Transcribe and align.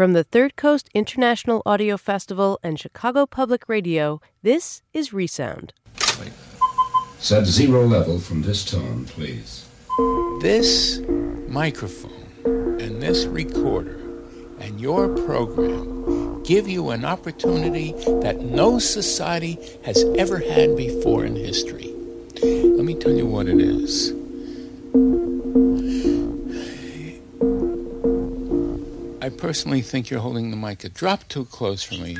From 0.00 0.14
the 0.14 0.24
Third 0.24 0.56
Coast 0.56 0.88
International 0.94 1.60
Audio 1.66 1.98
Festival 1.98 2.58
and 2.62 2.80
Chicago 2.80 3.26
Public 3.26 3.68
Radio, 3.68 4.22
this 4.42 4.80
is 4.94 5.12
Resound. 5.12 5.74
Set 7.18 7.44
zero 7.44 7.84
level 7.86 8.18
from 8.18 8.40
this 8.40 8.64
tone, 8.64 9.04
please. 9.04 9.68
This 10.40 11.02
microphone 11.48 12.78
and 12.80 13.02
this 13.02 13.26
recorder 13.26 14.00
and 14.58 14.80
your 14.80 15.06
program 15.26 16.42
give 16.44 16.66
you 16.66 16.88
an 16.88 17.04
opportunity 17.04 17.92
that 18.22 18.40
no 18.40 18.78
society 18.78 19.58
has 19.84 20.02
ever 20.16 20.38
had 20.38 20.78
before 20.78 21.26
in 21.26 21.36
history. 21.36 21.94
Let 22.42 22.86
me 22.86 22.94
tell 22.94 23.12
you 23.12 23.26
what 23.26 23.48
it 23.48 23.60
is. 23.60 24.14
I 29.22 29.28
personally 29.28 29.82
think 29.82 30.08
you're 30.08 30.20
holding 30.20 30.50
the 30.50 30.56
mic 30.56 30.82
a 30.82 30.88
drop 30.88 31.28
too 31.28 31.44
close 31.44 31.82
for 31.82 31.94
me. 31.94 32.16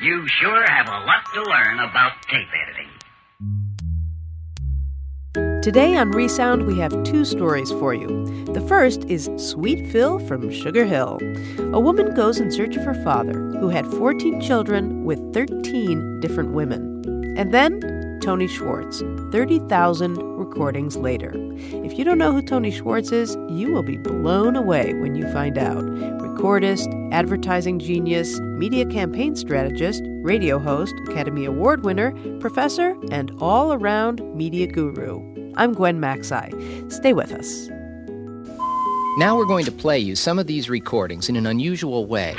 You 0.00 0.26
sure 0.40 0.64
have 0.66 0.88
a 0.88 1.04
lot 1.06 1.24
to 1.34 1.42
learn 1.42 1.78
about 1.80 2.12
tape 2.30 2.48
editing. 2.62 2.88
Today 5.62 5.94
on 5.94 6.10
Resound, 6.10 6.66
we 6.66 6.78
have 6.78 7.04
two 7.04 7.24
stories 7.26 7.70
for 7.72 7.92
you. 7.94 8.24
The 8.46 8.62
first 8.62 9.04
is 9.04 9.30
Sweet 9.36 9.86
Phil 9.92 10.18
from 10.26 10.50
Sugar 10.50 10.86
Hill. 10.86 11.20
A 11.72 11.78
woman 11.78 12.14
goes 12.14 12.40
in 12.40 12.50
search 12.50 12.76
of 12.76 12.84
her 12.84 13.00
father, 13.04 13.38
who 13.60 13.68
had 13.68 13.86
14 13.86 14.40
children 14.40 15.04
with 15.04 15.20
13 15.34 16.20
different 16.20 16.52
women. 16.52 17.04
And 17.36 17.52
then 17.52 17.78
Tony 18.22 18.46
Schwartz, 18.46 19.00
30,000 19.32 20.16
recordings 20.38 20.96
later. 20.96 21.32
If 21.84 21.98
you 21.98 22.04
don't 22.04 22.18
know 22.18 22.32
who 22.32 22.40
Tony 22.40 22.70
Schwartz 22.70 23.10
is, 23.10 23.36
you 23.50 23.72
will 23.72 23.82
be 23.82 23.96
blown 23.96 24.54
away 24.54 24.94
when 24.94 25.16
you 25.16 25.30
find 25.32 25.58
out. 25.58 25.82
Recordist, 25.82 26.88
advertising 27.12 27.80
genius, 27.80 28.38
media 28.40 28.86
campaign 28.86 29.34
strategist, 29.34 30.02
radio 30.22 30.60
host, 30.60 30.94
Academy 31.08 31.44
Award 31.44 31.84
winner, 31.84 32.12
professor, 32.38 32.96
and 33.10 33.32
all 33.40 33.72
around 33.72 34.22
media 34.36 34.68
guru. 34.68 35.20
I'm 35.56 35.74
Gwen 35.74 36.00
Macsai. 36.00 36.92
Stay 36.92 37.12
with 37.12 37.32
us. 37.32 37.68
Now 39.18 39.36
we're 39.36 39.46
going 39.46 39.64
to 39.64 39.72
play 39.72 39.98
you 39.98 40.14
some 40.14 40.38
of 40.38 40.46
these 40.46 40.70
recordings 40.70 41.28
in 41.28 41.34
an 41.34 41.46
unusual 41.46 42.06
way. 42.06 42.36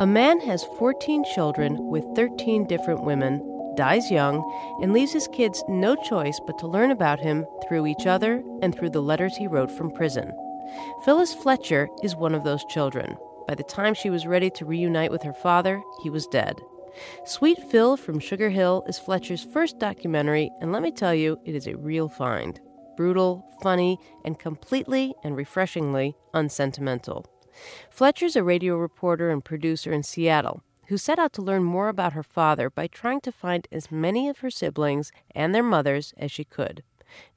A 0.00 0.06
man 0.06 0.38
has 0.42 0.62
14 0.78 1.24
children 1.34 1.76
with 1.88 2.04
13 2.14 2.68
different 2.68 3.02
women, 3.02 3.42
dies 3.74 4.12
young, 4.12 4.44
and 4.80 4.92
leaves 4.92 5.12
his 5.12 5.26
kids 5.32 5.64
no 5.68 5.96
choice 5.96 6.38
but 6.46 6.56
to 6.60 6.68
learn 6.68 6.92
about 6.92 7.18
him 7.18 7.44
through 7.66 7.84
each 7.88 8.06
other 8.06 8.44
and 8.62 8.72
through 8.72 8.90
the 8.90 9.02
letters 9.02 9.36
he 9.36 9.48
wrote 9.48 9.72
from 9.72 9.90
prison. 9.90 10.32
Phyllis 11.04 11.34
Fletcher 11.34 11.88
is 12.04 12.14
one 12.14 12.32
of 12.32 12.44
those 12.44 12.64
children. 12.66 13.16
By 13.48 13.56
the 13.56 13.64
time 13.64 13.92
she 13.92 14.08
was 14.08 14.24
ready 14.24 14.50
to 14.50 14.64
reunite 14.64 15.10
with 15.10 15.24
her 15.24 15.32
father, 15.32 15.82
he 16.04 16.10
was 16.10 16.28
dead. 16.28 16.60
Sweet 17.24 17.58
Phil 17.68 17.96
from 17.96 18.20
Sugar 18.20 18.50
Hill 18.50 18.84
is 18.86 19.00
Fletcher's 19.00 19.42
first 19.42 19.80
documentary, 19.80 20.52
and 20.60 20.70
let 20.70 20.82
me 20.82 20.92
tell 20.92 21.14
you, 21.14 21.40
it 21.44 21.56
is 21.56 21.66
a 21.66 21.76
real 21.76 22.08
find. 22.08 22.60
Brutal, 22.96 23.44
funny, 23.62 23.98
and 24.24 24.38
completely 24.38 25.12
and 25.24 25.36
refreshingly 25.36 26.14
unsentimental. 26.34 27.26
Fletcher's 27.90 28.36
a 28.36 28.42
radio 28.42 28.76
reporter 28.76 29.30
and 29.30 29.44
producer 29.44 29.92
in 29.92 30.02
Seattle 30.02 30.62
who 30.88 30.96
set 30.96 31.18
out 31.18 31.32
to 31.34 31.42
learn 31.42 31.62
more 31.62 31.88
about 31.88 32.14
her 32.14 32.22
father 32.22 32.70
by 32.70 32.86
trying 32.86 33.20
to 33.20 33.32
find 33.32 33.68
as 33.70 33.92
many 33.92 34.28
of 34.28 34.38
her 34.38 34.50
siblings 34.50 35.12
and 35.34 35.54
their 35.54 35.62
mothers 35.62 36.14
as 36.16 36.32
she 36.32 36.44
could. 36.44 36.82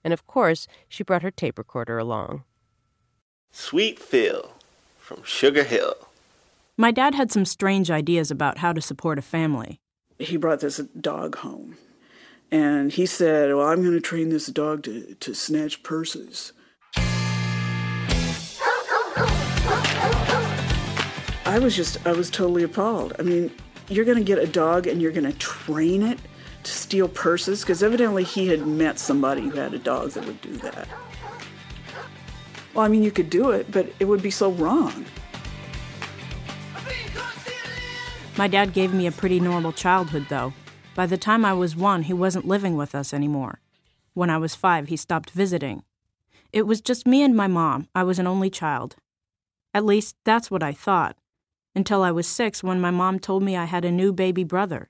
And 0.04 0.14
of 0.14 0.26
course, 0.26 0.68
she 0.88 1.04
brought 1.04 1.22
her 1.22 1.32
tape 1.32 1.58
recorder 1.58 1.98
along. 1.98 2.44
Sweet 3.52 4.00
Phil 4.00 4.54
from 4.98 5.24
Sugar 5.24 5.64
Hill. 5.64 5.96
My 6.78 6.92
dad 6.92 7.14
had 7.14 7.32
some 7.32 7.46
strange 7.46 7.92
ideas 7.92 8.32
about 8.32 8.60
how 8.60 8.72
to 8.72 8.82
support 8.82 9.20
a 9.20 9.22
family. 9.22 9.80
He 10.18 10.38
brought 10.38 10.62
this 10.62 10.78
dog 10.78 11.38
home. 11.38 11.78
And 12.50 12.92
he 12.92 13.06
said, 13.06 13.54
Well, 13.54 13.68
I'm 13.68 13.82
going 13.82 13.94
to 13.94 14.02
train 14.02 14.30
this 14.30 14.48
dog 14.48 14.84
to, 14.84 15.16
to 15.16 15.34
snatch 15.34 15.84
purses. 15.84 16.54
I 21.52 21.60
was 21.60 21.76
just, 21.76 22.08
I 22.08 22.14
was 22.14 22.30
totally 22.30 22.64
appalled. 22.64 23.12
I 23.20 23.24
mean, 23.24 23.52
you're 23.90 24.06
going 24.06 24.18
to 24.18 24.24
get 24.24 24.40
a 24.40 24.48
dog 24.48 24.88
and 24.88 25.02
you're 25.02 25.12
going 25.12 25.30
to 25.30 25.38
train 25.38 26.02
it 26.02 26.18
to 26.64 26.72
steal 26.72 27.10
purses? 27.10 27.60
Because 27.60 27.84
evidently 27.84 28.24
he 28.24 28.48
had 28.48 28.66
met 28.66 28.98
somebody 28.98 29.42
who 29.42 29.58
had 29.58 29.74
a 29.74 29.78
dog 29.78 30.12
that 30.12 30.26
would 30.26 30.40
do 30.40 30.56
that. 30.60 30.88
Well, 32.74 32.86
I 32.86 32.88
mean, 32.88 33.04
you 33.04 33.12
could 33.12 33.30
do 33.30 33.52
it, 33.52 33.70
but 33.70 33.92
it 34.00 34.06
would 34.06 34.22
be 34.22 34.32
so 34.32 34.50
wrong. 34.52 35.06
My 38.38 38.48
dad 38.48 38.72
gave 38.72 38.94
me 38.94 39.06
a 39.06 39.12
pretty 39.12 39.42
normal 39.42 39.74
childhood, 39.74 40.28
though. 40.30 40.54
By 40.96 41.06
the 41.06 41.18
time 41.18 41.44
I 41.44 41.52
was 41.52 41.76
one, 41.76 42.04
he 42.04 42.14
wasn't 42.14 42.48
living 42.48 42.78
with 42.78 42.96
us 42.96 43.14
anymore. 43.14 43.60
When 44.14 44.30
I 44.30 44.38
was 44.38 44.56
five, 44.56 44.88
he 44.88 44.96
stopped 44.96 45.32
visiting. 45.32 45.84
It 46.54 46.66
was 46.66 46.80
just 46.80 47.06
me 47.06 47.22
and 47.22 47.36
my 47.36 47.48
mom. 47.48 47.90
I 47.94 48.04
was 48.04 48.20
an 48.20 48.28
only 48.28 48.50
child. 48.50 48.96
At 49.74 49.84
least, 49.84 50.16
that's 50.24 50.50
what 50.50 50.64
I 50.64 50.72
thought 50.72 51.18
until 51.76 52.04
I 52.04 52.12
was 52.12 52.28
six 52.28 52.64
when 52.64 52.82
my 52.82 52.92
mom 52.92 53.20
told 53.20 53.44
me 53.44 53.56
I 53.56 53.66
had 53.66 53.86
a 53.86 53.92
new 53.92 54.12
baby 54.12 54.44
brother. 54.44 54.90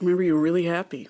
I 0.00 0.04
remember 0.04 0.22
you 0.22 0.34
were 0.34 0.40
really 0.40 0.64
happy. 0.64 1.08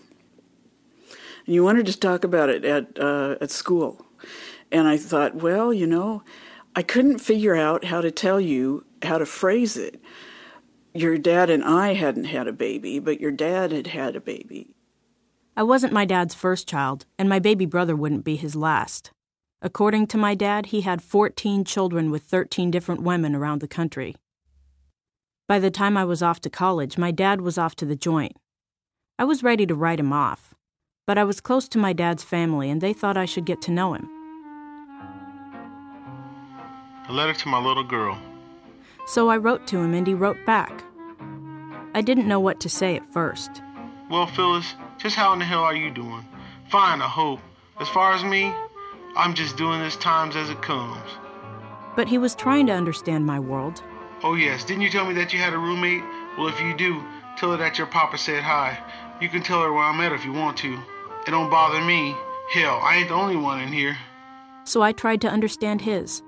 And 1.46 1.54
you 1.54 1.64
wanted 1.64 1.86
to 1.86 1.98
talk 1.98 2.24
about 2.24 2.48
it 2.48 2.64
at, 2.64 2.98
uh, 2.98 3.36
at 3.40 3.50
school. 3.50 4.06
And 4.70 4.86
I 4.86 4.96
thought, 4.96 5.36
well, 5.36 5.72
you 5.72 5.86
know, 5.86 6.22
I 6.74 6.82
couldn't 6.82 7.18
figure 7.18 7.54
out 7.54 7.84
how 7.84 8.00
to 8.00 8.10
tell 8.10 8.40
you 8.40 8.86
how 9.02 9.18
to 9.18 9.26
phrase 9.26 9.76
it. 9.76 10.00
Your 10.94 11.18
dad 11.18 11.50
and 11.50 11.64
I 11.64 11.94
hadn't 11.94 12.24
had 12.24 12.46
a 12.48 12.52
baby, 12.52 12.98
but 12.98 13.20
your 13.20 13.30
dad 13.30 13.72
had 13.72 13.88
had 13.88 14.16
a 14.16 14.20
baby. 14.20 14.74
I 15.56 15.62
wasn't 15.62 15.92
my 15.92 16.06
dad's 16.06 16.34
first 16.34 16.66
child, 16.66 17.04
and 17.18 17.28
my 17.28 17.38
baby 17.38 17.66
brother 17.66 17.94
wouldn't 17.94 18.24
be 18.24 18.36
his 18.36 18.56
last. 18.56 19.10
According 19.60 20.06
to 20.08 20.18
my 20.18 20.34
dad, 20.34 20.66
he 20.66 20.80
had 20.80 21.02
14 21.02 21.64
children 21.64 22.10
with 22.10 22.22
13 22.22 22.70
different 22.70 23.02
women 23.02 23.34
around 23.34 23.60
the 23.60 23.68
country. 23.68 24.16
By 25.52 25.58
the 25.58 25.70
time 25.70 25.98
I 25.98 26.06
was 26.06 26.22
off 26.22 26.40
to 26.40 26.48
college, 26.48 26.96
my 26.96 27.10
dad 27.10 27.42
was 27.42 27.58
off 27.58 27.76
to 27.76 27.84
the 27.84 27.94
joint. 27.94 28.38
I 29.18 29.24
was 29.24 29.42
ready 29.42 29.66
to 29.66 29.74
write 29.74 30.00
him 30.00 30.10
off, 30.10 30.54
but 31.06 31.18
I 31.18 31.24
was 31.24 31.42
close 31.42 31.68
to 31.68 31.78
my 31.78 31.92
dad's 31.92 32.24
family 32.24 32.70
and 32.70 32.80
they 32.80 32.94
thought 32.94 33.18
I 33.18 33.26
should 33.26 33.44
get 33.44 33.60
to 33.60 33.70
know 33.70 33.92
him. 33.92 34.08
A 37.06 37.12
letter 37.12 37.34
to 37.34 37.48
my 37.48 37.62
little 37.62 37.84
girl. 37.84 38.18
So 39.06 39.28
I 39.28 39.36
wrote 39.36 39.66
to 39.66 39.76
him 39.76 39.92
and 39.92 40.06
he 40.06 40.14
wrote 40.14 40.38
back. 40.46 40.84
I 41.94 42.00
didn't 42.00 42.28
know 42.28 42.40
what 42.40 42.58
to 42.60 42.70
say 42.70 42.96
at 42.96 43.12
first. 43.12 43.50
Well, 44.08 44.28
Phyllis, 44.28 44.74
just 44.96 45.16
how 45.16 45.34
in 45.34 45.38
the 45.38 45.44
hell 45.44 45.64
are 45.64 45.76
you 45.76 45.90
doing? 45.90 46.24
Fine, 46.70 47.02
I 47.02 47.08
hope. 47.08 47.40
As 47.78 47.90
far 47.90 48.14
as 48.14 48.24
me, 48.24 48.54
I'm 49.16 49.34
just 49.34 49.58
doing 49.58 49.82
this 49.82 49.96
times 49.96 50.34
as 50.34 50.48
it 50.48 50.62
comes. 50.62 51.10
But 51.94 52.08
he 52.08 52.16
was 52.16 52.34
trying 52.34 52.68
to 52.68 52.72
understand 52.72 53.26
my 53.26 53.38
world. 53.38 53.82
Oh, 54.22 54.34
yes. 54.34 54.64
Didn't 54.64 54.82
you 54.82 54.90
tell 54.90 55.06
me 55.06 55.14
that 55.14 55.32
you 55.32 55.38
had 55.38 55.52
a 55.52 55.58
roommate? 55.58 56.02
Well, 56.38 56.48
if 56.48 56.60
you 56.60 56.76
do, 56.76 57.02
tell 57.36 57.50
her 57.50 57.56
that 57.56 57.78
your 57.78 57.86
papa 57.86 58.18
said 58.18 58.42
hi. 58.42 58.78
You 59.20 59.28
can 59.28 59.42
tell 59.42 59.62
her 59.62 59.72
where 59.72 59.84
I'm 59.84 60.00
at 60.00 60.12
if 60.12 60.24
you 60.24 60.32
want 60.32 60.56
to. 60.58 60.78
It 61.26 61.30
don't 61.30 61.50
bother 61.50 61.80
me. 61.84 62.14
Hell, 62.52 62.80
I 62.82 62.96
ain't 62.96 63.08
the 63.08 63.14
only 63.14 63.36
one 63.36 63.60
in 63.60 63.72
here. 63.72 63.96
So 64.64 64.82
I 64.82 64.92
tried 64.92 65.20
to 65.22 65.28
understand 65.28 65.80
his. 65.80 66.22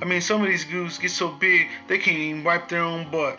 I 0.00 0.04
mean, 0.04 0.20
some 0.20 0.42
of 0.42 0.48
these 0.48 0.64
goons 0.64 0.98
get 0.98 1.10
so 1.10 1.28
big 1.28 1.68
they 1.88 1.98
can't 1.98 2.16
even 2.16 2.44
wipe 2.44 2.68
their 2.68 2.82
own 2.82 3.10
butt. 3.10 3.38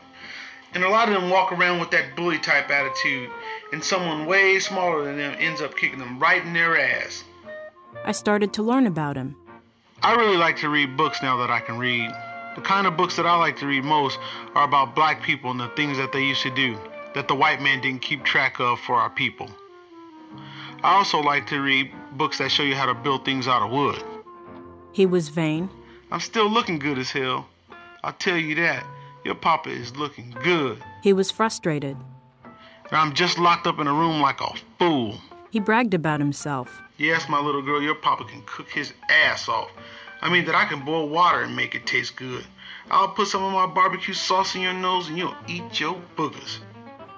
And 0.73 0.83
a 0.83 0.89
lot 0.89 1.07
of 1.09 1.15
them 1.15 1.29
walk 1.29 1.51
around 1.51 1.79
with 1.79 1.91
that 1.91 2.15
bully 2.15 2.37
type 2.37 2.69
attitude, 2.69 3.29
and 3.73 3.83
someone 3.83 4.27
way 4.27 4.59
smaller 4.59 5.03
than 5.03 5.17
them 5.17 5.35
ends 5.39 5.61
up 5.61 5.75
kicking 5.75 5.99
them 5.99 6.19
right 6.19 6.43
in 6.45 6.53
their 6.53 6.79
ass. 6.79 7.23
I 8.05 8.11
started 8.11 8.53
to 8.53 8.63
learn 8.63 8.85
about 8.85 9.15
him. 9.15 9.35
I 10.03 10.15
really 10.15 10.37
like 10.37 10.57
to 10.57 10.69
read 10.69 10.95
books 10.95 11.21
now 11.21 11.37
that 11.37 11.49
I 11.49 11.59
can 11.59 11.77
read. 11.77 12.11
The 12.59 12.65
kind 12.65 12.87
of 12.87 12.97
books 12.97 13.15
that 13.15 13.25
I 13.25 13.37
like 13.37 13.55
to 13.59 13.67
read 13.67 13.85
most 13.85 14.19
are 14.53 14.65
about 14.65 14.93
black 14.93 15.23
people 15.23 15.49
and 15.49 15.61
the 15.61 15.69
things 15.77 15.95
that 15.95 16.11
they 16.11 16.25
used 16.25 16.41
to 16.41 16.53
do 16.53 16.77
that 17.15 17.29
the 17.29 17.33
white 17.33 17.61
man 17.61 17.79
didn't 17.79 18.01
keep 18.01 18.25
track 18.25 18.59
of 18.59 18.81
for 18.81 18.95
our 18.95 19.09
people. 19.09 19.49
I 20.83 20.95
also 20.95 21.19
like 21.19 21.47
to 21.47 21.61
read 21.61 21.89
books 22.17 22.39
that 22.39 22.51
show 22.51 22.63
you 22.63 22.75
how 22.75 22.85
to 22.87 22.93
build 22.93 23.23
things 23.23 23.47
out 23.47 23.61
of 23.61 23.71
wood. 23.71 24.03
He 24.91 25.05
was 25.05 25.29
vain. 25.29 25.69
I'm 26.11 26.19
still 26.19 26.49
looking 26.49 26.79
good 26.79 26.97
as 26.97 27.09
hell. 27.11 27.47
I'll 28.03 28.11
tell 28.11 28.35
you 28.35 28.55
that. 28.55 28.85
Your 29.23 29.35
papa 29.35 29.69
is 29.69 29.95
looking 29.95 30.35
good. 30.43 30.83
He 31.01 31.13
was 31.13 31.31
frustrated. 31.31 31.95
And 32.43 32.91
I'm 32.91 33.13
just 33.13 33.39
locked 33.39 33.67
up 33.67 33.79
in 33.79 33.87
a 33.87 33.93
room 33.93 34.19
like 34.19 34.41
a 34.41 34.51
fool. 34.77 35.17
He 35.49 35.61
bragged 35.61 35.93
about 35.93 36.19
himself. 36.19 36.81
Yes, 36.97 37.29
my 37.29 37.39
little 37.39 37.61
girl, 37.61 37.81
your 37.81 37.95
papa 37.95 38.25
can 38.25 38.43
cook 38.45 38.69
his 38.69 38.91
ass 39.07 39.47
off. 39.47 39.71
I 40.21 40.29
mean 40.29 40.45
that 40.45 40.55
I 40.55 40.65
can 40.65 40.83
boil 40.83 41.07
water 41.07 41.41
and 41.41 41.55
make 41.55 41.75
it 41.75 41.85
taste 41.85 42.15
good. 42.15 42.43
I'll 42.91 43.09
put 43.09 43.27
some 43.27 43.43
of 43.43 43.53
my 43.53 43.67
barbecue 43.67 44.13
sauce 44.13 44.55
in 44.55 44.61
your 44.61 44.73
nose 44.73 45.07
and 45.07 45.17
you'll 45.17 45.35
eat 45.47 45.79
your 45.79 46.01
boogers. 46.17 46.59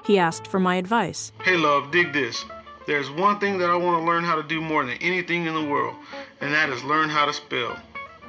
He 0.06 0.20
asked 0.20 0.48
for 0.48 0.60
my 0.60 0.76
advice. 0.76 1.32
Hey, 1.44 1.58
love, 1.58 1.92
dig 1.92 2.14
this. 2.14 2.44
There's 2.88 3.10
one 3.10 3.40
thing 3.40 3.58
that 3.60 3.70
I 3.70 3.76
want 3.76 4.02
to 4.02 4.06
learn 4.06 4.24
how 4.24 4.36
to 4.36 4.44
do 4.44 4.60
more 4.60 4.84
than 4.84 4.98
anything 4.98 5.46
in 5.46 5.54
the 5.54 5.64
world, 5.64 5.96
and 6.42 6.52
that 6.54 6.70
is 6.70 6.84
learn 6.84 7.10
how 7.10 7.26
to 7.26 7.34
spell. 7.34 7.78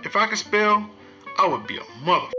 If 0.05 0.15
I 0.15 0.27
could 0.27 0.39
spell, 0.39 0.89
I 1.39 1.47
would 1.47 1.67
be 1.67 1.79
a 1.79 1.83
motherfucker. 2.05 2.33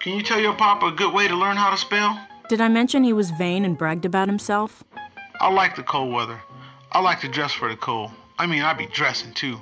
Can 0.00 0.16
you 0.16 0.22
tell 0.22 0.40
your 0.40 0.54
papa 0.54 0.86
a 0.86 0.92
good 0.92 1.12
way 1.12 1.28
to 1.28 1.36
learn 1.36 1.56
how 1.56 1.70
to 1.70 1.76
spell? 1.76 2.18
Did 2.48 2.60
I 2.60 2.68
mention 2.68 3.04
he 3.04 3.12
was 3.12 3.30
vain 3.30 3.64
and 3.64 3.76
bragged 3.76 4.06
about 4.06 4.28
himself? 4.28 4.82
I 5.40 5.50
like 5.50 5.76
the 5.76 5.82
cold 5.82 6.12
weather. 6.12 6.40
I 6.90 7.00
like 7.00 7.20
to 7.20 7.28
dress 7.28 7.52
for 7.52 7.68
the 7.68 7.76
cold. 7.76 8.10
I 8.38 8.46
mean, 8.46 8.62
I'd 8.62 8.78
be 8.78 8.86
dressing 8.86 9.34
too. 9.34 9.60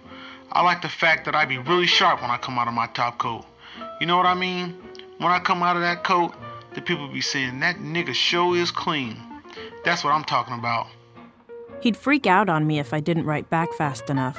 I 0.52 0.62
like 0.62 0.82
the 0.82 0.88
fact 0.88 1.24
that 1.26 1.34
I 1.34 1.44
be 1.44 1.58
really 1.58 1.86
sharp 1.86 2.22
when 2.22 2.30
I 2.30 2.38
come 2.38 2.58
out 2.58 2.68
of 2.68 2.74
my 2.74 2.86
top 2.88 3.18
coat. 3.18 3.44
You 4.00 4.06
know 4.06 4.16
what 4.16 4.26
I 4.26 4.34
mean? 4.34 4.76
When 5.18 5.30
I 5.30 5.38
come 5.40 5.62
out 5.62 5.76
of 5.76 5.82
that 5.82 6.04
coat, 6.04 6.34
the 6.74 6.80
people 6.80 7.08
be 7.08 7.20
saying, 7.20 7.60
that 7.60 7.76
nigga 7.76 8.14
show 8.14 8.54
is 8.54 8.70
clean. 8.70 9.16
That's 9.84 10.04
what 10.04 10.12
I'm 10.12 10.24
talking 10.24 10.54
about. 10.54 10.86
He'd 11.80 11.96
freak 11.96 12.26
out 12.26 12.48
on 12.48 12.66
me 12.66 12.78
if 12.78 12.92
I 12.92 13.00
didn't 13.00 13.24
write 13.24 13.50
back 13.50 13.72
fast 13.74 14.10
enough. 14.10 14.38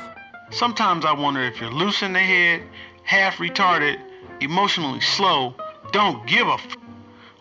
Sometimes 0.52 1.06
I 1.06 1.14
wonder 1.14 1.42
if 1.42 1.62
you're 1.62 1.72
loose 1.72 2.02
in 2.02 2.14
the 2.14 2.20
head, 2.20 2.64
half 3.04 3.38
retarded, 3.38 4.00
emotionally 4.42 5.02
slow, 5.02 5.54
don't 5.92 6.26
give 6.28 6.48
a 6.48 6.54
f, 6.54 6.78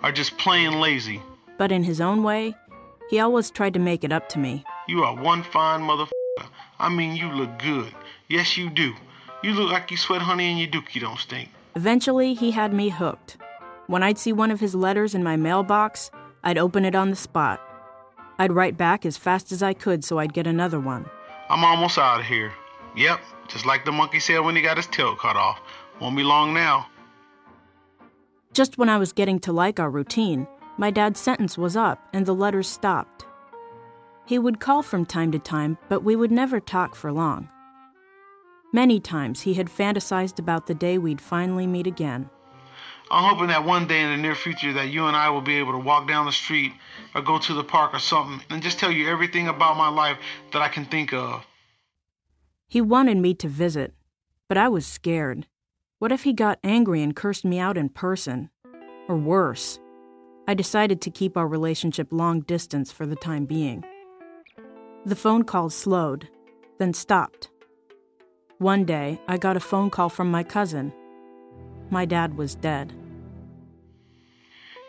or 0.02 0.12
just 0.12 0.36
plain 0.38 0.80
lazy. 0.80 1.22
But 1.58 1.72
in 1.72 1.84
his 1.84 2.00
own 2.00 2.22
way, 2.22 2.54
he 3.08 3.18
always 3.18 3.50
tried 3.50 3.74
to 3.74 3.80
make 3.80 4.04
it 4.04 4.12
up 4.12 4.28
to 4.30 4.38
me. 4.38 4.64
You 4.86 5.02
are 5.04 5.14
one 5.14 5.42
fine 5.42 5.80
motherfucker. 5.80 6.10
I 6.78 6.88
mean, 6.88 7.16
you 7.16 7.32
look 7.32 7.58
good. 7.58 7.92
Yes, 8.28 8.58
you 8.58 8.68
do. 8.68 8.94
You 9.42 9.52
look 9.52 9.70
like 9.70 9.90
you 9.90 9.96
sweat 9.96 10.20
honey 10.20 10.50
and 10.50 10.58
your 10.58 10.68
dookie 10.68 11.00
don't 11.00 11.18
stink. 11.18 11.48
Eventually, 11.74 12.34
he 12.34 12.50
had 12.50 12.74
me 12.74 12.90
hooked. 12.90 13.38
When 13.86 14.02
I'd 14.02 14.18
see 14.18 14.32
one 14.32 14.50
of 14.50 14.60
his 14.60 14.74
letters 14.74 15.14
in 15.14 15.22
my 15.22 15.36
mailbox, 15.36 16.10
I'd 16.44 16.58
open 16.58 16.84
it 16.84 16.94
on 16.94 17.08
the 17.08 17.16
spot. 17.16 17.60
I'd 18.38 18.52
write 18.52 18.76
back 18.76 19.06
as 19.06 19.16
fast 19.16 19.50
as 19.50 19.62
I 19.62 19.72
could 19.72 20.04
so 20.04 20.18
I'd 20.18 20.34
get 20.34 20.46
another 20.46 20.78
one. 20.78 21.08
I'm 21.48 21.64
almost 21.64 21.96
out 21.96 22.20
of 22.20 22.26
here. 22.26 22.52
Yep, 22.96 23.20
just 23.48 23.64
like 23.64 23.84
the 23.84 23.92
monkey 23.92 24.20
said 24.20 24.40
when 24.40 24.56
he 24.56 24.62
got 24.62 24.76
his 24.76 24.86
tail 24.86 25.16
cut 25.16 25.36
off. 25.36 25.60
Won't 26.00 26.16
be 26.16 26.22
long 26.22 26.52
now. 26.52 26.88
Just 28.52 28.76
when 28.76 28.88
I 28.88 28.98
was 28.98 29.12
getting 29.12 29.38
to 29.40 29.52
like 29.52 29.80
our 29.80 29.90
routine, 29.90 30.46
my 30.76 30.90
dad's 30.90 31.20
sentence 31.20 31.56
was 31.56 31.76
up 31.76 31.98
and 32.12 32.26
the 32.26 32.34
letters 32.34 32.68
stopped. 32.68 33.24
He 34.26 34.38
would 34.38 34.60
call 34.60 34.82
from 34.82 35.06
time 35.06 35.32
to 35.32 35.38
time, 35.38 35.78
but 35.88 36.04
we 36.04 36.14
would 36.14 36.30
never 36.30 36.60
talk 36.60 36.94
for 36.94 37.10
long. 37.10 37.48
Many 38.72 39.00
times 39.00 39.42
he 39.42 39.54
had 39.54 39.68
fantasized 39.68 40.38
about 40.38 40.66
the 40.66 40.74
day 40.74 40.98
we'd 40.98 41.20
finally 41.20 41.66
meet 41.66 41.86
again. 41.86 42.28
I'm 43.10 43.24
hoping 43.24 43.46
that 43.48 43.64
one 43.64 43.86
day 43.86 44.02
in 44.02 44.10
the 44.10 44.16
near 44.18 44.34
future 44.34 44.74
that 44.74 44.90
you 44.90 45.06
and 45.06 45.16
I 45.16 45.30
will 45.30 45.40
be 45.40 45.56
able 45.56 45.72
to 45.72 45.78
walk 45.78 46.06
down 46.06 46.26
the 46.26 46.32
street 46.32 46.72
or 47.14 47.22
go 47.22 47.38
to 47.38 47.54
the 47.54 47.64
park 47.64 47.94
or 47.94 47.98
something 47.98 48.44
and 48.50 48.62
just 48.62 48.78
tell 48.78 48.92
you 48.92 49.08
everything 49.08 49.48
about 49.48 49.78
my 49.78 49.88
life 49.88 50.18
that 50.52 50.60
I 50.60 50.68
can 50.68 50.84
think 50.84 51.14
of. 51.14 51.46
He 52.66 52.82
wanted 52.82 53.16
me 53.16 53.32
to 53.34 53.48
visit, 53.48 53.94
but 54.46 54.58
I 54.58 54.68
was 54.68 54.86
scared. 54.86 55.46
What 55.98 56.12
if 56.12 56.24
he 56.24 56.34
got 56.34 56.58
angry 56.62 57.02
and 57.02 57.16
cursed 57.16 57.46
me 57.46 57.58
out 57.58 57.78
in 57.78 57.88
person? 57.88 58.50
Or 59.08 59.16
worse. 59.16 59.80
I 60.46 60.52
decided 60.52 61.00
to 61.00 61.10
keep 61.10 61.38
our 61.38 61.48
relationship 61.48 62.08
long 62.10 62.40
distance 62.40 62.92
for 62.92 63.06
the 63.06 63.16
time 63.16 63.46
being. 63.46 63.84
The 65.06 65.16
phone 65.16 65.44
calls 65.44 65.74
slowed, 65.74 66.28
then 66.78 66.92
stopped. 66.92 67.48
One 68.58 68.84
day, 68.84 69.20
I 69.28 69.36
got 69.36 69.56
a 69.56 69.60
phone 69.60 69.88
call 69.88 70.08
from 70.08 70.32
my 70.32 70.42
cousin. 70.42 70.92
My 71.90 72.04
dad 72.04 72.36
was 72.36 72.56
dead. 72.56 72.92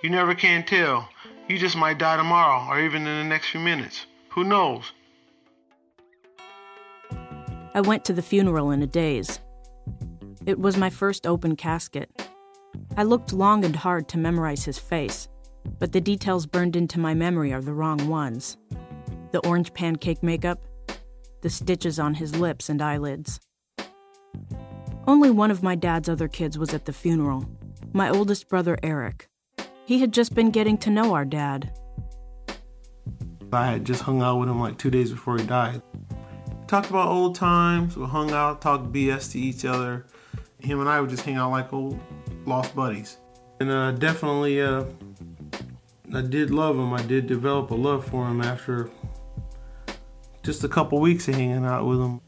You 0.01 0.09
never 0.09 0.33
can 0.33 0.65
tell. 0.65 1.07
You 1.47 1.59
just 1.59 1.77
might 1.77 1.99
die 1.99 2.17
tomorrow 2.17 2.67
or 2.67 2.79
even 2.83 3.05
in 3.05 3.17
the 3.23 3.29
next 3.29 3.49
few 3.49 3.59
minutes. 3.59 4.07
Who 4.29 4.43
knows? 4.43 4.91
I 7.75 7.81
went 7.81 8.05
to 8.05 8.13
the 8.13 8.23
funeral 8.23 8.71
in 8.71 8.81
a 8.81 8.87
daze. 8.87 9.39
It 10.47 10.57
was 10.57 10.75
my 10.75 10.89
first 10.89 11.27
open 11.27 11.55
casket. 11.55 12.09
I 12.97 13.03
looked 13.03 13.33
long 13.33 13.63
and 13.63 13.75
hard 13.75 14.07
to 14.09 14.17
memorize 14.17 14.65
his 14.65 14.79
face, 14.79 15.27
but 15.77 15.91
the 15.91 16.01
details 16.01 16.47
burned 16.47 16.75
into 16.75 16.99
my 16.99 17.13
memory 17.13 17.53
are 17.53 17.61
the 17.61 17.73
wrong 17.73 18.07
ones 18.07 18.57
the 19.31 19.45
orange 19.47 19.71
pancake 19.75 20.23
makeup, 20.23 20.59
the 21.41 21.51
stitches 21.51 21.99
on 21.99 22.15
his 22.15 22.35
lips 22.35 22.67
and 22.67 22.81
eyelids. 22.81 23.39
Only 25.07 25.31
one 25.31 25.51
of 25.51 25.63
my 25.63 25.75
dad's 25.75 26.09
other 26.09 26.27
kids 26.27 26.57
was 26.57 26.73
at 26.73 26.85
the 26.85 26.93
funeral 26.93 27.49
my 27.93 28.09
oldest 28.09 28.49
brother, 28.49 28.77
Eric. 28.83 29.29
He 29.85 29.99
had 29.99 30.13
just 30.13 30.35
been 30.35 30.51
getting 30.51 30.77
to 30.79 30.89
know 30.89 31.13
our 31.13 31.25
dad. 31.25 31.71
I 33.51 33.65
had 33.71 33.85
just 33.85 34.03
hung 34.03 34.21
out 34.21 34.39
with 34.39 34.49
him 34.49 34.59
like 34.59 34.77
two 34.77 34.91
days 34.91 35.11
before 35.11 35.37
he 35.37 35.45
died. 35.45 35.81
Talked 36.67 36.91
about 36.91 37.07
old 37.07 37.33
times, 37.33 37.97
we 37.97 38.05
hung 38.05 38.31
out, 38.31 38.61
talked 38.61 38.93
BS 38.93 39.31
to 39.31 39.39
each 39.39 39.65
other. 39.65 40.05
Him 40.59 40.81
and 40.81 40.89
I 40.89 41.01
would 41.01 41.09
just 41.09 41.23
hang 41.23 41.37
out 41.37 41.49
like 41.49 41.73
old 41.73 41.99
lost 42.45 42.75
buddies. 42.75 43.17
And 43.59 43.71
uh, 43.71 43.91
definitely, 43.93 44.61
uh, 44.61 44.83
I 46.13 46.21
did 46.21 46.51
love 46.51 46.77
him. 46.77 46.93
I 46.93 47.01
did 47.01 47.25
develop 47.25 47.71
a 47.71 47.75
love 47.75 48.05
for 48.05 48.27
him 48.27 48.41
after 48.41 48.91
just 50.43 50.63
a 50.63 50.69
couple 50.69 50.99
weeks 50.99 51.27
of 51.27 51.35
hanging 51.35 51.65
out 51.65 51.85
with 51.85 51.99
him. 51.99 52.21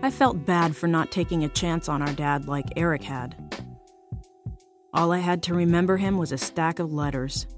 I 0.00 0.10
felt 0.12 0.46
bad 0.46 0.76
for 0.76 0.86
not 0.86 1.10
taking 1.10 1.42
a 1.42 1.48
chance 1.48 1.88
on 1.88 2.02
our 2.02 2.12
dad 2.12 2.46
like 2.46 2.66
Eric 2.76 3.02
had. 3.02 3.34
All 4.94 5.10
I 5.10 5.18
had 5.18 5.42
to 5.44 5.54
remember 5.54 5.96
him 5.96 6.18
was 6.18 6.30
a 6.30 6.38
stack 6.38 6.78
of 6.78 6.92
letters. 6.92 7.48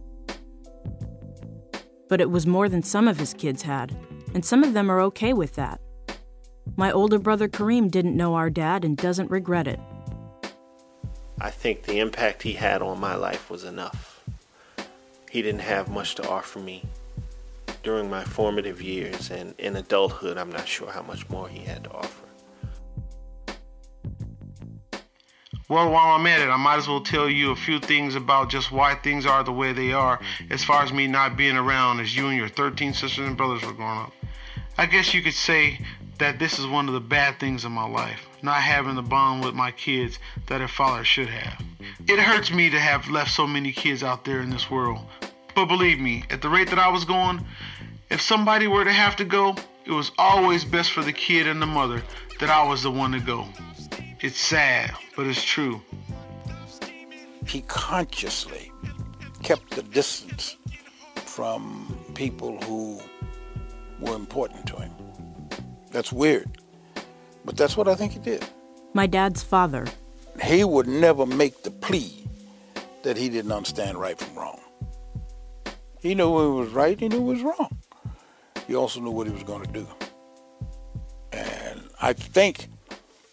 But 2.08 2.20
it 2.22 2.30
was 2.30 2.46
more 2.46 2.68
than 2.68 2.82
some 2.82 3.08
of 3.08 3.18
his 3.18 3.34
kids 3.34 3.62
had, 3.62 3.94
and 4.34 4.42
some 4.42 4.64
of 4.64 4.72
them 4.72 4.90
are 4.90 5.00
okay 5.02 5.34
with 5.34 5.54
that. 5.56 5.80
My 6.76 6.90
older 6.90 7.18
brother 7.18 7.46
Kareem 7.46 7.90
didn't 7.90 8.16
know 8.16 8.34
our 8.34 8.48
dad 8.48 8.86
and 8.86 8.96
doesn't 8.96 9.30
regret 9.30 9.68
it. 9.68 9.78
I 11.40 11.50
think 11.50 11.82
the 11.82 11.98
impact 11.98 12.42
he 12.42 12.54
had 12.54 12.80
on 12.80 13.00
my 13.00 13.16
life 13.16 13.50
was 13.50 13.64
enough. 13.64 14.24
He 15.30 15.42
didn't 15.42 15.60
have 15.60 15.90
much 15.90 16.14
to 16.16 16.28
offer 16.28 16.58
me 16.58 16.84
during 17.82 18.08
my 18.08 18.24
formative 18.24 18.80
years, 18.80 19.30
and 19.30 19.54
in 19.58 19.76
adulthood, 19.76 20.38
I'm 20.38 20.50
not 20.50 20.66
sure 20.66 20.90
how 20.90 21.02
much 21.02 21.28
more 21.28 21.46
he 21.46 21.60
had 21.60 21.84
to 21.84 21.92
offer. 21.92 22.29
Well, 25.70 25.88
while 25.88 26.16
I'm 26.16 26.26
at 26.26 26.40
it, 26.40 26.48
I 26.48 26.56
might 26.56 26.78
as 26.78 26.88
well 26.88 27.00
tell 27.00 27.30
you 27.30 27.52
a 27.52 27.56
few 27.56 27.78
things 27.78 28.16
about 28.16 28.50
just 28.50 28.72
why 28.72 28.96
things 28.96 29.24
are 29.24 29.44
the 29.44 29.52
way 29.52 29.72
they 29.72 29.92
are, 29.92 30.18
as 30.50 30.64
far 30.64 30.82
as 30.82 30.92
me 30.92 31.06
not 31.06 31.36
being 31.36 31.56
around 31.56 32.00
as 32.00 32.16
you 32.16 32.26
and 32.26 32.36
your 32.36 32.48
13 32.48 32.92
sisters 32.92 33.24
and 33.24 33.36
brothers 33.36 33.64
were 33.64 33.72
growing 33.72 34.00
up. 34.00 34.12
I 34.76 34.86
guess 34.86 35.14
you 35.14 35.22
could 35.22 35.32
say 35.32 35.78
that 36.18 36.40
this 36.40 36.58
is 36.58 36.66
one 36.66 36.88
of 36.88 36.94
the 36.94 37.00
bad 37.00 37.38
things 37.38 37.64
in 37.64 37.70
my 37.70 37.86
life, 37.86 38.18
not 38.42 38.60
having 38.60 38.96
the 38.96 39.02
bond 39.02 39.44
with 39.44 39.54
my 39.54 39.70
kids 39.70 40.18
that 40.48 40.60
a 40.60 40.66
father 40.66 41.04
should 41.04 41.28
have. 41.28 41.62
It 42.08 42.18
hurts 42.18 42.50
me 42.50 42.68
to 42.70 42.80
have 42.80 43.08
left 43.08 43.30
so 43.30 43.46
many 43.46 43.70
kids 43.70 44.02
out 44.02 44.24
there 44.24 44.40
in 44.40 44.50
this 44.50 44.72
world. 44.72 44.98
But 45.54 45.66
believe 45.66 46.00
me, 46.00 46.24
at 46.30 46.42
the 46.42 46.48
rate 46.48 46.70
that 46.70 46.80
I 46.80 46.88
was 46.88 47.04
going, 47.04 47.46
if 48.10 48.20
somebody 48.20 48.66
were 48.66 48.82
to 48.82 48.92
have 48.92 49.14
to 49.16 49.24
go, 49.24 49.54
it 49.84 49.92
was 49.92 50.10
always 50.18 50.64
best 50.64 50.90
for 50.90 51.02
the 51.02 51.12
kid 51.12 51.46
and 51.46 51.62
the 51.62 51.66
mother 51.66 52.02
that 52.40 52.50
I 52.50 52.66
was 52.66 52.82
the 52.82 52.90
one 52.90 53.12
to 53.12 53.20
go. 53.20 53.46
It's 54.22 54.38
sad, 54.38 54.92
but 55.16 55.26
it's 55.26 55.42
true. 55.42 55.80
He 57.46 57.62
consciously 57.62 58.70
kept 59.42 59.70
the 59.70 59.82
distance 59.82 60.58
from 61.14 61.96
people 62.14 62.60
who 62.64 63.00
were 63.98 64.14
important 64.14 64.66
to 64.66 64.76
him. 64.76 64.92
That's 65.90 66.12
weird, 66.12 66.58
but 67.46 67.56
that's 67.56 67.78
what 67.78 67.88
I 67.88 67.94
think 67.94 68.12
he 68.12 68.18
did. 68.18 68.44
My 68.92 69.06
dad's 69.06 69.42
father. 69.42 69.86
He 70.42 70.64
would 70.64 70.86
never 70.86 71.24
make 71.24 71.62
the 71.62 71.70
plea 71.70 72.28
that 73.02 73.16
he 73.16 73.30
didn't 73.30 73.52
understand 73.52 73.98
right 73.98 74.18
from 74.18 74.34
wrong. 74.34 74.60
He 76.00 76.14
knew 76.14 76.28
what 76.28 76.42
was 76.42 76.68
right, 76.70 77.00
he 77.00 77.08
knew 77.08 77.22
what 77.22 77.36
was 77.36 77.42
wrong. 77.42 77.78
He 78.66 78.76
also 78.76 79.00
knew 79.00 79.12
what 79.12 79.26
he 79.26 79.32
was 79.32 79.44
going 79.44 79.64
to 79.64 79.72
do. 79.72 79.86
And 81.32 81.88
I 82.02 82.12
think 82.12 82.69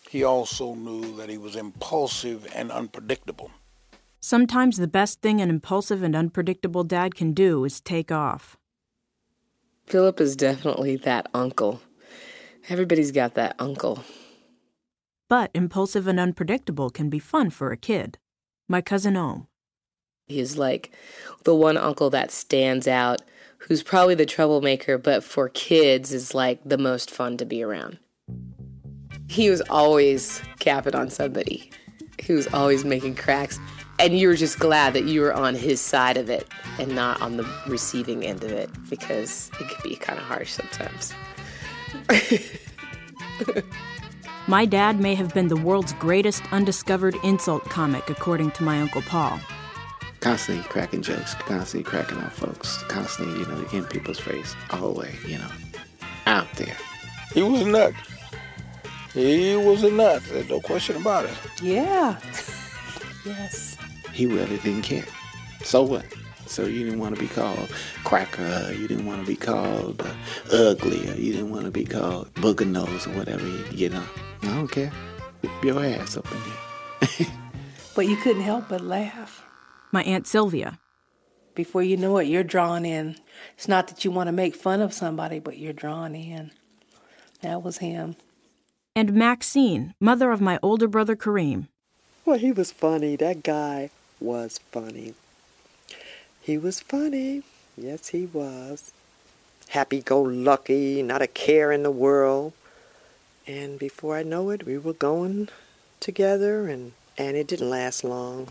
he 0.10 0.24
also 0.24 0.74
knew 0.74 1.16
that 1.18 1.30
he 1.30 1.38
was 1.38 1.56
impulsive 1.56 2.48
and 2.56 2.72
unpredictable. 2.72 3.52
Sometimes 4.20 4.78
the 4.78 4.88
best 4.88 5.22
thing 5.22 5.42
an 5.42 5.50
impulsive 5.50 6.02
and 6.04 6.16
unpredictable 6.16 6.84
dad 6.84 7.16
can 7.16 7.34
do 7.34 7.64
is 7.66 7.80
take 7.80 8.12
off. 8.12 8.58
Philip 9.86 10.20
is 10.20 10.36
definitely 10.36 10.98
that 10.98 11.30
uncle. 11.34 11.82
Everybody's 12.70 13.12
got 13.12 13.36
that 13.36 13.56
uncle. 13.60 14.04
But 15.30 15.52
impulsive 15.54 16.08
and 16.08 16.20
unpredictable 16.20 16.90
can 16.90 17.10
be 17.10 17.20
fun 17.20 17.50
for 17.50 17.72
a 17.72 17.78
kid. 17.78 18.18
My 18.68 18.82
cousin 18.82 19.16
Ohm. 19.16 19.48
He's 20.28 20.58
like 20.58 20.92
the 21.44 21.56
one 21.56 21.78
uncle 21.78 22.10
that 22.10 22.32
stands 22.32 22.88
out, 22.88 23.22
who's 23.60 23.84
probably 23.84 24.16
the 24.16 24.26
troublemaker, 24.26 24.98
but 24.98 25.24
for 25.24 25.48
kids 25.48 26.12
is 26.12 26.36
like 26.36 26.60
the 26.66 26.78
most 26.78 27.10
fun 27.10 27.38
to 27.38 27.46
be 27.46 27.64
around. 27.64 28.00
He 29.28 29.50
was 29.50 29.62
always 29.70 30.42
capping 30.60 30.96
on 30.96 31.10
somebody. 31.10 31.70
He 32.20 32.34
was 32.34 32.48
always 32.54 32.84
making 32.86 33.16
cracks. 33.16 33.60
and 34.00 34.18
you 34.18 34.28
were 34.28 34.36
just 34.36 34.60
glad 34.60 34.94
that 34.94 35.06
you 35.06 35.22
were 35.22 35.34
on 35.34 35.56
his 35.56 35.82
side 35.82 36.18
of 36.18 36.30
it 36.30 36.48
and 36.78 36.94
not 36.94 37.20
on 37.22 37.38
the 37.38 37.48
receiving 37.68 38.24
end 38.24 38.44
of 38.44 38.52
it 38.52 38.70
because 38.90 39.50
it 39.60 39.68
could 39.68 39.84
be 39.84 39.96
kind 39.96 40.20
of 40.20 40.26
harsh 40.26 40.52
sometimes. 40.52 41.14
My 44.48 44.66
dad 44.66 45.00
may 45.00 45.16
have 45.16 45.34
been 45.34 45.48
the 45.48 45.58
world's 45.58 45.94
greatest 45.94 46.44
undiscovered 46.54 47.16
insult 47.24 47.64
comic, 47.66 48.10
according 48.10 48.52
to 48.52 48.64
my 48.64 48.80
Uncle 48.80 49.02
Paul. 49.02 49.40
Constantly 50.22 50.64
cracking 50.70 51.02
jokes, 51.02 51.34
constantly 51.34 51.84
cracking 51.90 52.18
on 52.20 52.30
folks, 52.30 52.82
constantly, 52.84 53.40
you 53.40 53.46
know, 53.48 53.66
in 53.74 53.84
people's 53.86 54.20
face, 54.20 54.56
all 54.70 54.94
the 54.94 55.00
way, 55.00 55.14
you 55.28 55.38
know, 55.38 55.50
out 56.28 56.48
there. 56.54 56.78
He 57.34 57.42
was 57.44 57.66
nuts. 57.66 57.98
He 59.18 59.56
was 59.56 59.84
a 59.84 59.90
nut. 59.90 60.22
There's 60.30 60.48
no 60.48 60.62
question 60.62 60.96
about 60.96 61.26
it. 61.26 61.36
Yeah. 61.60 62.20
yes. 63.26 63.76
He 64.14 64.28
really 64.28 64.58
didn't 64.58 64.84
care. 64.84 65.06
So 65.64 65.82
what? 65.82 66.06
So 66.46 66.66
you 66.66 66.84
didn't 66.84 67.00
want 67.00 67.16
to 67.16 67.22
be 67.22 67.28
called 67.28 67.68
cracker, 68.04 68.72
you 68.74 68.88
didn't 68.88 69.08
want 69.08 69.22
to 69.22 69.28
be 69.28 69.36
called 69.36 70.04
uh, 70.04 70.14
ugly, 70.54 71.10
or 71.10 71.16
you 71.16 71.34
didn't 71.34 71.50
want 71.50 71.66
to 71.66 71.72
be 71.72 71.84
called 71.84 72.32
booger 72.36 72.68
nose 72.68 73.08
or 73.08 73.10
whatever, 73.14 73.44
you 73.72 73.90
know. 73.90 74.04
I 74.44 74.54
don't 74.54 74.68
care. 74.68 74.92
Whip 75.42 75.64
your 75.64 75.84
ass 75.84 76.16
up 76.16 76.28
in 76.32 77.08
here. 77.10 77.28
but 77.96 78.08
you 78.08 78.18
couldn't 78.18 78.44
help 78.44 78.70
but 78.70 78.82
laugh. 78.82 79.44
My 79.92 80.04
Aunt 80.04 80.28
Sylvia. 80.28 80.78
Before 81.56 81.82
you 81.82 81.98
know 81.98 82.20
it, 82.20 82.28
you're 82.28 82.44
drawn 82.44 82.86
in. 82.86 83.16
It's 83.56 83.68
not 83.68 83.88
that 83.88 84.06
you 84.06 84.12
want 84.12 84.28
to 84.28 84.32
make 84.32 84.54
fun 84.54 84.80
of 84.80 84.94
somebody, 84.94 85.40
but 85.40 85.58
you're 85.58 85.74
drawn 85.74 86.14
in. 86.14 86.52
That 87.42 87.64
was 87.64 87.80
him 87.80 88.16
and 88.98 89.14
Maxine, 89.14 89.94
mother 90.00 90.32
of 90.32 90.42
my 90.42 90.58
older 90.64 90.88
brother 90.88 91.16
Kareem. 91.16 91.68
Well, 92.26 92.40
he 92.40 92.52
was 92.52 92.72
funny. 92.72 93.16
That 93.16 93.44
guy 93.44 93.92
was 94.20 94.60
funny. 94.72 95.14
He 96.42 96.58
was 96.58 96.80
funny. 96.80 97.44
Yes, 97.78 98.08
he 98.08 98.26
was. 98.26 98.92
Happy 99.70 100.02
go 100.02 100.20
lucky, 100.24 101.04
not 101.04 101.22
a 101.22 101.28
care 101.28 101.72
in 101.72 101.84
the 101.84 101.92
world. 101.92 102.54
And 103.46 103.78
before 103.78 104.18
I 104.18 104.24
know 104.24 104.50
it, 104.50 104.66
we 104.66 104.80
were 104.80 104.94
going 104.94 105.50
together, 106.00 106.68
and, 106.68 106.94
and 107.20 107.38
it 107.38 107.46
didn't 107.46 107.70
last 107.70 108.04
long 108.04 108.48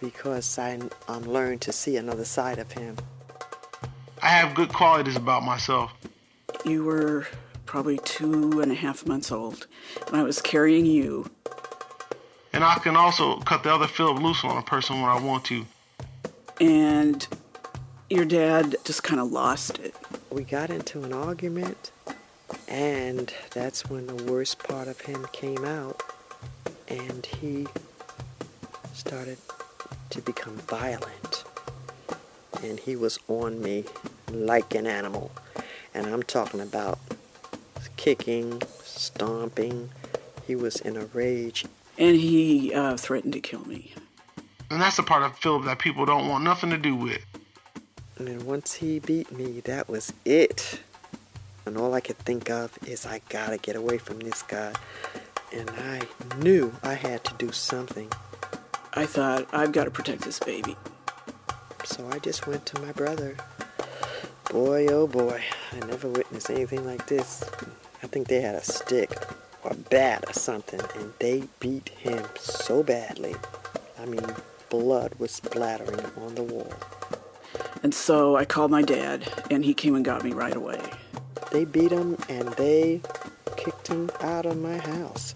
because 0.00 0.58
I 0.58 0.78
um, 1.06 1.24
learned 1.24 1.60
to 1.62 1.72
see 1.72 1.98
another 1.98 2.24
side 2.24 2.58
of 2.58 2.72
him. 2.72 2.96
I 4.22 4.28
have 4.28 4.54
good 4.54 4.72
qualities 4.72 5.16
about 5.16 5.42
myself. 5.42 5.92
You 6.64 6.84
were 6.84 7.26
probably 7.72 7.96
two 8.04 8.60
and 8.60 8.70
a 8.70 8.74
half 8.74 9.06
months 9.06 9.32
old, 9.32 9.66
and 10.06 10.14
I 10.14 10.22
was 10.22 10.42
carrying 10.42 10.84
you. 10.84 11.30
And 12.52 12.62
I 12.62 12.74
can 12.74 12.96
also 12.96 13.38
cut 13.38 13.62
the 13.62 13.72
other 13.72 13.86
Philip 13.86 14.22
loose 14.22 14.44
on 14.44 14.58
a 14.58 14.62
person 14.62 15.00
when 15.00 15.10
I 15.10 15.18
want 15.18 15.46
to. 15.46 15.64
And 16.60 17.26
your 18.10 18.26
dad 18.26 18.76
just 18.84 19.02
kind 19.02 19.18
of 19.18 19.32
lost 19.32 19.78
it. 19.78 19.94
We 20.28 20.44
got 20.44 20.68
into 20.68 21.02
an 21.02 21.14
argument, 21.14 21.92
and 22.68 23.32
that's 23.54 23.88
when 23.88 24.06
the 24.06 24.22
worst 24.30 24.58
part 24.58 24.86
of 24.86 25.00
him 25.00 25.26
came 25.32 25.64
out, 25.64 26.02
and 26.88 27.24
he 27.24 27.66
started 28.92 29.38
to 30.10 30.20
become 30.20 30.56
violent. 30.56 31.44
And 32.62 32.78
he 32.78 32.96
was 32.96 33.18
on 33.28 33.62
me 33.62 33.84
like 34.30 34.74
an 34.74 34.86
animal. 34.86 35.32
And 35.94 36.06
I'm 36.06 36.22
talking 36.22 36.60
about 36.60 36.98
kicking, 38.02 38.60
stomping. 38.82 39.88
He 40.44 40.56
was 40.56 40.80
in 40.80 40.96
a 40.96 41.04
rage. 41.14 41.64
And 41.96 42.16
he 42.16 42.74
uh, 42.74 42.96
threatened 42.96 43.32
to 43.34 43.40
kill 43.40 43.64
me. 43.64 43.94
And 44.70 44.82
that's 44.82 44.96
the 44.96 45.04
part 45.04 45.22
of 45.22 45.38
Philip 45.38 45.66
that 45.66 45.78
people 45.78 46.04
don't 46.04 46.26
want 46.26 46.42
nothing 46.42 46.70
to 46.70 46.78
do 46.78 46.96
with. 46.96 47.24
And 48.18 48.26
then 48.26 48.44
once 48.44 48.74
he 48.74 48.98
beat 48.98 49.30
me, 49.30 49.60
that 49.60 49.88
was 49.88 50.12
it. 50.24 50.80
And 51.64 51.76
all 51.76 51.94
I 51.94 52.00
could 52.00 52.18
think 52.18 52.50
of 52.50 52.76
is 52.84 53.06
I 53.06 53.20
gotta 53.28 53.56
get 53.56 53.76
away 53.76 53.98
from 53.98 54.18
this 54.18 54.42
guy. 54.42 54.72
And 55.52 55.70
I 55.70 56.00
knew 56.38 56.74
I 56.82 56.94
had 56.94 57.22
to 57.22 57.34
do 57.34 57.52
something. 57.52 58.10
I 58.94 59.06
thought, 59.06 59.46
I've 59.52 59.70
got 59.70 59.84
to 59.84 59.92
protect 59.92 60.22
this 60.22 60.40
baby. 60.40 60.76
So 61.84 62.08
I 62.10 62.18
just 62.18 62.48
went 62.48 62.66
to 62.66 62.80
my 62.80 62.90
brother. 62.90 63.36
Boy, 64.50 64.88
oh 64.88 65.06
boy, 65.06 65.40
I 65.70 65.86
never 65.86 66.08
witnessed 66.08 66.50
anything 66.50 66.84
like 66.84 67.06
this. 67.06 67.44
I 68.02 68.06
think 68.08 68.28
they 68.28 68.40
had 68.40 68.54
a 68.54 68.64
stick 68.64 69.10
or 69.62 69.72
a 69.72 69.76
bat 69.76 70.24
or 70.26 70.32
something, 70.32 70.80
and 70.96 71.12
they 71.20 71.44
beat 71.60 71.88
him 71.90 72.24
so 72.36 72.82
badly. 72.82 73.34
I 74.00 74.06
mean, 74.06 74.26
blood 74.70 75.14
was 75.18 75.30
splattering 75.30 76.04
on 76.16 76.34
the 76.34 76.42
wall. 76.42 76.72
And 77.82 77.94
so 77.94 78.36
I 78.36 78.44
called 78.44 78.70
my 78.70 78.82
dad, 78.82 79.30
and 79.50 79.64
he 79.64 79.74
came 79.74 79.94
and 79.94 80.04
got 80.04 80.24
me 80.24 80.32
right 80.32 80.54
away. 80.54 80.80
They 81.50 81.64
beat 81.64 81.92
him, 81.92 82.16
and 82.28 82.48
they 82.50 83.00
kicked 83.56 83.88
him 83.88 84.10
out 84.20 84.46
of 84.46 84.58
my 84.58 84.78
house. 84.78 85.34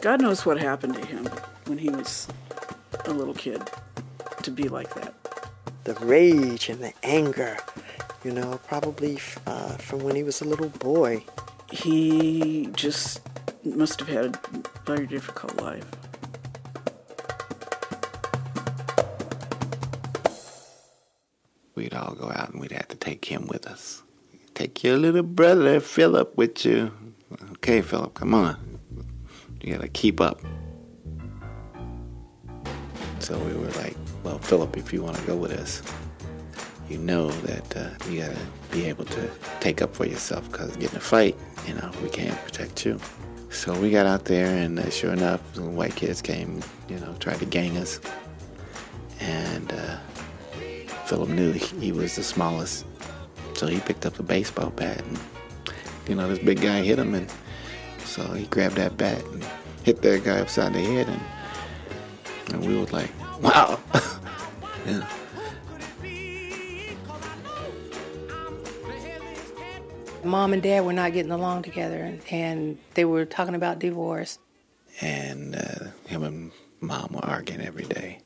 God 0.00 0.20
knows 0.20 0.46
what 0.46 0.58
happened 0.58 0.94
to 0.94 1.06
him 1.06 1.26
when 1.66 1.78
he 1.78 1.90
was 1.90 2.28
a 3.04 3.12
little 3.12 3.34
kid 3.34 3.62
to 4.42 4.50
be 4.50 4.68
like 4.68 4.94
that. 4.94 5.14
The 5.84 5.94
rage 6.04 6.68
and 6.68 6.80
the 6.80 6.92
anger 7.02 7.58
you 8.24 8.32
know, 8.32 8.60
probably 8.66 9.18
uh, 9.46 9.76
from 9.76 10.00
when 10.00 10.16
he 10.16 10.22
was 10.22 10.40
a 10.40 10.44
little 10.44 10.68
boy. 10.68 11.24
He 11.70 12.68
just 12.74 13.20
must 13.64 13.98
have 14.00 14.08
had 14.08 14.26
a 14.26 14.40
very 14.84 15.06
difficult 15.06 15.60
life. 15.60 15.86
We'd 21.74 21.94
all 21.94 22.14
go 22.14 22.30
out 22.30 22.50
and 22.50 22.60
we'd 22.60 22.72
have 22.72 22.88
to 22.88 22.96
take 22.96 23.24
him 23.24 23.46
with 23.46 23.66
us. 23.66 24.02
Take 24.54 24.84
your 24.84 24.98
little 24.98 25.22
brother 25.22 25.80
Philip 25.80 26.36
with 26.36 26.64
you. 26.64 26.92
Okay, 27.52 27.80
Philip, 27.80 28.14
come 28.14 28.34
on. 28.34 28.78
You 29.62 29.74
gotta 29.74 29.88
keep 29.88 30.20
up. 30.20 30.40
So 33.20 33.38
we 33.38 33.54
were 33.54 33.70
like, 33.70 33.96
well, 34.22 34.38
Philip, 34.38 34.76
if 34.76 34.92
you 34.92 35.02
want 35.02 35.16
to 35.16 35.22
go 35.22 35.36
with 35.36 35.52
us, 35.52 35.80
you 36.92 36.98
know 36.98 37.30
that 37.30 37.76
uh, 37.76 37.88
you 38.10 38.20
gotta 38.20 38.36
be 38.70 38.84
able 38.84 39.06
to 39.06 39.30
take 39.60 39.80
up 39.80 39.94
for 39.94 40.04
yourself 40.04 40.50
because 40.52 40.76
getting 40.76 40.98
a 40.98 41.00
fight, 41.00 41.36
you 41.66 41.72
know, 41.72 41.90
we 42.02 42.10
can't 42.10 42.38
protect 42.44 42.84
you. 42.84 42.98
So 43.48 43.78
we 43.78 43.90
got 43.90 44.04
out 44.04 44.26
there, 44.26 44.46
and 44.46 44.78
uh, 44.78 44.90
sure 44.90 45.12
enough, 45.12 45.40
the 45.54 45.62
white 45.62 45.96
kids 45.96 46.20
came, 46.20 46.62
you 46.88 46.98
know, 46.98 47.14
tried 47.18 47.38
to 47.38 47.46
gang 47.46 47.78
us. 47.78 47.98
And 49.20 49.72
uh, 49.72 49.96
Philip 51.06 51.30
knew 51.30 51.52
he 51.52 51.92
was 51.92 52.16
the 52.16 52.22
smallest, 52.22 52.84
so 53.54 53.66
he 53.66 53.80
picked 53.80 54.04
up 54.04 54.14
the 54.14 54.22
baseball 54.22 54.70
bat, 54.70 55.02
and 55.02 55.18
you 56.08 56.14
know, 56.14 56.28
this 56.28 56.40
big 56.40 56.60
guy 56.60 56.82
hit 56.82 56.98
him, 56.98 57.14
and 57.14 57.32
so 58.04 58.22
he 58.32 58.44
grabbed 58.46 58.76
that 58.76 58.98
bat 58.98 59.24
and 59.24 59.44
hit 59.82 60.02
that 60.02 60.24
guy 60.24 60.40
upside 60.40 60.74
the 60.74 60.80
head, 60.80 61.08
and 61.08 61.22
and 62.52 62.66
we 62.66 62.76
was 62.76 62.92
like, 62.92 63.10
wow, 63.40 63.80
yeah. 64.86 65.06
Mom 70.24 70.52
and 70.52 70.62
Dad 70.62 70.84
were 70.84 70.92
not 70.92 71.12
getting 71.12 71.32
along 71.32 71.62
together, 71.62 71.98
and, 71.98 72.22
and 72.30 72.78
they 72.94 73.04
were 73.04 73.24
talking 73.24 73.54
about 73.54 73.78
divorce. 73.78 74.38
And 75.00 75.56
uh, 75.56 75.86
him 76.06 76.22
and 76.22 76.52
Mom 76.80 77.12
were 77.12 77.24
arguing 77.24 77.62
every 77.62 77.84
day. 77.84 78.20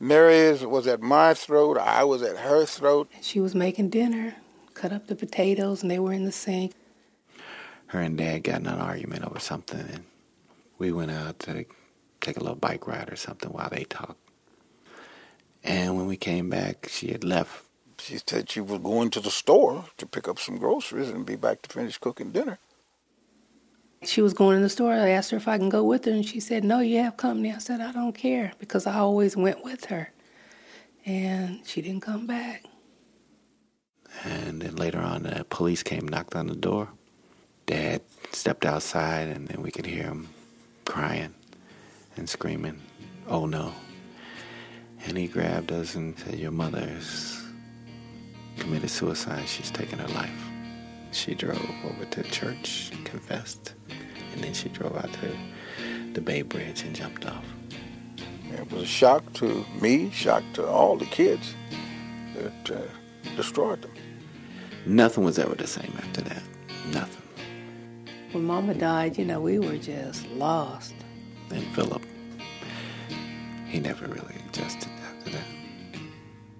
Mary 0.00 0.64
was 0.64 0.86
at 0.86 1.00
my 1.00 1.34
throat, 1.34 1.78
I 1.78 2.04
was 2.04 2.22
at 2.22 2.38
her 2.38 2.64
throat. 2.64 3.10
She 3.20 3.38
was 3.38 3.54
making 3.54 3.90
dinner, 3.90 4.34
cut 4.74 4.92
up 4.92 5.06
the 5.06 5.14
potatoes, 5.14 5.82
and 5.82 5.90
they 5.90 5.98
were 5.98 6.12
in 6.12 6.24
the 6.24 6.32
sink. 6.32 6.72
Her 7.86 8.00
and 8.00 8.16
Dad 8.16 8.42
got 8.42 8.60
in 8.60 8.66
an 8.66 8.80
argument 8.80 9.24
over 9.24 9.38
something, 9.38 9.80
and 9.80 10.04
we 10.78 10.90
went 10.90 11.10
out 11.10 11.38
to 11.40 11.66
take 12.20 12.36
a 12.36 12.40
little 12.40 12.56
bike 12.56 12.86
ride 12.86 13.12
or 13.12 13.16
something 13.16 13.52
while 13.52 13.68
they 13.70 13.84
talked. 13.84 14.18
And 15.62 15.96
when 15.96 16.06
we 16.06 16.16
came 16.16 16.50
back, 16.50 16.88
she 16.90 17.12
had 17.12 17.22
left 17.22 17.66
she 18.02 18.18
said 18.26 18.50
she 18.50 18.60
was 18.60 18.80
going 18.80 19.10
to 19.10 19.20
the 19.20 19.30
store 19.30 19.84
to 19.96 20.06
pick 20.06 20.26
up 20.26 20.38
some 20.38 20.58
groceries 20.58 21.08
and 21.08 21.24
be 21.24 21.36
back 21.36 21.62
to 21.62 21.70
finish 21.70 21.98
cooking 21.98 22.32
dinner. 22.32 22.58
She 24.02 24.20
was 24.20 24.34
going 24.34 24.56
in 24.56 24.62
the 24.62 24.68
store. 24.68 24.92
I 24.92 25.10
asked 25.10 25.30
her 25.30 25.36
if 25.36 25.46
I 25.46 25.58
can 25.58 25.68
go 25.68 25.84
with 25.84 26.04
her, 26.06 26.12
and 26.12 26.26
she 26.26 26.40
said, 26.40 26.64
No, 26.64 26.80
you 26.80 26.98
have 26.98 27.16
company. 27.16 27.52
I 27.52 27.58
said, 27.58 27.80
I 27.80 27.92
don't 27.92 28.14
care 28.14 28.52
because 28.58 28.86
I 28.86 28.98
always 28.98 29.36
went 29.36 29.62
with 29.62 29.84
her. 29.86 30.10
And 31.06 31.60
she 31.64 31.80
didn't 31.82 32.02
come 32.02 32.26
back. 32.26 32.64
And 34.24 34.60
then 34.60 34.76
later 34.76 34.98
on, 34.98 35.22
the 35.22 35.44
police 35.48 35.82
came, 35.84 36.06
knocked 36.08 36.34
on 36.34 36.48
the 36.48 36.56
door. 36.56 36.88
Dad 37.66 38.02
stepped 38.32 38.66
outside, 38.66 39.28
and 39.28 39.46
then 39.46 39.62
we 39.62 39.70
could 39.70 39.86
hear 39.86 40.04
him 40.04 40.28
crying 40.84 41.34
and 42.16 42.28
screaming, 42.28 42.80
Oh 43.28 43.46
no. 43.46 43.72
And 45.06 45.16
he 45.16 45.28
grabbed 45.28 45.70
us 45.70 45.94
and 45.94 46.18
said, 46.18 46.40
Your 46.40 46.50
mother's 46.50 47.41
committed 47.41 47.41
suicide. 48.92 49.48
She's 49.48 49.70
taken 49.70 49.98
her 49.98 50.08
life. 50.08 50.30
She 51.12 51.34
drove 51.34 51.70
over 51.84 52.04
to 52.04 52.22
church, 52.24 52.92
confessed, 53.04 53.74
and 54.32 54.42
then 54.42 54.54
she 54.54 54.68
drove 54.68 54.96
out 54.96 55.12
to 55.14 55.36
the 56.12 56.20
Bay 56.20 56.42
Bridge 56.42 56.82
and 56.82 56.94
jumped 56.94 57.26
off. 57.26 57.44
It 58.50 58.70
was 58.70 58.82
a 58.82 58.86
shock 58.86 59.32
to 59.34 59.64
me, 59.80 60.10
shock 60.10 60.42
to 60.54 60.66
all 60.66 60.96
the 60.96 61.06
kids. 61.06 61.54
It 62.34 62.70
uh, 62.70 62.80
destroyed 63.36 63.82
them. 63.82 63.92
Nothing 64.86 65.24
was 65.24 65.38
ever 65.38 65.54
the 65.54 65.66
same 65.66 65.92
after 65.98 66.22
that. 66.22 66.42
Nothing. 66.92 67.22
When 68.32 68.44
Mama 68.44 68.74
died, 68.74 69.18
you 69.18 69.24
know, 69.24 69.40
we 69.40 69.58
were 69.58 69.76
just 69.76 70.26
lost. 70.30 70.94
And 71.50 71.64
Philip, 71.74 72.02
he 73.68 73.78
never 73.80 74.06
really 74.06 74.36
adjusted 74.48 74.90
after 75.10 75.30
that. 75.30 75.44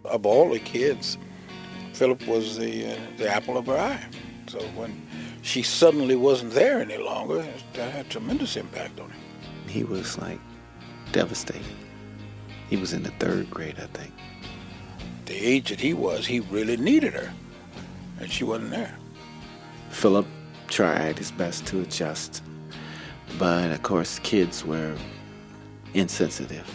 Of 0.05 0.27
all 0.27 0.51
the 0.51 0.59
kids, 0.59 1.17
Philip 2.03 2.27
was 2.27 2.59
the 2.59 2.95
uh, 2.95 2.97
the 3.17 3.29
apple 3.29 3.57
of 3.57 3.67
her 3.67 3.79
eye. 3.79 4.05
So 4.49 4.59
when 4.75 5.07
she 5.43 5.63
suddenly 5.63 6.17
wasn't 6.17 6.53
there 6.53 6.81
any 6.81 6.99
longer, 6.99 7.47
that 7.75 7.93
had 7.93 8.11
tremendous 8.11 8.57
impact 8.57 8.99
on 8.99 9.09
him. 9.09 9.21
He 9.69 9.85
was 9.85 10.19
like 10.19 10.41
devastated. 11.13 11.77
He 12.69 12.77
was 12.77 12.93
in 12.93 13.05
the 13.05 13.13
third 13.21 13.49
grade, 13.51 13.77
I 13.79 13.87
think. 13.97 14.13
The 15.27 15.37
age 15.37 15.69
that 15.69 15.79
he 15.79 15.95
was, 15.95 16.27
he 16.27 16.41
really 16.41 16.77
needed 16.77 17.13
her, 17.13 17.33
and 18.19 18.29
she 18.29 18.43
wasn't 18.43 18.73
there. 18.73 18.97
Philip 19.91 20.27
tried 20.67 21.19
his 21.19 21.31
best 21.31 21.67
to 21.67 21.83
adjust, 21.83 22.43
but 23.39 23.71
of 23.71 23.81
course, 23.85 24.19
kids 24.25 24.65
were 24.65 24.97
insensitive. 25.95 26.69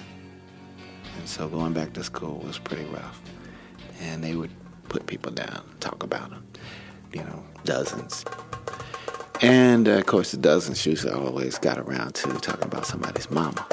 And 1.17 1.27
so 1.27 1.49
going 1.49 1.73
back 1.73 1.91
to 1.95 2.03
school 2.05 2.39
was 2.47 2.57
pretty 2.57 2.85
rough. 2.85 3.19
And 3.99 4.23
they 4.23 4.35
would 4.35 4.51
put 4.89 5.05
people 5.07 5.31
down, 5.31 5.63
talk 5.79 6.03
about 6.03 6.29
them, 6.29 6.45
you 7.13 7.23
know, 7.23 7.43
dozens. 7.63 8.25
And 9.41 9.87
uh, 9.87 9.91
of 9.91 10.05
course, 10.05 10.31
the 10.31 10.37
dozens 10.37 10.85
usually 10.85 11.13
always 11.13 11.59
got 11.59 11.77
around 11.77 12.15
to 12.15 12.29
talking 12.39 12.65
about 12.65 12.85
somebody's 12.85 13.29
mama. 13.29 13.65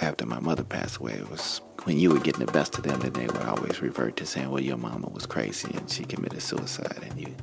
After 0.00 0.26
my 0.26 0.38
mother 0.40 0.62
passed 0.62 0.98
away, 0.98 1.14
it 1.14 1.30
was 1.30 1.60
when 1.84 1.98
you 1.98 2.10
were 2.10 2.20
getting 2.20 2.44
the 2.44 2.52
best 2.52 2.76
of 2.78 2.84
them, 2.84 3.00
then 3.00 3.12
they 3.12 3.26
would 3.26 3.42
always 3.42 3.80
revert 3.80 4.16
to 4.16 4.26
saying, 4.26 4.50
well, 4.50 4.62
your 4.62 4.76
mama 4.76 5.08
was 5.08 5.24
crazy 5.26 5.70
and 5.74 5.90
she 5.90 6.04
committed 6.04 6.42
suicide. 6.42 6.98
And 7.02 7.20
you, 7.20 7.34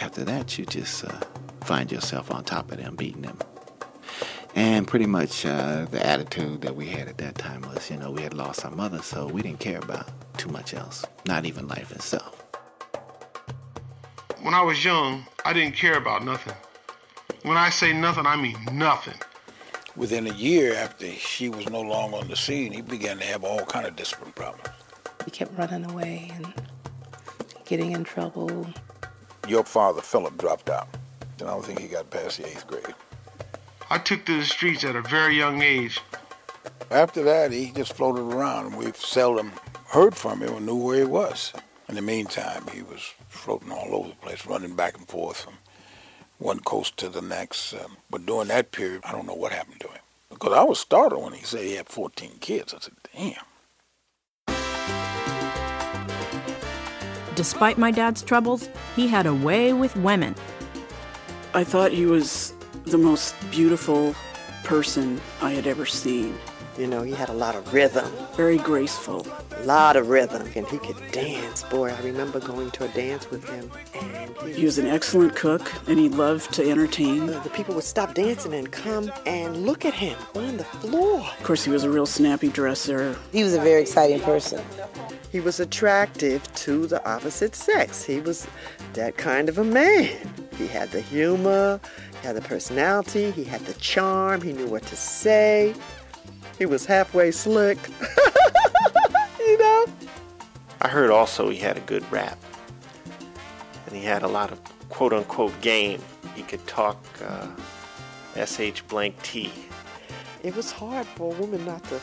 after 0.00 0.24
that, 0.24 0.58
you 0.58 0.64
just 0.64 1.04
uh, 1.04 1.20
find 1.62 1.92
yourself 1.92 2.30
on 2.30 2.44
top 2.44 2.72
of 2.72 2.78
them, 2.78 2.96
beating 2.96 3.22
them. 3.22 3.38
And 4.54 4.88
pretty 4.88 5.06
much 5.06 5.44
uh, 5.44 5.84
the 5.90 6.04
attitude 6.04 6.62
that 6.62 6.74
we 6.74 6.86
had 6.86 7.08
at 7.08 7.18
that 7.18 7.36
time 7.36 7.60
was, 7.62 7.90
you 7.90 7.98
know, 7.98 8.10
we 8.10 8.22
had 8.22 8.32
lost 8.32 8.64
our 8.64 8.70
mother, 8.70 9.02
so 9.02 9.26
we 9.26 9.42
didn't 9.42 9.60
care 9.60 9.78
about 9.78 10.08
too 10.36 10.50
much 10.50 10.74
else, 10.74 11.04
not 11.26 11.44
even 11.44 11.66
life 11.68 11.92
itself. 11.92 12.44
When 14.42 14.54
I 14.54 14.62
was 14.62 14.84
young, 14.84 15.26
I 15.44 15.52
didn't 15.52 15.74
care 15.74 15.96
about 15.96 16.24
nothing. 16.24 16.54
When 17.42 17.56
I 17.56 17.70
say 17.70 17.92
nothing, 17.92 18.26
I 18.26 18.36
mean 18.36 18.56
nothing. 18.72 19.20
Within 19.96 20.26
a 20.26 20.34
year 20.34 20.74
after 20.74 21.10
she 21.12 21.48
was 21.48 21.68
no 21.68 21.80
longer 21.80 22.18
on 22.18 22.28
the 22.28 22.36
scene, 22.36 22.72
he 22.72 22.82
began 22.82 23.18
to 23.18 23.24
have 23.24 23.44
all 23.44 23.64
kind 23.64 23.86
of 23.86 23.96
discipline 23.96 24.32
problems. 24.32 24.68
He 25.24 25.30
kept 25.30 25.56
running 25.58 25.90
away 25.90 26.30
and 26.34 26.52
getting 27.64 27.92
in 27.92 28.04
trouble. 28.04 28.66
Your 29.48 29.64
father, 29.64 30.02
Philip, 30.02 30.36
dropped 30.38 30.70
out. 30.70 30.88
And 31.40 31.48
I 31.48 31.52
don't 31.52 31.64
think 31.64 31.80
he 31.80 31.88
got 31.88 32.10
past 32.10 32.38
the 32.38 32.46
eighth 32.46 32.66
grade. 32.66 32.94
I 33.90 33.98
took 33.98 34.24
to 34.26 34.38
the 34.38 34.44
streets 34.44 34.84
at 34.84 34.96
a 34.96 35.02
very 35.02 35.36
young 35.36 35.62
age. 35.62 36.00
After 36.90 37.22
that, 37.24 37.52
he 37.52 37.72
just 37.72 37.94
floated 37.94 38.22
around, 38.22 38.66
and 38.66 38.76
we've 38.76 38.96
seldom 38.96 39.52
heard 39.96 40.14
from 40.14 40.42
him 40.42 40.52
or 40.52 40.60
knew 40.60 40.76
where 40.76 40.98
he 40.98 41.04
was. 41.04 41.54
In 41.88 41.94
the 41.94 42.02
meantime, 42.02 42.66
he 42.70 42.82
was 42.82 43.14
floating 43.28 43.72
all 43.72 43.94
over 43.94 44.08
the 44.10 44.14
place, 44.16 44.44
running 44.44 44.76
back 44.76 44.98
and 44.98 45.08
forth 45.08 45.40
from 45.40 45.54
one 46.36 46.60
coast 46.60 46.98
to 46.98 47.08
the 47.08 47.22
next. 47.22 47.72
Um, 47.72 47.96
but 48.10 48.26
during 48.26 48.48
that 48.48 48.72
period, 48.72 49.00
I 49.04 49.12
don't 49.12 49.26
know 49.26 49.34
what 49.34 49.52
happened 49.52 49.80
to 49.80 49.88
him. 49.88 50.02
Because 50.28 50.52
I 50.52 50.64
was 50.64 50.78
startled 50.78 51.24
when 51.24 51.32
he 51.32 51.42
said 51.44 51.62
he 51.62 51.76
had 51.76 51.88
14 51.88 52.32
kids. 52.40 52.74
I 52.74 52.78
said, 52.80 52.92
damn. 53.14 53.42
Despite 57.34 57.78
my 57.78 57.90
dad's 57.90 58.22
troubles, 58.22 58.68
he 58.96 59.08
had 59.08 59.24
a 59.24 59.32
way 59.34 59.72
with 59.72 59.96
women. 59.96 60.34
I 61.54 61.64
thought 61.64 61.90
he 61.90 62.04
was 62.04 62.52
the 62.84 62.98
most 62.98 63.34
beautiful 63.50 64.14
person 64.62 65.22
I 65.40 65.52
had 65.52 65.66
ever 65.66 65.86
seen. 65.86 66.36
You 66.78 66.86
know, 66.86 67.02
he 67.02 67.12
had 67.12 67.30
a 67.30 67.32
lot 67.32 67.54
of 67.54 67.72
rhythm. 67.72 68.04
Very 68.34 68.58
graceful. 68.58 69.26
A 69.56 69.64
lot 69.64 69.96
of 69.96 70.08
rhythm. 70.08 70.42
And 70.54 70.66
he 70.68 70.76
could 70.76 70.96
dance. 71.10 71.62
Boy, 71.62 71.90
I 71.90 72.00
remember 72.02 72.38
going 72.38 72.70
to 72.72 72.84
a 72.84 72.88
dance 72.88 73.30
with 73.30 73.48
him. 73.48 73.70
And 73.94 74.36
he, 74.42 74.60
he 74.60 74.64
was 74.66 74.76
an 74.76 74.86
excellent 74.86 75.34
cook, 75.34 75.72
and 75.88 75.98
he 75.98 76.10
loved 76.10 76.52
to 76.54 76.70
entertain. 76.70 77.30
Uh, 77.30 77.40
the 77.40 77.50
people 77.50 77.74
would 77.74 77.84
stop 77.84 78.12
dancing 78.14 78.52
and 78.52 78.70
come 78.70 79.10
and 79.24 79.64
look 79.64 79.86
at 79.86 79.94
him 79.94 80.18
on 80.34 80.58
the 80.58 80.64
floor. 80.64 81.20
Of 81.20 81.44
course, 81.44 81.64
he 81.64 81.70
was 81.70 81.84
a 81.84 81.90
real 81.90 82.06
snappy 82.06 82.48
dresser. 82.48 83.16
He 83.32 83.42
was 83.42 83.54
a 83.54 83.60
very 83.60 83.80
exciting 83.80 84.20
person. 84.20 84.62
He 85.32 85.40
was 85.40 85.60
attractive 85.60 86.42
to 86.54 86.86
the 86.86 87.06
opposite 87.08 87.54
sex. 87.54 88.04
He 88.04 88.20
was 88.20 88.46
that 88.92 89.16
kind 89.16 89.48
of 89.48 89.58
a 89.58 89.64
man. 89.64 90.14
He 90.56 90.66
had 90.66 90.90
the 90.90 91.00
humor, 91.00 91.80
he 92.20 92.26
had 92.26 92.36
the 92.36 92.42
personality, 92.42 93.30
he 93.30 93.44
had 93.44 93.60
the 93.66 93.74
charm, 93.74 94.40
he 94.40 94.52
knew 94.52 94.66
what 94.66 94.82
to 94.84 94.96
say. 94.96 95.74
He 96.58 96.66
was 96.66 96.86
halfway 96.86 97.30
slick. 97.30 97.78
you 99.38 99.58
know? 99.58 99.86
I 100.80 100.88
heard 100.88 101.10
also 101.10 101.50
he 101.50 101.58
had 101.58 101.76
a 101.76 101.80
good 101.80 102.10
rap. 102.10 102.38
And 103.86 103.94
he 103.94 104.02
had 104.02 104.22
a 104.22 104.28
lot 104.28 104.50
of 104.50 104.60
quote 104.88 105.12
unquote 105.12 105.58
game. 105.60 106.00
He 106.34 106.42
could 106.42 106.66
talk 106.66 107.02
uh, 107.24 107.46
SH 108.44 108.82
blank 108.88 109.20
T. 109.22 109.52
It 110.42 110.54
was 110.54 110.70
hard 110.70 111.06
for 111.06 111.34
a 111.34 111.38
woman 111.38 111.64
not 111.64 111.82
to 111.84 112.00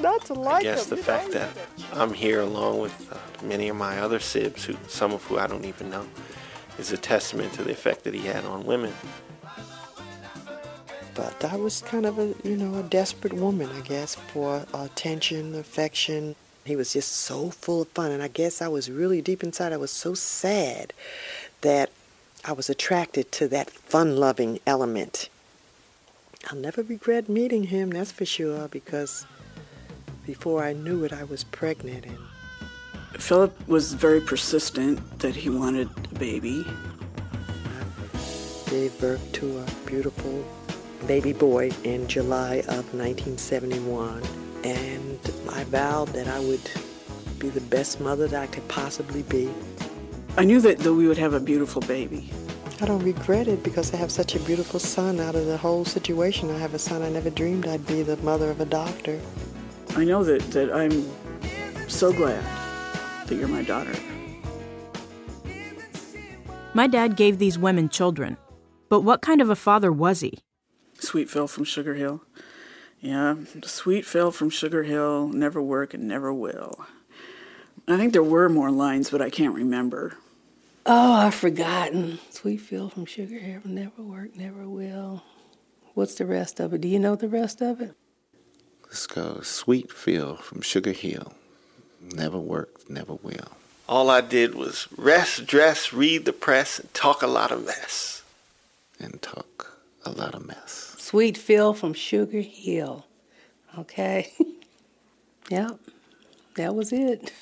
not 0.00 0.24
to 0.26 0.34
like 0.34 0.60
I 0.60 0.62
guess 0.62 0.90
him, 0.90 0.96
the 0.96 1.02
fact 1.02 1.26
know? 1.32 1.40
that 1.40 1.48
I'm 1.92 2.14
here 2.14 2.40
along 2.40 2.80
with 2.80 3.12
uh, 3.12 3.18
many 3.44 3.68
of 3.68 3.76
my 3.76 3.98
other 4.00 4.18
sibs, 4.18 4.64
who 4.64 4.74
some 4.88 5.12
of 5.12 5.22
who 5.24 5.38
I 5.38 5.46
don't 5.46 5.64
even 5.64 5.90
know, 5.90 6.06
is 6.78 6.92
a 6.92 6.96
testament 6.96 7.52
to 7.54 7.64
the 7.64 7.72
effect 7.72 8.04
that 8.04 8.14
he 8.14 8.20
had 8.20 8.44
on 8.44 8.64
women. 8.64 8.94
But 11.14 11.44
I 11.44 11.56
was 11.56 11.82
kind 11.82 12.06
of 12.06 12.18
a, 12.18 12.34
you 12.42 12.56
know, 12.56 12.78
a 12.78 12.82
desperate 12.82 13.34
woman, 13.34 13.68
I 13.70 13.80
guess, 13.80 14.14
for 14.14 14.64
attention, 14.72 15.54
affection. 15.54 16.34
He 16.64 16.76
was 16.76 16.94
just 16.94 17.12
so 17.12 17.50
full 17.50 17.82
of 17.82 17.88
fun. 17.88 18.10
And 18.10 18.22
I 18.22 18.28
guess 18.28 18.62
I 18.62 18.68
was 18.68 18.90
really 18.90 19.20
deep 19.20 19.42
inside, 19.42 19.72
I 19.72 19.76
was 19.76 19.90
so 19.90 20.14
sad 20.14 20.92
that 21.60 21.90
I 22.44 22.52
was 22.52 22.70
attracted 22.70 23.30
to 23.32 23.48
that 23.48 23.70
fun 23.70 24.16
loving 24.16 24.60
element. 24.66 25.28
I'll 26.50 26.58
never 26.58 26.82
regret 26.82 27.28
meeting 27.28 27.64
him, 27.64 27.90
that's 27.90 28.10
for 28.10 28.24
sure, 28.24 28.68
because 28.68 29.26
before 30.26 30.64
I 30.64 30.72
knew 30.72 31.04
it, 31.04 31.12
I 31.12 31.24
was 31.24 31.44
pregnant. 31.44 32.06
And 32.06 33.22
Philip 33.22 33.68
was 33.68 33.92
very 33.92 34.20
persistent 34.20 35.20
that 35.20 35.36
he 35.36 35.50
wanted 35.50 35.88
a 36.12 36.18
baby. 36.18 36.64
I 36.66 38.70
gave 38.70 38.98
birth 38.98 39.30
to 39.34 39.58
a 39.58 39.66
beautiful 39.86 40.44
baby 41.06 41.32
boy 41.32 41.70
in 41.84 42.06
July 42.08 42.56
of 42.68 42.92
1971, 42.94 44.22
and 44.64 45.18
I 45.50 45.64
vowed 45.64 46.08
that 46.08 46.28
I 46.28 46.40
would 46.40 46.70
be 47.38 47.48
the 47.48 47.60
best 47.60 48.00
mother 48.00 48.28
that 48.28 48.42
I 48.42 48.46
could 48.46 48.66
possibly 48.68 49.22
be. 49.22 49.50
I 50.36 50.44
knew 50.44 50.60
that, 50.60 50.78
that 50.78 50.94
we 50.94 51.08
would 51.08 51.18
have 51.18 51.34
a 51.34 51.40
beautiful 51.40 51.82
baby. 51.82 52.30
I 52.80 52.86
don't 52.86 53.02
regret 53.02 53.48
it 53.48 53.62
because 53.62 53.92
I 53.94 53.96
have 53.96 54.10
such 54.10 54.34
a 54.34 54.40
beautiful 54.40 54.80
son 54.80 55.20
out 55.20 55.34
of 55.34 55.46
the 55.46 55.56
whole 55.56 55.84
situation. 55.84 56.50
I 56.50 56.58
have 56.58 56.74
a 56.74 56.78
son 56.78 57.02
I 57.02 57.10
never 57.10 57.30
dreamed 57.30 57.66
I'd 57.66 57.86
be 57.86 58.02
the 58.02 58.16
mother 58.18 58.50
of 58.50 58.60
a 58.60 58.64
doctor. 58.64 59.20
I 59.96 60.04
know 60.04 60.24
that, 60.24 60.40
that 60.52 60.72
I'm 60.72 61.04
so 61.88 62.12
glad 62.12 62.42
that 63.26 63.34
you're 63.34 63.48
my 63.48 63.62
daughter. 63.62 63.94
My 66.74 66.86
dad 66.86 67.16
gave 67.16 67.38
these 67.38 67.58
women 67.58 67.88
children, 67.88 68.36
but 68.88 69.02
what 69.02 69.20
kind 69.20 69.40
of 69.40 69.50
a 69.50 69.56
father 69.56 69.92
was 69.92 70.20
he? 70.20 70.38
Sweet 71.02 71.28
Phil 71.28 71.48
from 71.48 71.64
Sugar 71.64 71.94
Hill. 71.94 72.22
Yeah, 73.00 73.34
Sweet 73.64 74.06
Phil 74.06 74.30
from 74.30 74.50
Sugar 74.50 74.84
Hill, 74.84 75.26
never 75.28 75.60
work 75.60 75.94
and 75.94 76.06
never 76.06 76.32
will. 76.32 76.86
I 77.88 77.96
think 77.96 78.12
there 78.12 78.22
were 78.22 78.48
more 78.48 78.70
lines, 78.70 79.10
but 79.10 79.20
I 79.20 79.28
can't 79.28 79.54
remember. 79.54 80.16
Oh, 80.86 81.14
I've 81.14 81.34
forgotten. 81.34 82.20
Sweet 82.30 82.58
Phil 82.58 82.88
from 82.88 83.06
Sugar 83.06 83.40
Hill, 83.40 83.62
never 83.64 84.00
work, 84.00 84.36
never 84.36 84.68
will. 84.68 85.24
What's 85.94 86.14
the 86.14 86.24
rest 86.24 86.60
of 86.60 86.72
it? 86.72 86.80
Do 86.82 86.88
you 86.88 87.00
know 87.00 87.16
the 87.16 87.28
rest 87.28 87.60
of 87.60 87.80
it? 87.80 87.96
Let's 88.84 89.08
go. 89.08 89.40
Sweet 89.42 89.90
Phil 89.90 90.36
from 90.36 90.60
Sugar 90.60 90.92
Hill, 90.92 91.34
never 92.14 92.38
work, 92.38 92.88
never 92.88 93.14
will. 93.14 93.56
All 93.88 94.08
I 94.08 94.20
did 94.20 94.54
was 94.54 94.86
rest, 94.96 95.46
dress, 95.46 95.92
read 95.92 96.26
the 96.26 96.32
press, 96.32 96.78
and 96.78 96.94
talk 96.94 97.22
a 97.22 97.26
lot 97.26 97.50
of 97.50 97.66
mess. 97.66 98.22
And 99.00 99.20
talk 99.20 99.80
a 100.04 100.10
lot 100.10 100.34
of 100.34 100.46
mess. 100.46 100.91
Sweet 101.12 101.36
Phil 101.36 101.74
from 101.74 101.92
Sugar 101.92 102.40
Hill. 102.40 103.04
Okay. 103.78 104.32
yep. 105.50 105.78
That 106.54 106.74
was 106.74 106.90
it. 106.90 107.34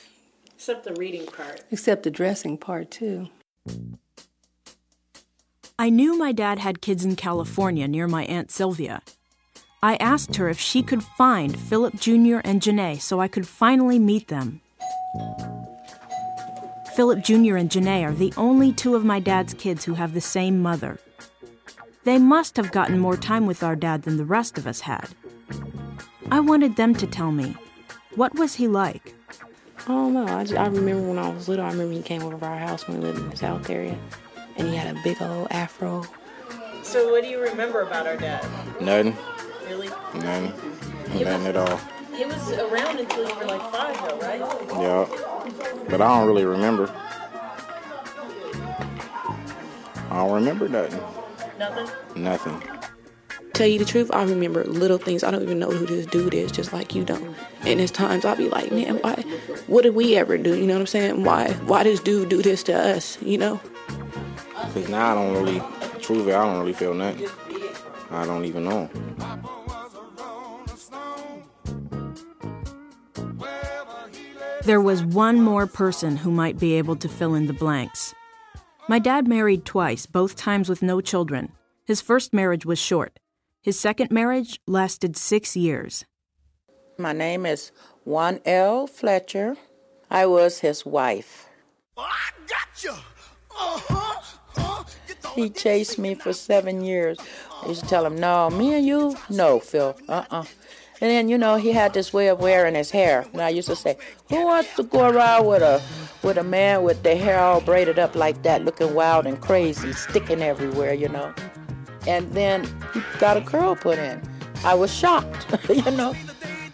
Except 0.56 0.82
the 0.82 0.92
reading 0.94 1.24
part. 1.24 1.62
Except 1.70 2.02
the 2.02 2.10
dressing 2.10 2.58
part, 2.58 2.90
too. 2.90 3.28
I 5.78 5.88
knew 5.88 6.18
my 6.18 6.32
dad 6.32 6.58
had 6.58 6.80
kids 6.80 7.04
in 7.04 7.14
California 7.14 7.86
near 7.86 8.08
my 8.08 8.24
Aunt 8.24 8.50
Sylvia. 8.50 9.02
I 9.80 9.94
asked 10.00 10.34
her 10.34 10.48
if 10.48 10.58
she 10.58 10.82
could 10.82 11.04
find 11.04 11.56
Philip 11.56 11.94
Jr. 11.94 12.40
and 12.42 12.60
Janae 12.60 13.00
so 13.00 13.20
I 13.20 13.28
could 13.28 13.46
finally 13.46 14.00
meet 14.00 14.26
them. 14.26 14.62
Philip 16.96 17.22
Jr. 17.22 17.54
and 17.54 17.70
Janae 17.70 18.02
are 18.02 18.12
the 18.12 18.34
only 18.36 18.72
two 18.72 18.96
of 18.96 19.04
my 19.04 19.20
dad's 19.20 19.54
kids 19.54 19.84
who 19.84 19.94
have 19.94 20.12
the 20.12 20.20
same 20.20 20.60
mother. 20.60 20.98
They 22.04 22.18
must 22.18 22.56
have 22.56 22.72
gotten 22.72 22.98
more 22.98 23.16
time 23.16 23.46
with 23.46 23.62
our 23.62 23.76
dad 23.76 24.02
than 24.02 24.16
the 24.16 24.24
rest 24.24 24.56
of 24.58 24.66
us 24.66 24.80
had. 24.80 25.08
I 26.30 26.40
wanted 26.40 26.76
them 26.76 26.94
to 26.94 27.06
tell 27.06 27.30
me. 27.32 27.56
What 28.14 28.34
was 28.38 28.54
he 28.54 28.68
like? 28.68 29.14
I 29.84 29.88
don't 29.88 30.12
know. 30.14 30.26
I, 30.26 30.44
just, 30.44 30.58
I 30.58 30.66
remember 30.66 31.08
when 31.08 31.18
I 31.18 31.28
was 31.30 31.48
little, 31.48 31.64
I 31.64 31.70
remember 31.70 31.92
he 31.94 32.02
came 32.02 32.22
over 32.22 32.38
to 32.38 32.44
our 32.46 32.58
house 32.58 32.86
when 32.88 32.98
we 32.98 33.04
lived 33.06 33.18
in 33.18 33.30
the 33.30 33.36
South 33.36 33.68
area. 33.68 33.98
And 34.56 34.68
he 34.68 34.76
had 34.76 34.96
a 34.96 35.00
big 35.02 35.20
old 35.22 35.48
afro. 35.50 36.04
So, 36.82 37.10
what 37.10 37.22
do 37.22 37.28
you 37.28 37.40
remember 37.40 37.82
about 37.82 38.06
our 38.06 38.16
dad? 38.16 38.44
Nothing. 38.80 39.16
Really? 39.68 39.88
Nothing. 40.14 40.52
He 41.12 41.24
Nothing 41.24 41.24
was- 41.24 41.46
at 41.46 41.56
all. 41.56 41.80
He 42.14 42.24
was 42.26 42.52
around 42.52 42.98
until 42.98 43.26
you 43.28 43.34
were 43.36 43.44
like 43.46 43.72
five, 43.72 43.96
though, 44.08 44.18
right? 44.18 44.40
Yeah. 44.82 45.06
But 45.88 46.02
I 46.02 46.08
don't 46.18 46.26
really 46.26 46.44
remember. 46.44 46.92
I 50.10 50.16
don't 50.16 50.32
remember 50.32 50.68
nothing. 50.68 51.00
Nothing? 51.60 52.22
Nothing. 52.22 52.62
Tell 53.52 53.66
you 53.66 53.78
the 53.78 53.84
truth, 53.84 54.10
I 54.14 54.22
remember 54.22 54.64
little 54.64 54.96
things. 54.96 55.22
I 55.22 55.30
don't 55.30 55.42
even 55.42 55.58
know 55.58 55.70
who 55.70 55.84
this 55.84 56.06
dude 56.06 56.32
is, 56.32 56.50
just 56.50 56.72
like 56.72 56.94
you 56.94 57.04
don't. 57.04 57.36
And 57.66 57.78
there's 57.78 57.90
times 57.90 58.24
I'll 58.24 58.34
be 58.34 58.48
like, 58.48 58.72
man, 58.72 58.96
why? 59.02 59.16
What 59.66 59.82
did 59.82 59.94
we 59.94 60.16
ever 60.16 60.38
do? 60.38 60.56
You 60.56 60.66
know 60.66 60.72
what 60.72 60.80
I'm 60.80 60.86
saying? 60.86 61.22
Why? 61.22 61.52
Why 61.66 61.82
does 61.82 62.00
dude 62.00 62.30
do 62.30 62.40
this 62.40 62.62
to 62.62 62.72
us? 62.72 63.20
You 63.20 63.36
know? 63.36 63.60
Because 64.72 64.88
now 64.88 65.12
I 65.12 65.14
don't 65.14 65.34
really, 65.34 65.60
truthfully, 66.00 66.32
I 66.32 66.46
don't 66.46 66.60
really 66.60 66.72
feel 66.72 66.94
nothing. 66.94 67.28
I 68.10 68.24
don't 68.24 68.46
even 68.46 68.64
know. 68.64 68.88
There 74.62 74.80
was 74.80 75.04
one 75.04 75.42
more 75.42 75.66
person 75.66 76.16
who 76.16 76.30
might 76.30 76.58
be 76.58 76.72
able 76.78 76.96
to 76.96 77.08
fill 77.08 77.34
in 77.34 77.48
the 77.48 77.52
blanks. 77.52 78.14
My 78.90 78.98
dad 78.98 79.28
married 79.28 79.64
twice, 79.64 80.04
both 80.04 80.34
times 80.34 80.68
with 80.68 80.82
no 80.82 81.00
children. 81.00 81.52
His 81.86 82.00
first 82.00 82.34
marriage 82.34 82.66
was 82.66 82.80
short. 82.80 83.20
His 83.62 83.78
second 83.78 84.10
marriage 84.10 84.60
lasted 84.66 85.16
six 85.16 85.56
years. 85.56 86.04
My 86.98 87.12
name 87.12 87.46
is 87.46 87.70
Juanel 88.04 88.88
Fletcher. 88.88 89.54
I 90.10 90.26
was 90.26 90.58
his 90.58 90.84
wife. 90.84 91.46
Oh, 91.96 92.02
I 92.02 92.30
got 92.48 92.82
you. 92.82 92.90
Uh-huh. 92.90 94.22
Uh, 94.56 94.82
he 95.36 95.50
chased 95.50 95.96
me 95.96 96.16
for 96.16 96.32
seven 96.32 96.82
years. 96.82 97.16
I 97.62 97.68
used 97.68 97.84
to 97.84 97.88
tell 97.88 98.04
him, 98.04 98.18
No, 98.18 98.50
me 98.50 98.74
and 98.74 98.84
you? 98.84 99.16
No, 99.28 99.60
Phil. 99.60 99.96
Uh 100.08 100.24
uh 100.32 100.44
And 101.00 101.10
then, 101.10 101.28
you 101.30 101.38
know, 101.38 101.56
he 101.56 101.72
had 101.72 101.94
this 101.94 102.12
way 102.12 102.28
of 102.28 102.40
wearing 102.40 102.74
his 102.74 102.90
hair. 102.90 103.24
And 103.32 103.40
I 103.40 103.48
used 103.48 103.68
to 103.68 103.76
say, 103.76 103.96
Who 104.28 104.44
wants 104.44 104.74
to 104.76 104.82
go 104.82 105.08
around 105.08 105.46
with 105.46 105.62
a 105.62 105.80
with 106.22 106.36
a 106.36 106.44
man 106.44 106.82
with 106.82 107.02
their 107.02 107.16
hair 107.16 107.40
all 107.40 107.62
braided 107.62 107.98
up 107.98 108.14
like 108.14 108.42
that, 108.42 108.64
looking 108.64 108.94
wild 108.94 109.26
and 109.26 109.40
crazy, 109.40 109.94
sticking 109.94 110.42
everywhere, 110.42 110.92
you 110.92 111.08
know? 111.08 111.32
And 112.06 112.30
then 112.32 112.64
he 112.92 113.02
got 113.18 113.38
a 113.38 113.40
curl 113.40 113.74
put 113.74 113.98
in. 113.98 114.20
I 114.62 114.74
was 114.74 114.92
shocked, 114.92 115.46
you 115.70 115.90
know. 115.90 116.14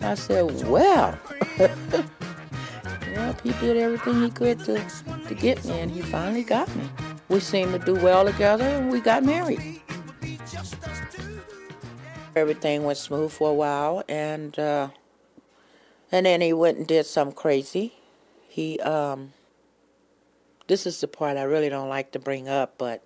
I 0.01 0.15
said, 0.15 0.67
Well, 0.67 1.17
well, 1.59 3.37
he 3.45 3.53
did 3.61 3.77
everything 3.77 4.23
he 4.23 4.31
could 4.31 4.59
to, 4.65 4.85
to 5.29 5.35
get 5.35 5.65
me, 5.65 5.79
and 5.79 5.91
he 5.91 6.03
finally 6.03 6.43
got 6.43 6.75
me. 6.75 6.89
We 7.29 7.39
seemed 7.41 7.73
to 7.73 7.79
do 7.79 7.95
well 7.95 8.25
together, 8.25 8.65
and 8.65 8.91
we 8.91 9.01
got 9.01 9.23
married. 9.23 9.81
Everything 12.37 12.85
went 12.85 12.99
smooth 12.99 13.33
for 13.33 13.51
a 13.51 13.55
while, 13.55 14.05
and 14.11 14.59
uh, 14.59 14.89
and 16.13 16.27
then 16.27 16.43
he 16.43 16.53
went 16.53 16.77
and 16.77 16.87
did 16.87 17.07
something 17.07 17.35
crazy. 17.35 17.95
He 18.47 18.79
um. 18.81 19.33
This 20.69 20.87
is 20.87 21.01
the 21.01 21.09
part 21.09 21.39
I 21.39 21.45
really 21.45 21.69
don't 21.69 21.89
like 21.89 22.13
to 22.13 22.19
bring 22.19 22.47
up, 22.47 22.75
but 22.77 23.03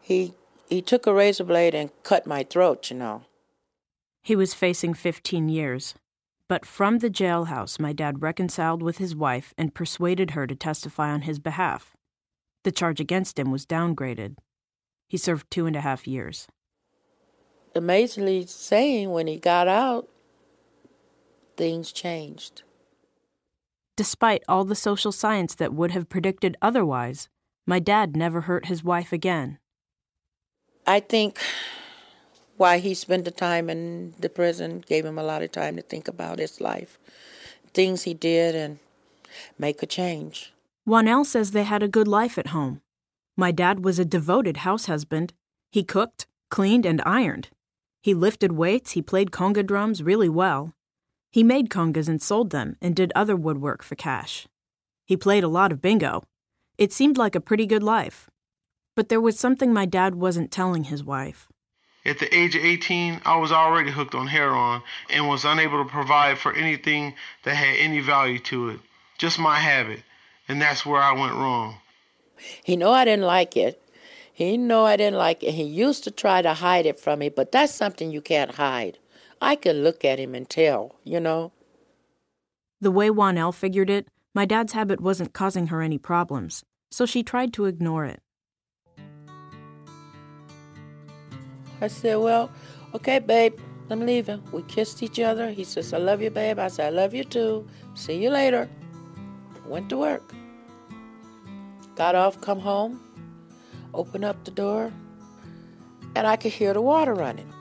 he 0.00 0.34
he 0.68 0.82
took 0.82 1.06
a 1.06 1.14
razor 1.14 1.44
blade 1.44 1.76
and 1.76 1.90
cut 2.02 2.26
my 2.26 2.42
throat. 2.42 2.90
You 2.90 2.96
know. 2.96 3.22
He 4.24 4.34
was 4.34 4.52
facing 4.52 4.94
15 4.94 5.48
years. 5.48 5.94
But 6.48 6.66
from 6.66 6.98
the 6.98 7.08
jailhouse, 7.08 7.78
my 7.80 7.92
dad 7.92 8.20
reconciled 8.20 8.82
with 8.82 8.98
his 8.98 9.14
wife 9.14 9.54
and 9.56 9.74
persuaded 9.74 10.32
her 10.32 10.46
to 10.46 10.54
testify 10.54 11.10
on 11.10 11.22
his 11.22 11.38
behalf. 11.38 11.96
The 12.64 12.72
charge 12.72 13.00
against 13.00 13.38
him 13.38 13.50
was 13.50 13.64
downgraded. 13.64 14.36
He 15.08 15.16
served 15.16 15.50
two 15.50 15.66
and 15.66 15.76
a 15.76 15.80
half 15.80 16.06
years. 16.06 16.48
Amazingly, 17.74 18.46
saying 18.46 19.10
when 19.10 19.26
he 19.26 19.38
got 19.38 19.66
out, 19.66 20.08
things 21.56 21.92
changed. 21.92 22.62
Despite 23.96 24.42
all 24.48 24.64
the 24.64 24.74
social 24.74 25.12
science 25.12 25.54
that 25.54 25.72
would 25.72 25.90
have 25.90 26.08
predicted 26.08 26.56
otherwise, 26.60 27.28
my 27.66 27.78
dad 27.78 28.16
never 28.16 28.42
hurt 28.42 28.66
his 28.66 28.82
wife 28.82 29.12
again. 29.12 29.58
I 30.86 31.00
think 31.00 31.38
why 32.56 32.78
he 32.78 32.94
spent 32.94 33.24
the 33.24 33.30
time 33.30 33.70
in 33.70 34.14
the 34.18 34.28
prison 34.28 34.82
gave 34.86 35.04
him 35.04 35.18
a 35.18 35.22
lot 35.22 35.42
of 35.42 35.52
time 35.52 35.76
to 35.76 35.82
think 35.82 36.08
about 36.08 36.38
his 36.38 36.60
life, 36.60 36.98
things 37.72 38.02
he 38.02 38.14
did, 38.14 38.54
and 38.54 38.78
make 39.58 39.82
a 39.82 39.86
change. 39.86 40.52
Juanel 40.86 41.24
says 41.24 41.50
they 41.50 41.64
had 41.64 41.82
a 41.82 41.88
good 41.88 42.08
life 42.08 42.38
at 42.38 42.48
home. 42.48 42.80
My 43.36 43.52
dad 43.52 43.84
was 43.84 43.98
a 43.98 44.04
devoted 44.04 44.58
house 44.58 44.86
husband. 44.86 45.32
He 45.70 45.84
cooked, 45.84 46.26
cleaned, 46.50 46.84
and 46.84 47.00
ironed. 47.06 47.48
He 48.02 48.14
lifted 48.14 48.52
weights, 48.52 48.92
he 48.92 49.00
played 49.00 49.30
conga 49.30 49.64
drums 49.64 50.02
really 50.02 50.28
well. 50.28 50.74
He 51.30 51.44
made 51.44 51.70
congas 51.70 52.08
and 52.08 52.20
sold 52.20 52.50
them 52.50 52.76
and 52.82 52.96
did 52.96 53.12
other 53.14 53.36
woodwork 53.36 53.82
for 53.82 53.94
cash. 53.94 54.48
He 55.06 55.16
played 55.16 55.44
a 55.44 55.48
lot 55.48 55.70
of 55.70 55.80
bingo. 55.80 56.24
It 56.76 56.92
seemed 56.92 57.16
like 57.16 57.36
a 57.36 57.40
pretty 57.40 57.64
good 57.64 57.82
life. 57.82 58.28
But 58.96 59.08
there 59.08 59.20
was 59.20 59.38
something 59.38 59.72
my 59.72 59.86
dad 59.86 60.16
wasn't 60.16 60.50
telling 60.50 60.84
his 60.84 61.04
wife. 61.04 61.48
At 62.04 62.18
the 62.18 62.34
age 62.36 62.56
of 62.56 62.64
18, 62.64 63.20
I 63.24 63.36
was 63.36 63.52
already 63.52 63.90
hooked 63.90 64.14
on 64.14 64.26
heroin 64.26 64.82
and 65.08 65.28
was 65.28 65.44
unable 65.44 65.84
to 65.84 65.88
provide 65.88 66.38
for 66.38 66.52
anything 66.52 67.14
that 67.44 67.54
had 67.54 67.76
any 67.76 68.00
value 68.00 68.40
to 68.40 68.70
it. 68.70 68.80
Just 69.18 69.38
my 69.38 69.56
habit. 69.56 70.02
And 70.48 70.60
that's 70.60 70.84
where 70.84 71.00
I 71.00 71.12
went 71.12 71.34
wrong. 71.34 71.76
He 72.64 72.76
knew 72.76 72.88
I 72.88 73.04
didn't 73.04 73.26
like 73.26 73.56
it. 73.56 73.81
He 74.42 74.56
knew 74.56 74.80
I 74.80 74.96
didn't 74.96 75.18
like 75.18 75.44
it. 75.44 75.52
He 75.52 75.62
used 75.62 76.02
to 76.04 76.10
try 76.10 76.42
to 76.42 76.54
hide 76.54 76.84
it 76.84 76.98
from 76.98 77.20
me, 77.20 77.28
but 77.28 77.52
that's 77.52 77.72
something 77.72 78.10
you 78.10 78.20
can't 78.20 78.56
hide. 78.56 78.98
I 79.40 79.54
can 79.54 79.84
look 79.84 80.04
at 80.04 80.18
him 80.18 80.34
and 80.34 80.48
tell, 80.48 80.96
you 81.04 81.20
know. 81.20 81.52
The 82.80 82.90
way 82.90 83.08
Juanel 83.08 83.52
figured 83.52 83.88
it, 83.88 84.08
my 84.34 84.44
dad's 84.44 84.72
habit 84.72 85.00
wasn't 85.00 85.32
causing 85.32 85.68
her 85.68 85.80
any 85.80 85.98
problems, 85.98 86.64
so 86.90 87.06
she 87.06 87.22
tried 87.22 87.52
to 87.54 87.66
ignore 87.66 88.04
it. 88.04 88.20
I 91.80 91.86
said, 91.86 92.16
Well, 92.16 92.50
okay, 92.94 93.20
babe, 93.20 93.60
I'm 93.90 94.04
leaving. 94.04 94.42
We 94.50 94.62
kissed 94.62 95.04
each 95.04 95.20
other. 95.20 95.50
He 95.50 95.62
says, 95.62 95.92
I 95.92 95.98
love 95.98 96.20
you, 96.20 96.30
babe. 96.30 96.58
I 96.58 96.66
said, 96.66 96.86
I 96.86 96.96
love 96.96 97.14
you 97.14 97.22
too. 97.22 97.68
See 97.94 98.20
you 98.20 98.30
later. 98.30 98.68
Went 99.66 99.88
to 99.90 99.98
work. 99.98 100.34
Got 101.94 102.16
off, 102.16 102.40
come 102.40 102.58
home, 102.58 103.00
open 103.94 104.24
up 104.24 104.44
the 104.44 104.50
door, 104.50 104.92
and 106.14 106.26
I 106.26 106.36
could 106.36 106.52
hear 106.52 106.74
the 106.74 106.80
water 106.80 107.14
running. 107.14 107.52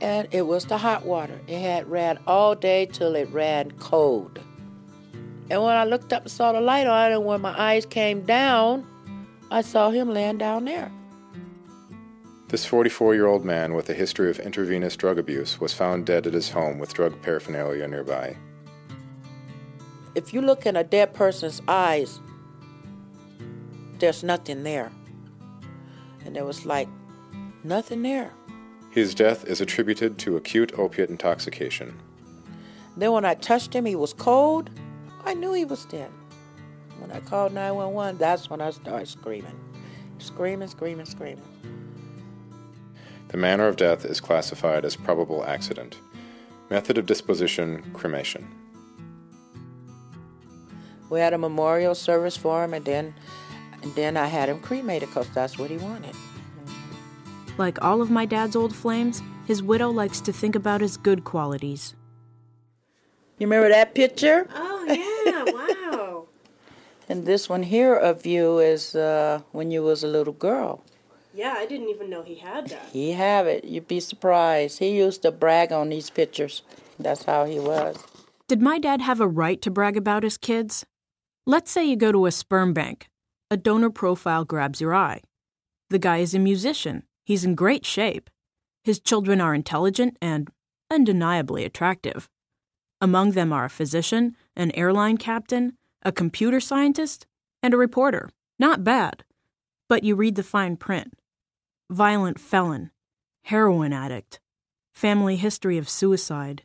And 0.00 0.28
it 0.30 0.46
was 0.46 0.64
the 0.64 0.78
hot 0.78 1.04
water. 1.04 1.38
It 1.46 1.60
had 1.60 1.90
ran 1.90 2.18
all 2.26 2.54
day 2.54 2.86
till 2.86 3.14
it 3.14 3.28
ran 3.30 3.72
cold. 3.72 4.38
And 5.50 5.62
when 5.62 5.76
I 5.76 5.84
looked 5.84 6.12
up 6.12 6.22
and 6.22 6.30
saw 6.30 6.52
the 6.52 6.60
light 6.60 6.86
on 6.86 7.10
it, 7.10 7.14
and 7.14 7.24
when 7.24 7.40
my 7.40 7.58
eyes 7.58 7.84
came 7.84 8.22
down, 8.22 8.86
I 9.50 9.62
saw 9.62 9.90
him 9.90 10.14
laying 10.14 10.38
down 10.38 10.64
there. 10.64 10.90
This 12.48 12.64
44 12.64 13.14
year 13.14 13.26
old 13.26 13.44
man 13.44 13.74
with 13.74 13.88
a 13.90 13.94
history 13.94 14.30
of 14.30 14.40
intravenous 14.40 14.96
drug 14.96 15.18
abuse 15.18 15.60
was 15.60 15.72
found 15.72 16.06
dead 16.06 16.26
at 16.26 16.34
his 16.34 16.50
home 16.50 16.78
with 16.78 16.94
drug 16.94 17.20
paraphernalia 17.22 17.86
nearby. 17.86 18.36
If 20.16 20.34
you 20.34 20.40
look 20.40 20.66
in 20.66 20.74
a 20.74 20.82
dead 20.82 21.14
person's 21.14 21.62
eyes, 21.68 22.20
there's 24.00 24.22
nothing 24.22 24.62
there. 24.62 24.90
And 26.24 26.34
there 26.34 26.44
was 26.44 26.66
like 26.66 26.88
nothing 27.62 28.02
there. 28.02 28.32
His 28.90 29.14
death 29.14 29.44
is 29.46 29.60
attributed 29.60 30.18
to 30.18 30.36
acute 30.36 30.72
opiate 30.76 31.10
intoxication. 31.10 32.00
Then 32.96 33.12
when 33.12 33.24
I 33.24 33.34
touched 33.34 33.74
him, 33.74 33.84
he 33.84 33.94
was 33.94 34.12
cold. 34.12 34.70
I 35.24 35.34
knew 35.34 35.52
he 35.52 35.64
was 35.64 35.84
dead. 35.84 36.10
When 36.98 37.12
I 37.12 37.20
called 37.20 37.52
911, 37.54 38.18
that's 38.18 38.50
when 38.50 38.60
I 38.60 38.70
started 38.70 39.06
screaming. 39.06 39.58
Screaming, 40.18 40.68
screaming, 40.68 41.06
screaming. 41.06 41.44
The 43.28 43.36
manner 43.36 43.68
of 43.68 43.76
death 43.76 44.04
is 44.04 44.20
classified 44.20 44.84
as 44.84 44.96
probable 44.96 45.44
accident. 45.44 46.00
Method 46.68 46.98
of 46.98 47.06
disposition 47.06 47.90
cremation. 47.94 48.48
We 51.08 51.20
had 51.20 51.32
a 51.32 51.38
memorial 51.38 51.94
service 51.94 52.36
for 52.36 52.64
him, 52.64 52.74
and 52.74 52.84
then 52.84 53.14
And 53.82 53.94
then 53.94 54.16
I 54.16 54.26
had 54.26 54.48
him 54.48 54.60
cremated 54.60 55.08
because 55.08 55.28
that's 55.30 55.58
what 55.58 55.70
he 55.70 55.76
wanted. 55.78 56.14
Like 57.58 57.82
all 57.82 58.00
of 58.00 58.10
my 58.10 58.24
dad's 58.26 58.56
old 58.56 58.74
flames, 58.74 59.22
his 59.46 59.62
widow 59.62 59.90
likes 59.90 60.20
to 60.22 60.32
think 60.32 60.54
about 60.54 60.80
his 60.80 60.96
good 60.96 61.24
qualities. 61.24 61.94
You 63.38 63.46
remember 63.46 63.68
that 63.68 63.94
picture? 63.94 64.46
Oh, 64.54 64.84
yeah, 65.26 65.44
wow. 65.52 66.26
And 67.08 67.26
this 67.26 67.48
one 67.48 67.62
here 67.64 67.94
of 67.94 68.24
you 68.24 68.58
is 68.60 68.94
uh, 68.94 69.40
when 69.52 69.70
you 69.70 69.82
was 69.82 70.02
a 70.04 70.06
little 70.08 70.32
girl. 70.32 70.82
yeah, 71.34 71.54
I 71.58 71.66
didn't 71.66 71.88
even 71.88 72.08
know 72.08 72.22
he 72.22 72.36
had 72.36 72.68
that. 72.68 72.88
He 72.92 73.12
have 73.12 73.46
it. 73.46 73.64
You'd 73.64 73.88
be 73.88 74.00
surprised. 74.00 74.78
He 74.78 74.96
used 74.96 75.22
to 75.22 75.30
brag 75.32 75.72
on 75.72 75.88
these 75.90 76.08
pictures. 76.08 76.62
That's 76.98 77.24
how 77.24 77.44
he 77.46 77.58
was. 77.60 77.96
Did 78.48 78.62
my 78.62 78.78
dad 78.78 79.00
have 79.02 79.20
a 79.20 79.28
right 79.28 79.60
to 79.62 79.70
brag 79.70 79.96
about 79.96 80.22
his 80.22 80.36
kids? 80.38 80.84
Let's 81.46 81.70
say 81.70 81.84
you 81.84 81.96
go 81.96 82.10
to 82.12 82.26
a 82.26 82.30
sperm 82.32 82.72
bank. 82.72 83.09
A 83.52 83.56
donor 83.56 83.90
profile 83.90 84.44
grabs 84.44 84.80
your 84.80 84.94
eye. 84.94 85.22
The 85.88 85.98
guy 85.98 86.18
is 86.18 86.34
a 86.34 86.38
musician. 86.38 87.02
He's 87.24 87.44
in 87.44 87.56
great 87.56 87.84
shape. 87.84 88.30
His 88.84 89.00
children 89.00 89.40
are 89.40 89.56
intelligent 89.56 90.16
and 90.22 90.48
undeniably 90.88 91.64
attractive. 91.64 92.28
Among 93.00 93.32
them 93.32 93.52
are 93.52 93.64
a 93.64 93.70
physician, 93.70 94.36
an 94.54 94.70
airline 94.76 95.16
captain, 95.16 95.72
a 96.04 96.12
computer 96.12 96.60
scientist, 96.60 97.26
and 97.60 97.74
a 97.74 97.76
reporter. 97.76 98.30
Not 98.60 98.84
bad. 98.84 99.24
But 99.88 100.04
you 100.04 100.14
read 100.14 100.36
the 100.36 100.44
fine 100.44 100.76
print 100.76 101.14
violent 101.90 102.38
felon, 102.38 102.92
heroin 103.42 103.92
addict, 103.92 104.38
family 104.94 105.34
history 105.34 105.76
of 105.76 105.88
suicide. 105.88 106.62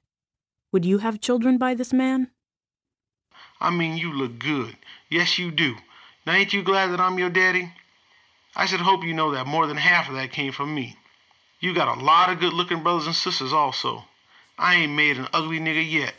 Would 0.72 0.86
you 0.86 1.00
have 1.00 1.20
children 1.20 1.58
by 1.58 1.74
this 1.74 1.92
man? 1.92 2.30
I 3.60 3.72
mean, 3.72 3.98
you 3.98 4.14
look 4.14 4.38
good. 4.38 4.78
Yes, 5.10 5.40
you 5.40 5.50
do. 5.50 5.78
Now, 6.26 6.34
ain't 6.34 6.54
you 6.54 6.64
glad 6.64 6.92
that 6.92 7.00
I'm 7.00 7.20
your 7.20 7.30
daddy? 7.30 7.72
I 8.56 8.66
should 8.66 8.80
hope 8.80 9.04
you 9.04 9.14
know 9.14 9.32
that 9.32 9.46
more 9.46 9.68
than 9.68 9.78
half 9.78 10.10
of 10.10 10.16
that 10.16 10.32
came 10.32 10.52
from 10.52 10.74
me. 10.74 10.98
You 11.60 11.76
got 11.76 11.98
a 11.98 12.02
lot 12.02 12.32
of 12.32 12.40
good 12.40 12.54
looking 12.54 12.82
brothers 12.82 13.06
and 13.06 13.16
sisters, 13.16 13.54
also. 13.54 14.04
I 14.58 14.76
ain't 14.76 14.94
made 14.94 15.18
an 15.18 15.28
ugly 15.34 15.60
nigga 15.60 15.88
yet. 15.88 16.16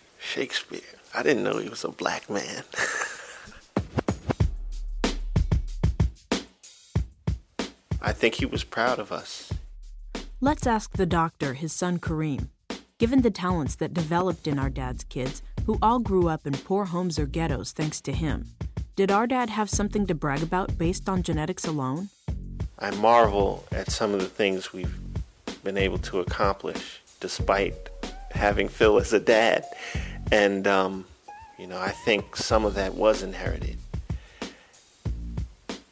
Shakespeare. 0.18 0.80
I 1.14 1.22
didn't 1.22 1.44
know 1.44 1.58
he 1.58 1.68
was 1.68 1.84
a 1.84 1.88
black 1.88 2.30
man. 2.30 2.62
I 8.00 8.12
think 8.12 8.36
he 8.36 8.46
was 8.46 8.64
proud 8.64 8.98
of 8.98 9.12
us. 9.12 9.52
Let's 10.40 10.66
ask 10.66 10.96
the 10.96 11.04
doctor, 11.04 11.52
his 11.54 11.72
son 11.74 11.98
Kareem. 11.98 12.48
Given 12.98 13.22
the 13.22 13.30
talents 13.30 13.76
that 13.76 13.92
developed 13.92 14.46
in 14.46 14.58
our 14.58 14.70
dad's 14.70 15.04
kids, 15.04 15.42
who 15.66 15.78
all 15.82 15.98
grew 15.98 16.28
up 16.28 16.46
in 16.46 16.54
poor 16.54 16.86
homes 16.86 17.18
or 17.18 17.26
ghettos 17.26 17.72
thanks 17.72 18.00
to 18.02 18.12
him, 18.12 18.46
did 18.98 19.12
our 19.12 19.28
dad 19.28 19.48
have 19.48 19.70
something 19.70 20.08
to 20.08 20.12
brag 20.12 20.42
about 20.42 20.76
based 20.76 21.08
on 21.08 21.22
genetics 21.22 21.64
alone? 21.64 22.08
I 22.80 22.90
marvel 22.96 23.64
at 23.70 23.92
some 23.92 24.12
of 24.12 24.18
the 24.18 24.26
things 24.26 24.72
we've 24.72 24.92
been 25.62 25.78
able 25.78 25.98
to 25.98 26.18
accomplish 26.18 27.00
despite 27.20 27.76
having 28.32 28.66
Phil 28.66 28.98
as 28.98 29.12
a 29.12 29.20
dad. 29.20 29.64
And, 30.32 30.66
um, 30.66 31.04
you 31.60 31.68
know, 31.68 31.78
I 31.78 31.90
think 31.90 32.34
some 32.34 32.64
of 32.64 32.74
that 32.74 32.94
was 32.94 33.22
inherited. 33.22 33.78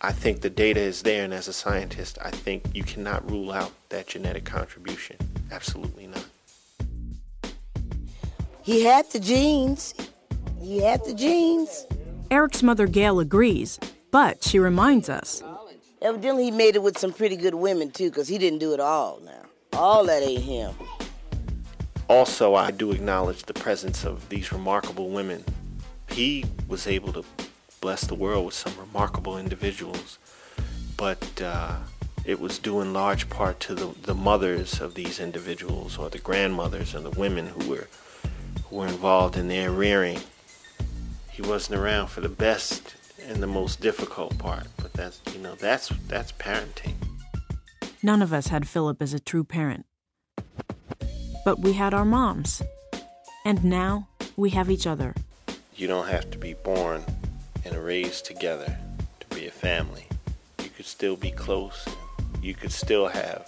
I 0.01 0.11
think 0.11 0.41
the 0.41 0.51
data 0.51 0.81
is 0.81 1.03
there, 1.03 1.23
and 1.23 1.33
as 1.33 1.47
a 1.47 1.53
scientist, 1.53 2.19
I 2.21 2.33
think 2.33 2.65
you 2.75 2.83
cannot 2.83 3.31
rule 3.31 3.53
out 3.53 3.71
that 3.91 4.09
genetic 4.09 4.45
contribution. 4.45 5.17
Absolutely 5.53 6.09
not. 6.09 6.27
He 8.63 8.83
had 8.83 9.09
the 9.13 9.21
genes. 9.21 9.95
He 10.61 10.83
had 10.83 11.05
the 11.05 11.15
genes. 11.15 11.86
Eric's 12.31 12.63
mother, 12.63 12.87
Gail, 12.87 13.21
agrees, 13.21 13.79
but 14.11 14.43
she 14.43 14.59
reminds 14.59 15.09
us 15.09 15.43
Evidently, 16.03 16.45
he 16.45 16.51
made 16.51 16.77
it 16.77 16.83
with 16.83 16.99
some 16.99 17.13
pretty 17.13 17.37
good 17.37 17.55
women, 17.55 17.91
too, 17.91 18.11
because 18.11 18.29
he 18.29 18.39
didn't 18.39 18.59
do 18.59 18.75
it 18.75 18.81
all 18.81 19.21
now. 19.25 19.43
All 19.73 20.05
that 20.05 20.23
ain't 20.23 20.43
him. 20.43 20.75
Also, 22.09 22.55
I 22.55 22.71
do 22.71 22.93
acknowledge 22.93 23.45
the 23.45 23.55
presence 23.55 24.05
of 24.05 24.29
these 24.29 24.53
remarkable 24.53 25.09
women. 25.09 25.43
He 26.11 26.45
was 26.69 26.87
able 26.87 27.13
to 27.15 27.25
bless 27.81 28.03
the 28.03 28.15
world 28.15 28.47
with 28.47 28.55
some 28.55 28.75
remarkable 28.79 29.39
individuals, 29.39 30.19
but 30.97 31.43
uh, 31.43 31.77
it 32.25 32.41
was 32.41 32.59
due 32.59 32.81
in 32.81 32.93
large 32.93 33.29
part 33.29 33.59
to 33.61 33.75
the, 33.75 33.87
the 34.03 34.15
mothers 34.15 34.81
of 34.81 34.95
these 34.95 35.19
individuals 35.19 35.99
or 35.99 36.11
the 36.11 36.19
grandmothers 36.19 36.95
and 36.95 37.05
the 37.05 37.11
women 37.19 37.49
who 37.49 37.71
were 37.71 37.89
who 38.69 38.77
were 38.77 38.87
involved 38.87 39.37
in 39.37 39.49
their 39.49 39.71
rearing. 39.71 40.21
He 41.37 41.43
wasn't 41.43 41.79
around 41.79 42.07
for 42.07 42.23
the 42.23 42.31
best 42.31 42.95
and 43.29 43.43
the 43.43 43.47
most 43.47 43.83
difficult 43.83 44.39
part, 44.39 44.69
but 44.79 44.95
that's 44.95 45.21
you 45.35 45.39
know 45.39 45.55
that's 45.55 45.91
that's 46.09 46.33
parenting. 46.33 46.95
none 48.03 48.23
of 48.23 48.33
us 48.33 48.47
had 48.47 48.67
Philip 48.67 49.03
as 49.03 49.13
a 49.13 49.21
true 49.21 49.45
parent. 49.45 49.85
But 51.45 51.59
we 51.59 51.75
had 51.75 51.93
our 51.93 52.07
moms. 52.07 52.63
And 53.45 53.63
now 53.65 54.09
we 54.35 54.49
have 54.51 54.71
each 54.71 54.87
other. 54.87 55.15
You 55.75 55.87
don't 55.87 56.09
have 56.09 56.31
to 56.31 56.39
be 56.39 56.55
born 56.55 57.05
and 57.67 57.77
raised 57.85 58.25
together 58.25 58.75
to 59.21 59.37
be 59.37 59.47
a 59.47 59.51
family. 59.51 60.07
You 60.63 60.71
could 60.71 60.87
still 60.87 61.17
be 61.17 61.33
close. 61.33 61.87
You 62.41 62.55
could 62.55 62.73
still 62.73 63.09
have 63.09 63.47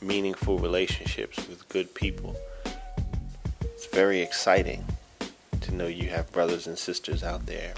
meaningful 0.00 0.58
relationships 0.58 1.36
with 1.48 1.68
good 1.68 1.94
people. 1.94 2.34
It's 3.60 3.86
very 3.88 4.22
exciting 4.22 4.86
to 5.64 5.74
know 5.74 5.86
you 5.86 6.08
have 6.10 6.30
brothers 6.32 6.66
and 6.66 6.78
sisters 6.78 7.22
out 7.22 7.46
there. 7.46 7.74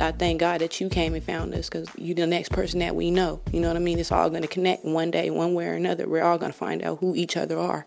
I 0.00 0.10
thank 0.10 0.40
God 0.40 0.60
that 0.60 0.80
you 0.80 0.88
came 0.88 1.14
and 1.14 1.22
found 1.22 1.54
us 1.54 1.68
because 1.68 1.88
you're 1.96 2.16
the 2.16 2.26
next 2.26 2.50
person 2.50 2.80
that 2.80 2.96
we 2.96 3.10
know. 3.10 3.40
You 3.52 3.60
know 3.60 3.68
what 3.68 3.76
I 3.76 3.80
mean? 3.80 3.98
It's 4.00 4.10
all 4.10 4.30
going 4.30 4.42
to 4.42 4.48
connect 4.48 4.84
one 4.84 5.10
day, 5.10 5.30
one 5.30 5.54
way 5.54 5.66
or 5.66 5.74
another. 5.74 6.08
We're 6.08 6.24
all 6.24 6.38
going 6.38 6.50
to 6.50 6.58
find 6.58 6.82
out 6.82 6.98
who 6.98 7.14
each 7.14 7.36
other 7.36 7.58
are. 7.58 7.86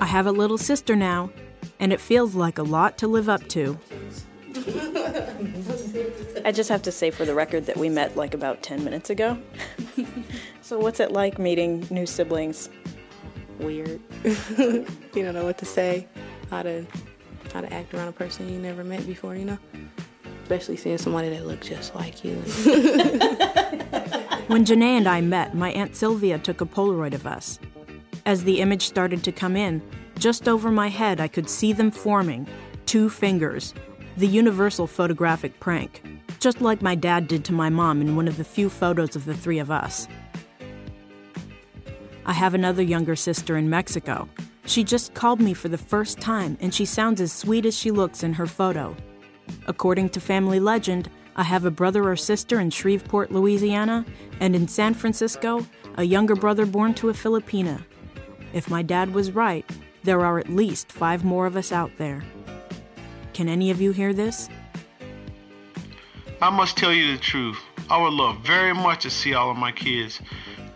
I 0.00 0.06
have 0.06 0.26
a 0.26 0.32
little 0.32 0.58
sister 0.58 0.96
now, 0.96 1.30
and 1.78 1.92
it 1.92 2.00
feels 2.00 2.34
like 2.34 2.58
a 2.58 2.64
lot 2.64 2.98
to 2.98 3.06
live 3.06 3.28
up 3.28 3.46
to. 3.50 3.78
I 6.44 6.52
just 6.52 6.70
have 6.70 6.82
to 6.82 6.90
say 6.90 7.10
for 7.10 7.24
the 7.24 7.34
record 7.34 7.66
that 7.66 7.76
we 7.76 7.88
met 7.88 8.16
like 8.16 8.34
about 8.34 8.62
10 8.62 8.82
minutes 8.82 9.10
ago. 9.10 9.38
so, 10.62 10.78
what's 10.78 10.98
it 10.98 11.12
like 11.12 11.38
meeting 11.38 11.86
new 11.90 12.06
siblings? 12.06 12.68
Weird. 13.60 14.00
you 14.24 14.86
don't 15.14 15.34
know 15.34 15.44
what 15.44 15.58
to 15.58 15.64
say, 15.64 16.08
how 16.50 16.62
to 16.62 16.86
how 17.52 17.60
to 17.60 17.72
act 17.72 17.92
around 17.94 18.08
a 18.08 18.12
person 18.12 18.48
you 18.48 18.58
never 18.58 18.84
met 18.84 19.06
before, 19.06 19.34
you 19.34 19.44
know? 19.44 19.58
Especially 20.42 20.76
seeing 20.76 20.98
somebody 20.98 21.28
that 21.30 21.46
looks 21.46 21.68
just 21.68 21.94
like 21.94 22.24
you. 22.24 22.36
When 24.50 24.64
Janae 24.64 24.96
and 24.96 25.06
I 25.06 25.20
met, 25.20 25.54
my 25.54 25.70
Aunt 25.70 25.94
Sylvia 25.94 26.36
took 26.36 26.60
a 26.60 26.66
Polaroid 26.66 27.14
of 27.14 27.24
us. 27.24 27.60
As 28.26 28.42
the 28.42 28.60
image 28.60 28.82
started 28.82 29.22
to 29.22 29.30
come 29.30 29.54
in, 29.54 29.80
just 30.18 30.48
over 30.48 30.72
my 30.72 30.88
head, 30.88 31.20
I 31.20 31.28
could 31.28 31.48
see 31.48 31.72
them 31.72 31.92
forming 31.92 32.48
two 32.84 33.08
fingers, 33.08 33.74
the 34.16 34.26
universal 34.26 34.88
photographic 34.88 35.60
prank, 35.60 36.02
just 36.40 36.60
like 36.60 36.82
my 36.82 36.96
dad 36.96 37.28
did 37.28 37.44
to 37.44 37.52
my 37.52 37.68
mom 37.68 38.00
in 38.00 38.16
one 38.16 38.26
of 38.26 38.38
the 38.38 38.44
few 38.44 38.68
photos 38.68 39.14
of 39.14 39.24
the 39.24 39.34
three 39.34 39.60
of 39.60 39.70
us. 39.70 40.08
I 42.30 42.32
have 42.34 42.54
another 42.54 42.84
younger 42.84 43.16
sister 43.16 43.56
in 43.56 43.68
Mexico. 43.68 44.28
She 44.64 44.84
just 44.84 45.14
called 45.14 45.40
me 45.40 45.52
for 45.52 45.68
the 45.68 45.76
first 45.76 46.20
time, 46.20 46.56
and 46.60 46.72
she 46.72 46.84
sounds 46.84 47.20
as 47.20 47.32
sweet 47.32 47.66
as 47.66 47.76
she 47.76 47.90
looks 47.90 48.22
in 48.22 48.34
her 48.34 48.46
photo. 48.46 48.96
According 49.66 50.10
to 50.10 50.20
family 50.20 50.60
legend, 50.60 51.10
I 51.34 51.42
have 51.42 51.64
a 51.64 51.72
brother 51.72 52.08
or 52.08 52.14
sister 52.14 52.60
in 52.60 52.70
Shreveport, 52.70 53.32
Louisiana, 53.32 54.06
and 54.38 54.54
in 54.54 54.68
San 54.68 54.94
Francisco, 54.94 55.66
a 55.96 56.04
younger 56.04 56.36
brother 56.36 56.66
born 56.66 56.94
to 56.94 57.08
a 57.08 57.14
Filipina. 57.14 57.82
If 58.52 58.70
my 58.70 58.82
dad 58.82 59.12
was 59.12 59.32
right, 59.32 59.68
there 60.04 60.24
are 60.24 60.38
at 60.38 60.48
least 60.48 60.92
five 60.92 61.24
more 61.24 61.46
of 61.46 61.56
us 61.56 61.72
out 61.72 61.90
there. 61.98 62.22
Can 63.32 63.48
any 63.48 63.72
of 63.72 63.80
you 63.80 63.90
hear 63.90 64.12
this? 64.12 64.48
I 66.40 66.50
must 66.50 66.76
tell 66.76 66.92
you 66.92 67.10
the 67.10 67.18
truth. 67.18 67.58
I 67.90 68.00
would 68.00 68.12
love 68.12 68.38
very 68.46 68.72
much 68.72 69.02
to 69.02 69.10
see 69.10 69.34
all 69.34 69.50
of 69.50 69.56
my 69.56 69.72
kids, 69.72 70.20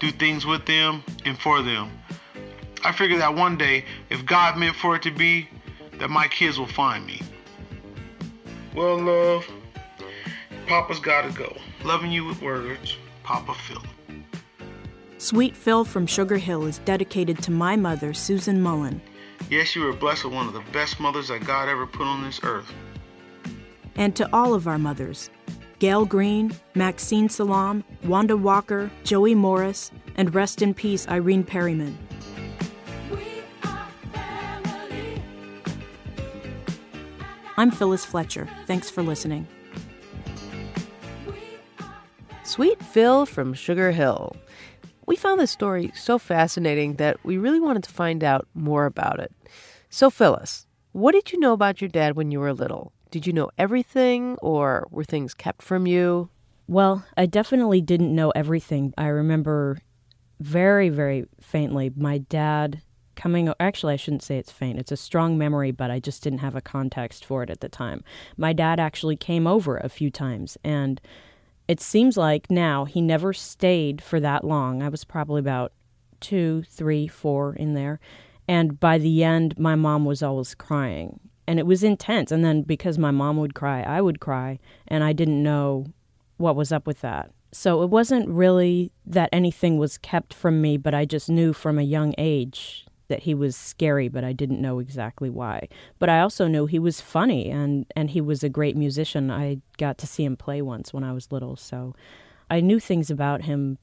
do 0.00 0.10
things 0.10 0.44
with 0.44 0.66
them 0.66 1.02
and 1.24 1.38
for 1.38 1.62
them. 1.62 1.90
I 2.84 2.92
figure 2.92 3.18
that 3.18 3.34
one 3.34 3.56
day, 3.56 3.84
if 4.10 4.26
God 4.26 4.58
meant 4.58 4.76
for 4.76 4.96
it 4.96 5.02
to 5.02 5.10
be, 5.10 5.48
that 5.98 6.10
my 6.10 6.26
kids 6.26 6.58
will 6.58 6.66
find 6.66 7.06
me. 7.06 7.22
Well, 8.74 8.98
love, 9.00 9.46
Papa's 10.66 10.98
gotta 10.98 11.30
go. 11.32 11.56
Loving 11.84 12.10
you 12.10 12.24
with 12.24 12.42
words, 12.42 12.96
Papa 13.22 13.54
Phil. 13.54 13.82
Sweet 15.18 15.56
Phil 15.56 15.84
from 15.84 16.06
Sugar 16.06 16.36
Hill 16.38 16.66
is 16.66 16.78
dedicated 16.78 17.40
to 17.44 17.50
my 17.50 17.76
mother, 17.76 18.12
Susan 18.12 18.60
Mullen, 18.60 19.00
Yes, 19.50 19.76
you 19.76 19.82
were 19.82 19.92
blessed 19.92 20.24
with 20.24 20.32
one 20.34 20.46
of 20.48 20.54
the 20.54 20.64
best 20.72 20.98
mothers 20.98 21.28
that 21.28 21.46
God 21.46 21.68
ever 21.68 21.86
put 21.86 22.06
on 22.06 22.24
this 22.24 22.40
earth. 22.42 22.72
and 23.96 24.16
to 24.16 24.28
all 24.32 24.54
of 24.54 24.66
our 24.66 24.78
mothers 24.78 25.30
Gail 25.84 26.06
Green, 26.06 26.50
Maxine 26.74 27.28
Salam, 27.28 27.84
Wanda 28.04 28.38
Walker, 28.38 28.90
Joey 29.02 29.34
Morris, 29.34 29.90
and 30.14 30.34
rest 30.34 30.62
in 30.62 30.72
peace, 30.72 31.06
Irene 31.08 31.44
Perryman. 31.44 31.98
I'm 37.58 37.70
Phyllis 37.70 38.02
Fletcher. 38.02 38.48
Thanks 38.66 38.88
for 38.88 39.02
listening. 39.02 39.46
Sweet 42.44 42.82
Phil 42.82 43.26
from 43.26 43.52
Sugar 43.52 43.90
Hill. 43.90 44.34
We 45.04 45.16
found 45.16 45.38
this 45.38 45.50
story 45.50 45.92
so 45.94 46.18
fascinating 46.18 46.94
that 46.94 47.22
we 47.24 47.36
really 47.36 47.60
wanted 47.60 47.84
to 47.84 47.90
find 47.90 48.24
out 48.24 48.48
more 48.54 48.86
about 48.86 49.20
it. 49.20 49.34
So, 49.90 50.08
Phyllis, 50.08 50.66
what 50.92 51.12
did 51.12 51.30
you 51.30 51.38
know 51.38 51.52
about 51.52 51.82
your 51.82 51.90
dad 51.90 52.16
when 52.16 52.30
you 52.30 52.40
were 52.40 52.54
little? 52.54 52.94
Did 53.14 53.28
you 53.28 53.32
know 53.32 53.48
everything, 53.56 54.36
or 54.42 54.88
were 54.90 55.04
things 55.04 55.34
kept 55.34 55.62
from 55.62 55.86
you? 55.86 56.30
Well, 56.66 57.06
I 57.16 57.26
definitely 57.26 57.80
didn't 57.80 58.12
know 58.12 58.30
everything. 58.30 58.92
I 58.98 59.06
remember 59.06 59.78
very, 60.40 60.88
very 60.88 61.26
faintly 61.40 61.92
my 61.94 62.18
dad 62.18 62.82
coming 63.14 63.54
actually 63.60 63.92
I 63.92 63.98
shouldn't 63.98 64.24
say 64.24 64.36
it's 64.36 64.50
faint. 64.50 64.80
It's 64.80 64.90
a 64.90 64.96
strong 64.96 65.38
memory, 65.38 65.70
but 65.70 65.92
I 65.92 66.00
just 66.00 66.24
didn't 66.24 66.40
have 66.40 66.56
a 66.56 66.60
context 66.60 67.24
for 67.24 67.44
it 67.44 67.50
at 67.50 67.60
the 67.60 67.68
time. 67.68 68.02
My 68.36 68.52
dad 68.52 68.80
actually 68.80 69.14
came 69.14 69.46
over 69.46 69.76
a 69.76 69.88
few 69.88 70.10
times 70.10 70.58
and 70.64 71.00
it 71.68 71.80
seems 71.80 72.16
like 72.16 72.50
now 72.50 72.84
he 72.84 73.00
never 73.00 73.32
stayed 73.32 74.02
for 74.02 74.18
that 74.18 74.42
long. 74.42 74.82
I 74.82 74.88
was 74.88 75.04
probably 75.04 75.38
about 75.38 75.72
two, 76.18 76.64
three, 76.68 77.06
four 77.06 77.54
in 77.54 77.74
there. 77.74 78.00
And 78.48 78.80
by 78.80 78.98
the 78.98 79.22
end, 79.22 79.56
my 79.56 79.76
mom 79.76 80.04
was 80.04 80.20
always 80.20 80.56
crying. 80.56 81.20
And 81.46 81.58
it 81.58 81.66
was 81.66 81.84
intense. 81.84 82.32
And 82.32 82.44
then 82.44 82.62
because 82.62 82.98
my 82.98 83.10
mom 83.10 83.36
would 83.38 83.54
cry, 83.54 83.82
I 83.82 84.00
would 84.00 84.20
cry. 84.20 84.58
And 84.88 85.04
I 85.04 85.12
didn't 85.12 85.42
know 85.42 85.86
what 86.36 86.56
was 86.56 86.72
up 86.72 86.86
with 86.86 87.00
that. 87.02 87.30
So 87.52 87.82
it 87.82 87.90
wasn't 87.90 88.28
really 88.28 88.90
that 89.06 89.28
anything 89.32 89.78
was 89.78 89.98
kept 89.98 90.34
from 90.34 90.60
me, 90.60 90.76
but 90.76 90.94
I 90.94 91.04
just 91.04 91.28
knew 91.28 91.52
from 91.52 91.78
a 91.78 91.82
young 91.82 92.14
age 92.18 92.84
that 93.08 93.22
he 93.22 93.34
was 93.34 93.54
scary, 93.54 94.08
but 94.08 94.24
I 94.24 94.32
didn't 94.32 94.60
know 94.60 94.78
exactly 94.78 95.30
why. 95.30 95.68
But 95.98 96.08
I 96.08 96.20
also 96.20 96.48
knew 96.48 96.66
he 96.66 96.78
was 96.78 97.00
funny 97.00 97.50
and, 97.50 97.86
and 97.94 98.10
he 98.10 98.20
was 98.20 98.42
a 98.42 98.48
great 98.48 98.76
musician. 98.76 99.30
I 99.30 99.58
got 99.78 99.98
to 99.98 100.06
see 100.06 100.24
him 100.24 100.36
play 100.36 100.62
once 100.62 100.92
when 100.92 101.04
I 101.04 101.12
was 101.12 101.30
little, 101.30 101.54
so 101.54 101.94
I 102.50 102.60
knew 102.60 102.80
things 102.80 103.10
about 103.10 103.42
him, 103.42 103.78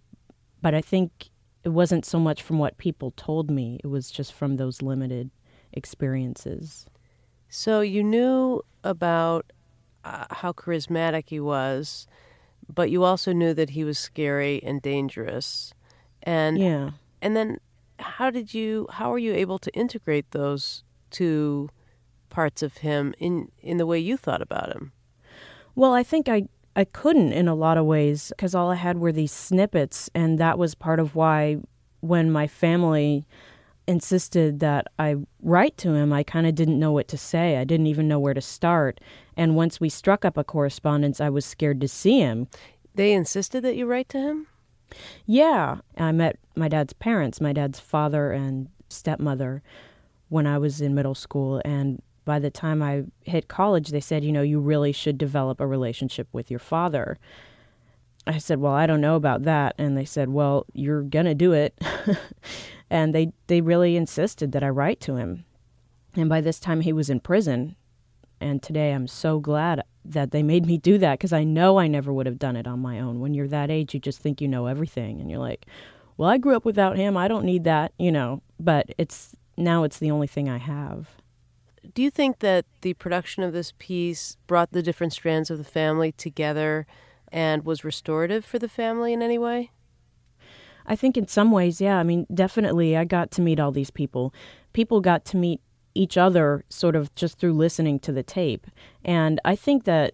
but 0.62 0.74
I 0.74 0.82
think 0.82 1.30
it 1.63 1.69
wasn't 1.69 2.06
so 2.06 2.19
much 2.19 2.41
from 2.41 2.58
what 2.58 2.78
people 2.78 3.12
told 3.12 3.52
me, 3.52 3.80
it 3.84 3.88
was 3.88 4.10
just 4.10 4.34
from 4.34 4.58
those 4.58 4.82
limited 4.82 5.30
experiences. 5.74 6.86
So 7.53 7.81
you 7.81 8.01
knew 8.01 8.61
about 8.81 9.51
uh, 10.05 10.25
how 10.31 10.53
charismatic 10.53 11.25
he 11.27 11.41
was, 11.41 12.07
but 12.73 12.89
you 12.89 13.03
also 13.03 13.33
knew 13.33 13.53
that 13.53 13.71
he 13.71 13.83
was 13.83 13.99
scary 13.99 14.63
and 14.63 14.81
dangerous. 14.81 15.73
And 16.23 16.57
yeah. 16.57 16.91
And 17.21 17.35
then 17.35 17.59
how 17.99 18.29
did 18.31 18.53
you 18.53 18.87
how 18.89 19.11
were 19.11 19.19
you 19.19 19.33
able 19.33 19.59
to 19.59 19.71
integrate 19.73 20.31
those 20.31 20.83
two 21.09 21.69
parts 22.29 22.63
of 22.63 22.77
him 22.77 23.13
in 23.19 23.51
in 23.61 23.75
the 23.75 23.85
way 23.85 23.99
you 23.99 24.15
thought 24.15 24.41
about 24.41 24.71
him? 24.73 24.93
Well, 25.75 25.93
I 25.93 26.03
think 26.03 26.29
I 26.29 26.47
I 26.77 26.85
couldn't 26.85 27.33
in 27.33 27.49
a 27.49 27.53
lot 27.53 27.77
of 27.77 27.85
ways 27.85 28.29
because 28.29 28.55
all 28.55 28.71
I 28.71 28.75
had 28.75 28.97
were 28.97 29.11
these 29.11 29.33
snippets, 29.33 30.09
and 30.15 30.39
that 30.39 30.57
was 30.57 30.73
part 30.73 31.01
of 31.01 31.15
why 31.15 31.57
when 31.99 32.31
my 32.31 32.47
family 32.47 33.25
insisted 33.87 34.59
that 34.59 34.87
I 34.99 35.15
write 35.41 35.77
to 35.77 35.93
him, 35.93 36.13
I 36.13 36.23
kind 36.23 36.47
of 36.47 36.55
didn't 36.55 36.79
know 36.79 36.91
what 36.91 37.07
to 37.09 37.17
say. 37.17 37.57
I 37.57 37.63
didn't 37.63 37.87
even 37.87 38.07
know 38.07 38.19
where 38.19 38.33
to 38.33 38.41
start. 38.41 38.99
And 39.35 39.55
once 39.55 39.79
we 39.79 39.89
struck 39.89 40.23
up 40.23 40.37
a 40.37 40.43
correspondence, 40.43 41.19
I 41.19 41.29
was 41.29 41.45
scared 41.45 41.81
to 41.81 41.87
see 41.87 42.19
him. 42.19 42.47
They 42.95 43.13
insisted 43.13 43.63
that 43.63 43.75
you 43.75 43.85
write 43.85 44.09
to 44.09 44.19
him? 44.19 44.47
Yeah, 45.25 45.77
I 45.97 46.11
met 46.11 46.37
my 46.55 46.67
dad's 46.67 46.93
parents, 46.93 47.39
my 47.39 47.53
dad's 47.53 47.79
father 47.79 48.31
and 48.31 48.67
stepmother, 48.89 49.63
when 50.29 50.45
I 50.45 50.57
was 50.57 50.81
in 50.81 50.93
middle 50.93 51.15
school. 51.15 51.61
And 51.63 52.01
by 52.25 52.39
the 52.39 52.51
time 52.51 52.83
I 52.83 53.05
hit 53.21 53.47
college, 53.47 53.89
they 53.89 54.01
said, 54.01 54.23
you 54.23 54.31
know, 54.31 54.41
you 54.41 54.59
really 54.59 54.91
should 54.91 55.17
develop 55.17 55.59
a 55.59 55.67
relationship 55.67 56.27
with 56.31 56.51
your 56.51 56.59
father. 56.59 57.17
I 58.27 58.37
said, 58.37 58.59
well, 58.59 58.73
I 58.73 58.85
don't 58.85 59.01
know 59.01 59.15
about 59.15 59.43
that. 59.43 59.75
And 59.77 59.97
they 59.97 60.05
said, 60.05 60.29
well, 60.29 60.65
you're 60.73 61.01
going 61.01 61.25
to 61.25 61.33
do 61.33 61.53
it. 61.53 61.79
and 62.91 63.15
they, 63.15 63.32
they 63.47 63.62
really 63.62 63.95
insisted 63.95 64.51
that 64.51 64.63
I 64.63 64.69
write 64.69 64.99
to 65.01 65.15
him. 65.15 65.45
And 66.13 66.27
by 66.27 66.41
this 66.41 66.60
time, 66.60 66.82
he 66.82 66.91
was 66.91 67.10
in 67.10 67.21
prison. 67.21 67.77
And 68.41 68.62
today, 68.62 68.91
I'm 68.91 69.08
so 69.08 69.39
glad 69.39 69.82
that 70.04 70.32
they 70.32 70.43
made 70.43 70.65
me 70.65 70.77
do 70.77 70.97
that 70.97 71.13
because 71.17 71.32
I 71.32 71.45
know 71.45 71.80
I 71.80 71.88
never 71.88 72.12
would 72.12 72.25
have 72.25 72.38
done 72.38 72.58
it 72.58 72.67
on 72.67 72.80
my 72.80 72.99
own. 72.99 73.21
When 73.21 73.34
you're 73.34 73.47
that 73.47 73.71
age, 73.71 73.93
you 73.93 73.99
just 74.01 74.19
think 74.19 74.41
you 74.41 74.47
know 74.47 74.65
everything, 74.65 75.21
and 75.21 75.30
you're 75.30 75.39
like, 75.39 75.67
"Well, 76.17 76.30
I 76.30 76.38
grew 76.38 76.56
up 76.56 76.65
without 76.65 76.97
him. 76.97 77.15
I 77.15 77.30
don't 77.30 77.45
need 77.45 77.63
that," 77.63 77.93
you 77.97 78.12
know. 78.12 78.41
But 78.60 78.93
it's 78.97 79.36
now 79.56 79.84
it's 79.84 79.99
the 79.99 80.12
only 80.12 80.27
thing 80.27 80.49
I 80.49 80.58
have. 80.58 81.12
Do 81.93 82.01
you 82.01 82.10
think 82.10 82.39
that 82.39 82.65
the 82.82 82.95
production 82.95 83.43
of 83.43 83.54
this 83.54 83.73
piece 83.77 84.38
brought 84.47 84.71
the 84.71 84.84
different 84.84 85.13
strands 85.13 85.49
of 85.49 85.60
the 85.60 85.63
family 85.63 86.12
together 86.12 86.88
and 87.32 87.63
was 87.63 87.86
restorative 87.86 88.43
for 88.43 88.60
the 88.60 88.67
family 88.67 89.13
in 89.13 89.21
any 89.21 89.38
way? 89.38 89.71
I 90.85 90.95
think 90.95 91.17
in 91.17 91.27
some 91.27 91.51
ways, 91.51 91.81
yeah. 91.81 91.97
I 91.97 92.03
mean, 92.03 92.25
definitely, 92.33 92.97
I 92.97 93.05
got 93.05 93.31
to 93.31 93.41
meet 93.41 93.59
all 93.59 93.71
these 93.71 93.91
people. 93.91 94.33
People 94.73 95.01
got 95.01 95.25
to 95.25 95.37
meet 95.37 95.61
each 95.93 96.17
other 96.17 96.63
sort 96.69 96.95
of 96.95 97.13
just 97.15 97.37
through 97.37 97.53
listening 97.53 97.99
to 97.99 98.11
the 98.11 98.23
tape. 98.23 98.67
And 99.03 99.39
I 99.43 99.55
think 99.55 99.83
that 99.85 100.13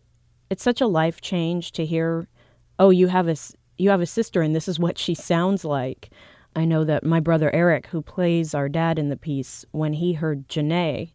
it's 0.49 0.63
such 0.63 0.81
a 0.81 0.87
life 0.87 1.21
change 1.21 1.71
to 1.73 1.85
hear, 1.85 2.27
oh, 2.79 2.89
you 2.89 3.07
have 3.07 3.27
a 3.27 3.35
you 3.77 3.89
have 3.91 4.01
a 4.01 4.07
sister 4.07 4.41
and 4.41 4.55
this 4.55 4.67
is 4.67 4.79
what 4.79 4.97
she 4.97 5.13
sounds 5.13 5.63
like. 5.63 6.09
I 6.55 6.65
know 6.65 6.83
that 6.83 7.03
my 7.03 7.19
brother 7.19 7.53
Eric, 7.53 7.87
who 7.87 8.01
plays 8.01 8.55
our 8.55 8.67
dad 8.67 8.97
in 8.97 9.09
the 9.09 9.17
piece, 9.17 9.65
when 9.71 9.93
he 9.93 10.13
heard 10.13 10.47
Janae 10.49 11.11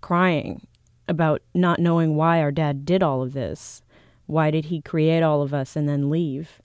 crying 0.00 0.66
about 1.08 1.42
not 1.54 1.78
knowing 1.78 2.16
why 2.16 2.40
our 2.40 2.50
dad 2.50 2.86
did 2.86 3.02
all 3.02 3.22
of 3.22 3.34
this, 3.34 3.82
why 4.24 4.50
did 4.50 4.66
he 4.66 4.80
create 4.80 5.22
all 5.22 5.42
of 5.42 5.52
us 5.52 5.76
and 5.76 5.86
then 5.88 6.08
leave? 6.08 6.62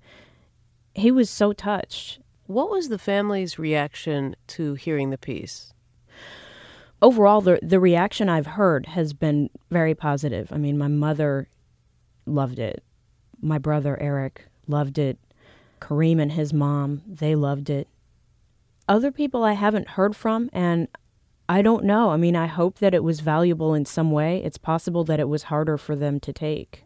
He 0.93 1.11
was 1.11 1.29
so 1.29 1.53
touched. 1.53 2.19
What 2.47 2.69
was 2.69 2.89
the 2.89 2.97
family's 2.97 3.57
reaction 3.57 4.35
to 4.47 4.73
hearing 4.75 5.09
the 5.09 5.17
piece? 5.17 5.71
overall, 7.01 7.41
the 7.41 7.59
the 7.61 7.79
reaction 7.79 8.29
I've 8.29 8.45
heard 8.45 8.85
has 8.87 9.13
been 9.13 9.49
very 9.69 9.95
positive. 9.95 10.51
I 10.51 10.57
mean, 10.57 10.77
my 10.77 10.87
mother 10.87 11.49
loved 12.25 12.59
it. 12.59 12.83
My 13.41 13.57
brother 13.57 13.99
Eric 13.99 14.45
loved 14.67 14.97
it. 14.99 15.17
Kareem 15.79 16.21
and 16.21 16.31
his 16.33 16.53
mom, 16.53 17.01
they 17.07 17.33
loved 17.33 17.69
it. 17.69 17.87
Other 18.87 19.11
people 19.11 19.43
I 19.43 19.53
haven't 19.53 19.89
heard 19.89 20.15
from, 20.15 20.49
and 20.53 20.87
I 21.49 21.63
don't 21.63 21.83
know. 21.83 22.11
I 22.11 22.17
mean, 22.17 22.35
I 22.35 22.45
hope 22.45 22.77
that 22.79 22.93
it 22.93 23.03
was 23.03 23.19
valuable 23.19 23.73
in 23.73 23.85
some 23.85 24.11
way. 24.11 24.43
It's 24.43 24.57
possible 24.59 25.03
that 25.05 25.19
it 25.19 25.27
was 25.27 25.43
harder 25.43 25.77
for 25.77 25.95
them 25.95 26.19
to 26.19 26.31
take. 26.31 26.83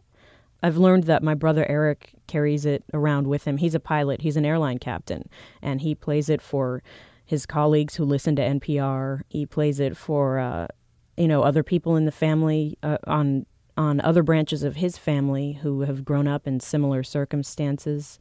I've 0.62 0.76
learned 0.76 1.04
that 1.04 1.22
my 1.22 1.34
brother 1.34 1.66
Eric 1.68 2.12
carries 2.26 2.64
it 2.64 2.84
around 2.92 3.26
with 3.26 3.44
him. 3.44 3.58
He's 3.58 3.74
a 3.74 3.80
pilot, 3.80 4.22
he's 4.22 4.36
an 4.36 4.44
airline 4.44 4.78
captain, 4.78 5.28
and 5.62 5.80
he 5.80 5.94
plays 5.94 6.28
it 6.28 6.40
for 6.40 6.82
his 7.24 7.44
colleagues 7.44 7.96
who 7.96 8.04
listen 8.04 8.36
to 8.36 8.42
NPR. 8.42 9.22
He 9.28 9.46
plays 9.46 9.80
it 9.80 9.96
for 9.96 10.38
uh, 10.38 10.68
you 11.16 11.28
know 11.28 11.42
other 11.42 11.62
people 11.62 11.96
in 11.96 12.04
the 12.04 12.12
family 12.12 12.78
uh, 12.82 12.98
on 13.06 13.46
on 13.76 14.00
other 14.00 14.22
branches 14.22 14.62
of 14.62 14.76
his 14.76 14.96
family 14.96 15.54
who 15.54 15.82
have 15.82 16.04
grown 16.04 16.26
up 16.26 16.46
in 16.46 16.60
similar 16.60 17.02
circumstances, 17.02 18.18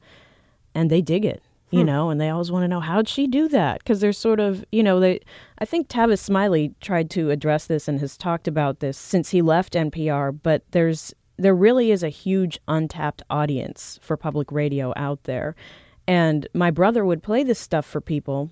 and 0.74 0.90
they 0.90 1.02
dig 1.02 1.24
it. 1.24 1.42
You 1.72 1.80
hmm. 1.80 1.88
know, 1.88 2.10
and 2.10 2.22
they 2.22 2.30
always 2.30 2.52
want 2.52 2.64
to 2.64 2.68
know 2.68 2.80
how'd 2.80 3.08
she 3.08 3.26
do 3.28 3.48
that? 3.50 3.80
Because 3.80 4.00
they're 4.00 4.14
sort 4.14 4.40
of, 4.40 4.64
you 4.72 4.84
know, 4.84 5.00
they. 5.00 5.22
I 5.60 5.66
think 5.66 5.88
Tavis 5.88 6.20
Smiley 6.20 6.74
tried 6.82 7.10
to 7.12 7.32
address 7.32 7.66
this 7.66 7.88
and 7.88 8.00
has 8.02 8.18
talked 8.18 8.48
about 8.48 8.82
this 8.82 8.98
since 8.98 9.30
he 9.30 9.42
left 9.42 9.74
NPR. 9.74 10.38
But 10.44 10.64
there's 10.72 11.14
there 11.38 11.56
really 11.56 11.92
is 11.92 12.04
a 12.04 12.10
huge 12.10 12.60
untapped 12.68 13.24
audience 13.30 14.00
for 14.02 14.18
public 14.18 14.52
radio 14.52 14.94
out 14.96 15.24
there, 15.24 15.56
and 16.08 16.48
my 16.54 16.72
brother 16.72 17.06
would 17.06 17.24
play 17.24 17.44
this 17.44 17.60
stuff 17.60 17.86
for 17.86 18.02
people 18.02 18.52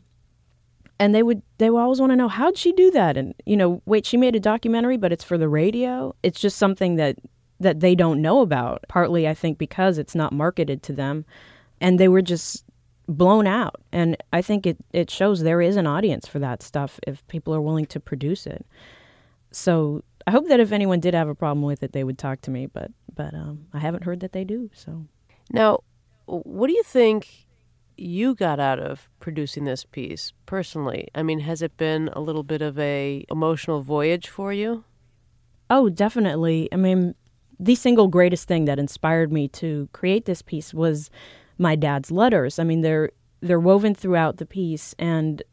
and 1.00 1.13
they 1.13 1.24
would 1.24 1.41
they 1.58 1.69
would 1.69 1.82
always 1.82 2.00
want 2.00 2.12
to 2.12 2.15
know 2.15 2.28
how'd 2.28 2.58
she 2.58 2.72
do 2.72 2.91
that? 2.91 3.17
And 3.17 3.34
you 3.46 3.58
know 3.58 3.82
wait 3.86 4.06
she 4.06 4.17
made 4.17 4.36
a 4.36 4.39
documentary 4.39 4.98
but 4.98 5.12
it's 5.12 5.24
for 5.24 5.38
the 5.38 5.50
radio? 5.50 6.15
It's 6.24 6.39
just 6.39 6.58
something 6.58 6.96
that 6.96 7.17
that 7.60 7.80
they 7.80 7.96
don't 7.96 8.22
know 8.22 8.41
about 8.41 8.84
partly 8.89 9.28
i 9.28 9.34
think 9.34 9.58
because 9.58 9.98
it's 9.98 10.15
not 10.15 10.34
marketed 10.34 10.84
to 10.84 10.94
them. 10.94 11.25
And 11.81 12.00
they 12.00 12.08
were 12.08 12.21
just 12.21 12.63
blown 13.08 13.48
out. 13.48 13.81
And 13.92 14.17
i 14.31 14.42
think 14.42 14.65
it 14.65 14.77
it 14.94 15.10
shows 15.10 15.42
there 15.42 15.62
is 15.62 15.75
an 15.75 15.88
audience 15.88 16.27
for 16.27 16.40
that 16.40 16.63
stuff 16.63 17.00
if 17.08 17.27
people 17.27 17.54
are 17.54 17.62
willing 17.62 17.86
to 17.88 18.00
produce 18.00 18.48
it. 18.48 18.65
So 19.52 20.04
i 20.28 20.32
hope 20.32 20.48
that 20.48 20.60
if 20.60 20.71
anyone 20.71 21.00
did 21.00 21.13
have 21.13 21.30
a 21.30 21.36
problem 21.36 21.63
with 21.63 21.84
it 21.84 21.92
they 21.92 22.04
would 22.04 22.17
talk 22.17 22.42
to 22.42 22.52
me 22.52 22.65
but 22.65 22.92
but 23.15 23.34
um, 23.34 23.65
i 23.74 23.80
haven't 23.80 24.04
heard 24.04 24.19
that 24.19 24.32
they 24.32 24.44
do 24.44 24.69
so 24.74 25.06
now 25.52 25.80
what 26.26 26.67
do 26.67 26.74
you 26.74 26.84
think 26.84 27.48
you 27.98 28.36
got 28.36 28.60
out 28.60 28.80
of 28.80 29.10
producing 29.19 29.65
this 29.65 29.86
piece 29.86 30.34
personally? 30.46 31.08
I 31.13 31.24
mean, 31.24 31.40
has 31.42 31.62
it 31.62 31.78
been 31.78 32.10
a 32.13 32.21
little 32.21 32.44
bit 32.44 32.62
of 32.62 32.78
a 32.80 33.26
emotional 33.30 33.82
voyage 33.82 34.28
for 34.30 34.54
you? 34.54 34.84
Oh, 35.69 35.90
definitely. 35.90 36.69
I 36.71 36.76
mean, 36.76 37.15
the 37.60 37.76
single 37.76 38.08
greatest 38.08 38.48
thing 38.48 38.65
that 38.65 38.80
inspired 38.80 39.32
me 39.32 39.48
to 39.50 39.90
create 39.94 40.26
this 40.26 40.42
piece 40.42 40.74
was 40.74 41.10
my 41.58 41.76
dad's 41.76 42.12
letters. 42.12 42.60
I 42.60 42.63
mean, 42.63 42.82
they're 42.82 43.12
they're 43.42 43.60
woven 43.60 43.94
throughout 43.94 44.38
the 44.38 44.46
piece 44.46 44.96
and 44.98 45.44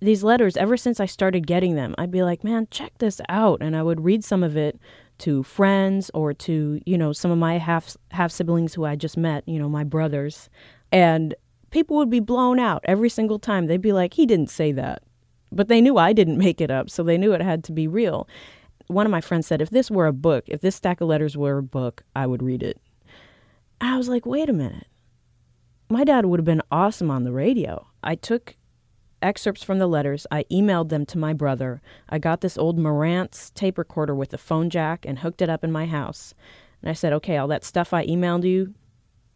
these 0.00 0.22
letters, 0.22 0.56
ever 0.56 0.76
since 0.76 1.00
I 1.00 1.06
started 1.06 1.46
getting 1.46 1.74
them, 1.74 1.94
I'd 1.98 2.10
be 2.10 2.22
like, 2.22 2.44
man, 2.44 2.68
check 2.70 2.96
this 2.98 3.20
out. 3.28 3.60
And 3.60 3.76
I 3.76 3.82
would 3.82 4.04
read 4.04 4.24
some 4.24 4.42
of 4.42 4.56
it 4.56 4.78
to 5.18 5.42
friends 5.42 6.10
or 6.14 6.32
to, 6.32 6.80
you 6.86 6.96
know, 6.96 7.12
some 7.12 7.30
of 7.30 7.38
my 7.38 7.58
half 7.58 7.96
half 8.12 8.30
siblings 8.30 8.74
who 8.74 8.84
I 8.84 8.94
just 8.94 9.16
met, 9.16 9.42
you 9.48 9.58
know, 9.58 9.68
my 9.68 9.82
brothers. 9.84 10.48
And 10.92 11.34
people 11.70 11.96
would 11.96 12.10
be 12.10 12.20
blown 12.20 12.58
out 12.58 12.84
every 12.84 13.08
single 13.08 13.38
time. 13.38 13.66
They'd 13.66 13.82
be 13.82 13.92
like, 13.92 14.14
he 14.14 14.26
didn't 14.26 14.50
say 14.50 14.72
that. 14.72 15.02
But 15.50 15.68
they 15.68 15.80
knew 15.80 15.96
I 15.96 16.12
didn't 16.12 16.38
make 16.38 16.60
it 16.60 16.70
up, 16.70 16.90
so 16.90 17.02
they 17.02 17.18
knew 17.18 17.32
it 17.32 17.40
had 17.40 17.64
to 17.64 17.72
be 17.72 17.88
real. 17.88 18.28
One 18.86 19.06
of 19.06 19.12
my 19.12 19.20
friends 19.20 19.46
said, 19.46 19.60
if 19.60 19.70
this 19.70 19.90
were 19.90 20.06
a 20.06 20.12
book, 20.12 20.44
if 20.46 20.60
this 20.60 20.76
stack 20.76 21.00
of 21.00 21.08
letters 21.08 21.36
were 21.36 21.58
a 21.58 21.62
book, 21.62 22.04
I 22.14 22.26
would 22.26 22.42
read 22.42 22.62
it. 22.62 22.80
I 23.80 23.96
was 23.96 24.08
like, 24.08 24.26
wait 24.26 24.48
a 24.48 24.52
minute. 24.52 24.86
My 25.90 26.04
dad 26.04 26.26
would 26.26 26.38
have 26.38 26.44
been 26.44 26.62
awesome 26.70 27.10
on 27.10 27.24
the 27.24 27.32
radio. 27.32 27.86
I 28.02 28.14
took 28.14 28.56
excerpts 29.22 29.62
from 29.62 29.78
the 29.78 29.86
letters. 29.86 30.26
I 30.30 30.44
emailed 30.44 30.88
them 30.88 31.06
to 31.06 31.18
my 31.18 31.32
brother. 31.32 31.80
I 32.08 32.18
got 32.18 32.40
this 32.40 32.58
old 32.58 32.78
Marantz 32.78 33.52
tape 33.54 33.78
recorder 33.78 34.14
with 34.14 34.32
a 34.32 34.38
phone 34.38 34.70
jack 34.70 35.04
and 35.06 35.18
hooked 35.18 35.42
it 35.42 35.48
up 35.48 35.64
in 35.64 35.72
my 35.72 35.86
house. 35.86 36.34
And 36.82 36.90
I 36.90 36.92
said, 36.92 37.12
okay, 37.14 37.36
all 37.36 37.48
that 37.48 37.64
stuff 37.64 37.92
I 37.92 38.06
emailed 38.06 38.44
you, 38.44 38.74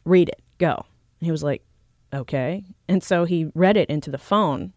read 0.04 0.28
it, 0.28 0.40
go. 0.58 0.86
And 1.20 1.26
he 1.26 1.30
was 1.30 1.42
like, 1.42 1.62
okay. 2.12 2.64
And 2.88 3.02
so 3.02 3.24
he 3.24 3.50
read 3.54 3.76
it 3.76 3.90
into 3.90 4.10
the 4.10 4.18
phone. 4.18 4.72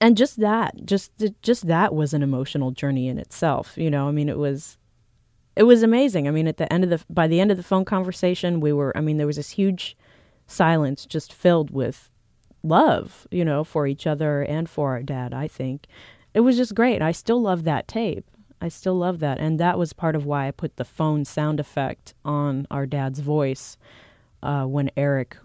And 0.00 0.16
just 0.16 0.40
that, 0.40 0.84
just 0.84 1.12
just 1.42 1.68
that 1.68 1.94
was 1.94 2.12
an 2.12 2.24
emotional 2.24 2.72
journey 2.72 3.06
in 3.06 3.18
itself. 3.18 3.74
You 3.76 3.88
know, 3.88 4.08
I 4.08 4.10
mean, 4.10 4.28
it 4.28 4.38
was 4.38 4.76
it 5.54 5.62
was 5.62 5.82
amazing. 5.82 6.26
I 6.26 6.32
mean, 6.32 6.48
at 6.48 6.56
the 6.56 6.70
end 6.72 6.82
of 6.84 6.90
the 6.90 7.00
by 7.08 7.28
the 7.28 7.40
end 7.40 7.52
of 7.52 7.56
the 7.56 7.62
phone 7.62 7.84
conversation, 7.84 8.58
we 8.60 8.72
were 8.72 8.96
I 8.96 9.00
mean, 9.00 9.18
there 9.18 9.28
was 9.28 9.36
this 9.36 9.50
huge 9.50 9.96
silence 10.46 11.06
just 11.06 11.32
filled 11.32 11.70
with 11.70 12.10
love, 12.62 13.26
you 13.30 13.44
know, 13.44 13.64
for 13.64 13.86
each 13.86 14.06
other 14.06 14.42
and 14.42 14.68
for 14.68 14.90
our 14.90 15.02
dad, 15.02 15.34
I 15.34 15.48
think. 15.48 15.86
It 16.34 16.40
was 16.40 16.56
just 16.56 16.74
great. 16.74 17.02
I 17.02 17.12
still 17.12 17.40
love 17.40 17.64
that 17.64 17.88
tape. 17.88 18.24
I 18.60 18.68
still 18.68 18.94
love 18.94 19.18
that. 19.18 19.38
And 19.38 19.58
that 19.58 19.78
was 19.78 19.92
part 19.92 20.14
of 20.14 20.24
why 20.24 20.46
I 20.46 20.52
put 20.52 20.76
the 20.76 20.84
phone 20.84 21.24
sound 21.24 21.58
effect 21.58 22.14
on 22.24 22.66
our 22.70 22.86
dad's 22.86 23.18
voice 23.18 23.76
uh, 24.42 24.64
when 24.64 24.90
Eric 24.96 25.36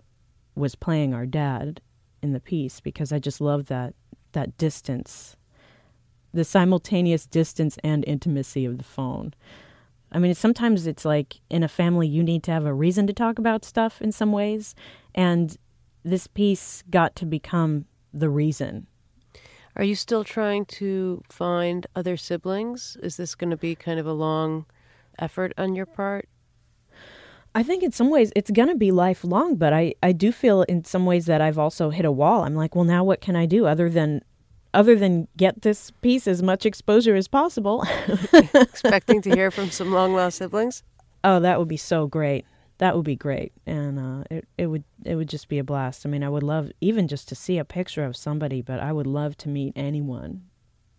was 0.56 0.76
playing 0.76 1.14
our 1.14 1.26
dad 1.26 1.82
in 2.22 2.34
the 2.34 2.40
piece 2.40 2.80
because 2.80 3.12
I 3.12 3.20
just 3.20 3.42
love 3.42 3.66
that 3.68 3.94
that 4.34 4.58
distance, 4.58 5.36
the 6.34 6.44
simultaneous 6.44 7.26
distance 7.26 7.78
and 7.84 8.04
intimacy 8.06 8.66
of 8.66 8.78
the 8.78 8.84
phone. 8.84 9.34
I 10.12 10.20
mean, 10.20 10.34
sometimes 10.36 10.86
it's 10.86 11.06
like 11.06 11.42
in 11.50 11.64
a 11.64 11.68
family 11.68 12.08
you 12.08 12.22
need 12.22 12.44
to 12.44 12.52
have 12.52 12.66
a 12.66 12.74
reason 12.74 13.08
to 13.08 13.14
talk 13.14 13.40
about 13.40 13.66
stuff 13.66 14.02
in 14.02 14.12
some 14.12 14.32
ways, 14.32 14.76
and 15.16 15.58
this 16.10 16.28
piece 16.28 16.84
got 16.90 17.16
to 17.18 17.26
become 17.26 17.86
the 18.14 18.30
reason. 18.30 18.88
Are 19.76 19.84
you 19.84 19.96
still 19.96 20.24
trying 20.24 20.66
to 20.66 21.22
find 21.30 21.86
other 21.96 22.18
siblings? 22.18 22.98
Is 23.04 23.18
this 23.18 23.36
going 23.36 23.52
to 23.52 23.58
be 23.58 23.76
kind 23.76 24.00
of 24.00 24.08
a 24.08 24.14
long 24.14 24.66
effort 25.20 25.54
on 25.58 25.76
your 25.76 25.86
part? 25.86 26.28
I 27.54 27.64
think 27.64 27.84
in 27.84 27.92
some 27.92 28.10
ways 28.10 28.32
it's 28.36 28.52
going 28.52 28.70
to 28.70 28.76
be 28.76 28.92
lifelong, 28.92 29.56
but 29.56 29.74
I, 29.74 29.94
I 30.02 30.14
do 30.14 30.32
feel 30.32 30.64
in 30.64 30.84
some 30.84 31.06
ways 31.06 31.26
that 31.26 31.42
I've 31.42 31.60
also 31.60 31.90
hit 31.90 32.06
a 32.06 32.12
wall. 32.12 32.44
I'm 32.44 32.56
like, 32.56 32.76
well, 32.76 32.86
now 32.86 33.04
what 33.04 33.22
can 33.22 33.36
I 33.36 33.46
do 33.46 33.66
other 33.66 33.90
than 33.90 34.22
other 34.74 34.96
than 34.96 35.28
get 35.38 35.62
this 35.62 35.92
piece 36.02 36.28
as 36.28 36.44
much 36.44 36.66
exposure 36.66 37.16
as 37.16 37.28
possible? 37.28 37.86
Expecting 38.54 39.22
to 39.24 39.32
hear 39.32 39.50
from 39.50 39.72
some 39.72 39.92
long 39.92 40.14
lost 40.14 40.38
siblings? 40.38 40.84
Oh, 41.24 41.40
that 41.40 41.60
would 41.60 41.68
be 41.68 41.78
so 41.78 42.08
great 42.08 42.46
that 42.80 42.96
would 42.96 43.06
be 43.06 43.16
great. 43.16 43.54
And 43.66 44.00
uh, 44.00 44.24
it, 44.30 44.48
it 44.58 44.68
would 44.68 44.84
it 45.04 45.16
would 45.16 45.30
just 45.30 45.48
be 45.50 45.60
a 45.60 45.64
blast. 45.64 46.06
I 46.06 46.10
mean 46.10 46.24
i 46.24 46.30
would 46.30 46.44
love 46.44 46.72
even 46.82 47.08
just 47.08 47.28
to 47.30 47.36
see 47.36 47.58
a 47.58 47.66
picture 47.66 48.04
of 48.04 48.16
somebody 48.16 48.62
but 48.62 48.80
i 48.80 48.92
would 48.92 49.08
love 49.08 49.36
to 49.38 49.50
meet 49.50 49.74
anyone 49.76 50.44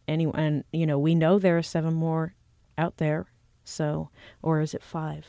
anyone 0.06 0.38
and 0.38 0.64
you 0.72 0.86
know 0.86 0.98
we 0.98 1.14
know 1.14 1.38
there 1.38 1.58
are 1.58 1.62
seven 1.62 1.94
more 1.94 2.34
out 2.76 2.96
there. 2.96 3.26
So 3.64 4.10
or 4.42 4.60
is 4.60 4.74
it 4.74 4.82
five? 4.82 5.26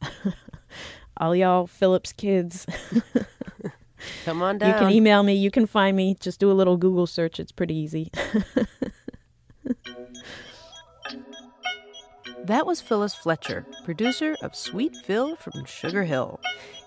All 1.16 1.34
y'all 1.36 1.66
phillips 1.66 2.12
kids. 2.12 2.66
Come 4.24 4.42
on 4.42 4.58
down 4.58 4.70
you 4.70 4.78
can 4.78 4.90
email 4.90 5.22
me. 5.22 5.34
You 5.34 5.50
can 5.50 5.66
find 5.66 5.96
me. 5.96 6.16
Just 6.18 6.40
do 6.40 6.50
a 6.50 6.54
little 6.54 6.76
google 6.76 7.06
search. 7.06 7.38
It's 7.38 7.52
pretty 7.52 7.74
easy 7.74 8.10
That 12.44 12.66
was 12.66 12.80
Phyllis 12.80 13.14
Fletcher, 13.14 13.64
producer 13.84 14.36
of 14.42 14.56
Sweet 14.56 14.96
Phil 14.96 15.36
from 15.36 15.64
Sugar 15.64 16.02
Hill. 16.02 16.40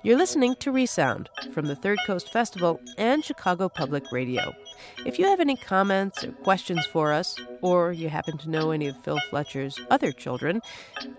You're 0.03 0.17
listening 0.17 0.55
to 0.55 0.71
Resound 0.71 1.29
from 1.53 1.67
the 1.67 1.77
Third 1.77 1.97
Coast 2.05 2.29
Festival 2.29 2.81
and 2.97 3.23
Chicago 3.23 3.69
Public 3.69 4.11
Radio. 4.11 4.53
If 5.05 5.17
you 5.17 5.23
have 5.25 5.39
any 5.39 5.55
comments 5.55 6.25
or 6.25 6.33
questions 6.33 6.85
for 6.85 7.13
us, 7.13 7.37
or 7.61 7.93
you 7.93 8.09
happen 8.09 8.37
to 8.39 8.49
know 8.49 8.71
any 8.71 8.87
of 8.87 9.01
Phil 9.01 9.19
Fletcher's 9.29 9.79
other 9.89 10.11
children, 10.11 10.61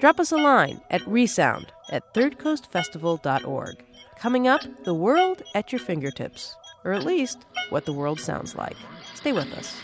drop 0.00 0.20
us 0.20 0.32
a 0.32 0.36
line 0.36 0.82
at 0.90 1.06
resound 1.08 1.72
at 1.90 2.12
thirdcoastfestival.org. 2.12 3.84
Coming 4.18 4.48
up, 4.48 4.60
the 4.84 4.94
world 4.94 5.42
at 5.54 5.72
your 5.72 5.78
fingertips, 5.78 6.54
or 6.84 6.92
at 6.92 7.04
least 7.04 7.46
what 7.70 7.86
the 7.86 7.92
world 7.94 8.20
sounds 8.20 8.54
like. 8.54 8.76
Stay 9.14 9.32
with 9.32 9.50
us. 9.54 9.80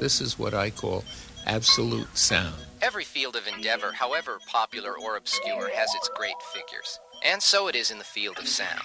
This 0.00 0.20
is 0.20 0.38
what 0.38 0.54
I 0.54 0.70
call 0.70 1.02
absolute 1.46 2.16
sound. 2.16 2.54
Every 2.82 3.04
field 3.04 3.36
of 3.36 3.46
endeavor, 3.46 3.92
however 3.92 4.38
popular 4.46 4.98
or 4.98 5.16
obscure, 5.16 5.70
has 5.74 5.94
its 5.94 6.10
great 6.14 6.34
figures. 6.52 7.00
And 7.24 7.42
so 7.42 7.68
it 7.68 7.74
is 7.74 7.90
in 7.90 7.98
the 7.98 8.04
field 8.04 8.38
of 8.38 8.46
sound. 8.46 8.82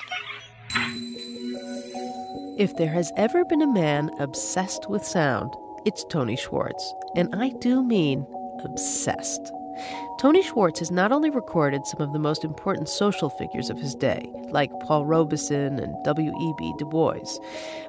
If 2.57 2.75
there 2.77 2.91
has 2.91 3.11
ever 3.17 3.43
been 3.45 3.61
a 3.61 3.73
man 3.73 4.11
obsessed 4.19 4.89
with 4.89 5.03
sound, 5.03 5.53
it's 5.85 6.05
Tony 6.05 6.35
Schwartz. 6.35 6.93
And 7.15 7.33
I 7.35 7.49
do 7.49 7.83
mean 7.83 8.25
obsessed. 8.63 9.51
Tony 10.17 10.43
Schwartz 10.43 10.79
has 10.79 10.91
not 10.91 11.11
only 11.11 11.29
recorded 11.29 11.85
some 11.87 11.99
of 12.01 12.13
the 12.13 12.19
most 12.19 12.43
important 12.43 12.87
social 12.87 13.29
figures 13.29 13.69
of 13.69 13.79
his 13.79 13.95
day, 13.95 14.31
like 14.51 14.69
Paul 14.81 15.05
Robeson 15.05 15.79
and 15.79 15.95
W.E.B. 16.03 16.73
Du 16.77 16.85
Bois, 16.85 17.39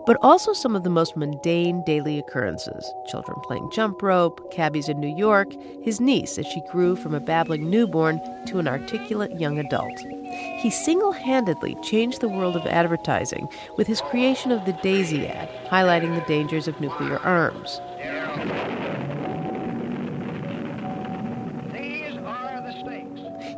but 0.07 0.17
also 0.23 0.53
some 0.53 0.75
of 0.75 0.83
the 0.83 0.91
most 0.91 1.17
mundane 1.17 1.83
daily 1.85 2.19
occurrences 2.19 2.91
children 3.07 3.39
playing 3.43 3.71
jump 3.71 4.01
rope, 4.01 4.51
cabbies 4.51 4.89
in 4.89 4.99
New 4.99 5.15
York, 5.15 5.53
his 5.83 6.01
niece 6.01 6.39
as 6.39 6.47
she 6.47 6.63
grew 6.71 6.97
from 6.97 7.15
a 7.15 7.21
babbling 7.21 7.69
newborn 7.69 8.19
to 8.47 8.59
an 8.59 8.67
articulate 8.67 9.39
young 9.39 9.59
adult. 9.59 9.99
He 10.59 10.71
single 10.71 11.13
handedly 11.13 11.77
changed 11.83 12.21
the 12.21 12.29
world 12.29 12.57
of 12.57 12.67
advertising 12.67 13.49
with 13.77 13.87
his 13.87 14.01
creation 14.01 14.51
of 14.53 14.65
the 14.65 14.73
Daisy 14.83 15.27
ad, 15.27 15.51
highlighting 15.67 16.19
the 16.19 16.27
dangers 16.27 16.67
of 16.67 16.81
nuclear 16.81 17.19
arms. 17.19 17.81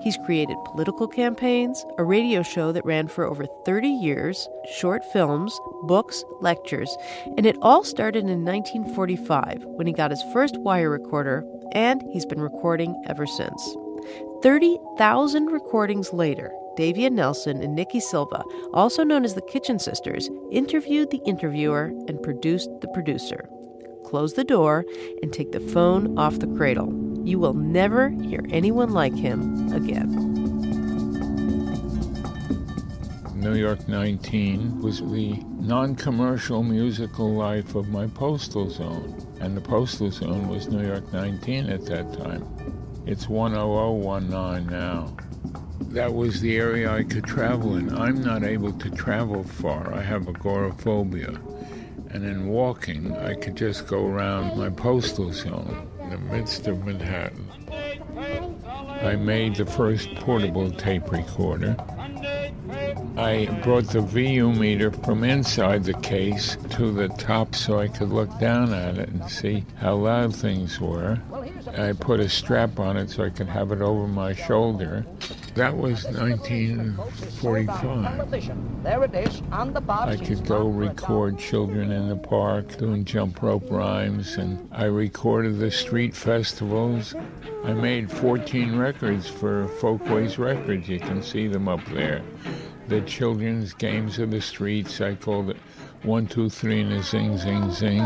He's 0.05 0.19
created 0.19 0.59
political 0.67 1.09
campaigns, 1.09 1.87
a 1.97 2.05
radio 2.05 2.43
show 2.43 2.73
that 2.73 2.85
ran 2.85 3.09
for 3.09 3.25
over 3.25 3.47
30 3.65 3.89
years, 3.89 4.47
short 4.71 5.03
films, 5.15 5.59
books, 5.85 6.23
lectures, 6.43 6.95
and 7.39 7.47
it 7.47 7.57
all 7.63 7.83
started 7.85 8.25
in 8.29 8.45
1945 8.45 9.65
when 9.65 9.87
he 9.87 9.95
got 9.95 10.11
his 10.11 10.23
first 10.25 10.59
wire 10.59 10.91
recorder, 10.91 11.43
and 11.73 12.03
he's 12.13 12.27
been 12.27 12.43
recording 12.43 13.03
ever 13.09 13.27
since. 13.27 13.77
30,000 14.43 15.47
recordings 15.47 16.13
later, 16.13 16.53
Davia 16.77 17.09
Nelson 17.09 17.63
and 17.63 17.75
Nikki 17.75 17.99
Silva, 17.99 18.45
also 18.75 19.05
known 19.05 19.25
as 19.25 19.35
the 19.35 19.41
Kitchen 19.41 19.79
Sisters, 19.79 20.29
interviewed 20.53 21.13
the 21.13 21.23
interviewer 21.25 21.87
and 22.09 22.23
produced 22.23 22.69
the 22.83 22.89
producer. 22.89 23.49
Close 24.05 24.35
the 24.35 24.45
door 24.45 24.85
and 25.23 25.33
take 25.33 25.53
the 25.53 25.61
phone 25.61 26.19
off 26.19 26.41
the 26.41 26.47
cradle. 26.47 27.04
You 27.25 27.39
will 27.39 27.55
never 27.55 28.11
hear 28.11 28.45
anyone 28.51 28.91
like 28.91 29.14
him 29.14 29.72
again. 29.72 30.11
New 33.35 33.55
York 33.55 33.89
19 33.89 34.83
was 34.83 35.01
the 35.01 35.43
non 35.59 35.97
commercial 35.97 36.62
musical 36.62 37.33
life 37.35 37.75
of 37.77 37.89
my 37.89 38.09
postal 38.09 38.68
zone. 38.68 39.16
And 39.41 39.57
the 39.57 39.62
postal 39.62 40.11
zone 40.11 40.49
was 40.49 40.68
New 40.68 40.87
York 40.87 41.11
19 41.14 41.70
at 41.70 41.87
that 41.87 42.12
time. 42.12 42.47
It's 43.07 43.25
10019 43.25 44.66
now. 44.66 45.16
That 45.95 46.12
was 46.12 46.43
the 46.43 46.57
area 46.59 46.93
I 46.93 47.05
could 47.05 47.25
travel 47.25 47.77
in. 47.77 47.97
I'm 47.97 48.22
not 48.22 48.45
able 48.45 48.72
to 48.72 48.91
travel 48.91 49.45
far. 49.45 49.95
I 49.95 50.03
have 50.03 50.29
agoraphobia. 50.29 51.41
And 52.11 52.22
in 52.22 52.49
walking, 52.49 53.16
I 53.16 53.33
could 53.33 53.57
just 53.57 53.87
go 53.87 54.07
around 54.07 54.59
my 54.59 54.68
postal 54.68 55.33
zone 55.33 55.89
the 56.15 56.21
midst 56.33 56.69
of 56.69 56.85
Manhattan. 56.85 57.51
I 59.03 59.17
made 59.17 59.57
the 59.57 59.67
first 59.67 60.15
portable 60.15 60.71
tape 60.71 61.11
recorder. 61.11 61.77
I 63.17 63.47
brought 63.62 63.85
the 63.85 64.01
VU 64.01 64.53
meter 64.53 64.91
from 64.91 65.23
inside 65.23 65.85
the 65.85 65.95
case 65.95 66.57
to 66.71 66.91
the 66.91 67.07
top 67.11 67.55
so 67.55 67.79
I 67.79 67.87
could 67.87 68.11
look 68.11 68.41
down 68.41 68.75
at 68.75 68.99
it 68.99 69.09
and 69.09 69.31
see 69.31 69.65
how 69.77 69.95
loud 69.95 70.35
things 70.35 70.81
were. 70.81 71.21
I 71.79 71.93
put 71.93 72.19
a 72.19 72.29
strap 72.29 72.81
on 72.81 72.97
it 72.97 73.11
so 73.11 73.23
I 73.23 73.31
could 73.31 73.47
have 73.47 73.71
it 73.71 73.81
over 73.81 74.09
my 74.09 74.35
shoulder. 74.35 75.07
That 75.55 75.77
was 75.77 76.03
1945. 76.05 78.83
There 78.83 79.05
it 79.05 79.15
is 79.15 79.43
on 79.53 79.73
the 79.73 79.81
box. 79.81 80.12
I 80.12 80.17
could 80.25 80.45
go 80.45 80.67
record 80.67 81.39
children 81.39 81.93
in 81.93 82.09
the 82.09 82.17
park 82.17 82.77
doing 82.79 83.05
jump 83.05 83.41
rope 83.41 83.71
rhymes, 83.71 84.35
and 84.37 84.69
I 84.73 84.87
recorded 84.87 85.61
the 85.61 85.71
street 85.71 86.17
festivals. 86.17 87.15
I 87.65 87.75
made 87.75 88.11
14 88.11 88.77
records 88.77 89.29
for 89.29 89.69
Folkways 89.81 90.37
Records. 90.39 90.89
You 90.89 90.99
can 90.99 91.23
see 91.23 91.47
them 91.47 91.69
up 91.69 91.85
there. 91.87 92.21
The 92.87 93.01
children's 93.01 93.72
games 93.72 94.18
of 94.18 94.30
the 94.30 94.43
streets. 94.43 95.01
I 95.01 95.14
called 95.14 95.49
it 95.51 95.57
one, 96.03 96.26
two, 96.26 96.51
three, 96.51 96.82
and 96.82 96.93
a 96.93 97.03
zing, 97.03 97.39
zing, 97.39 97.70
zing. 97.72 98.03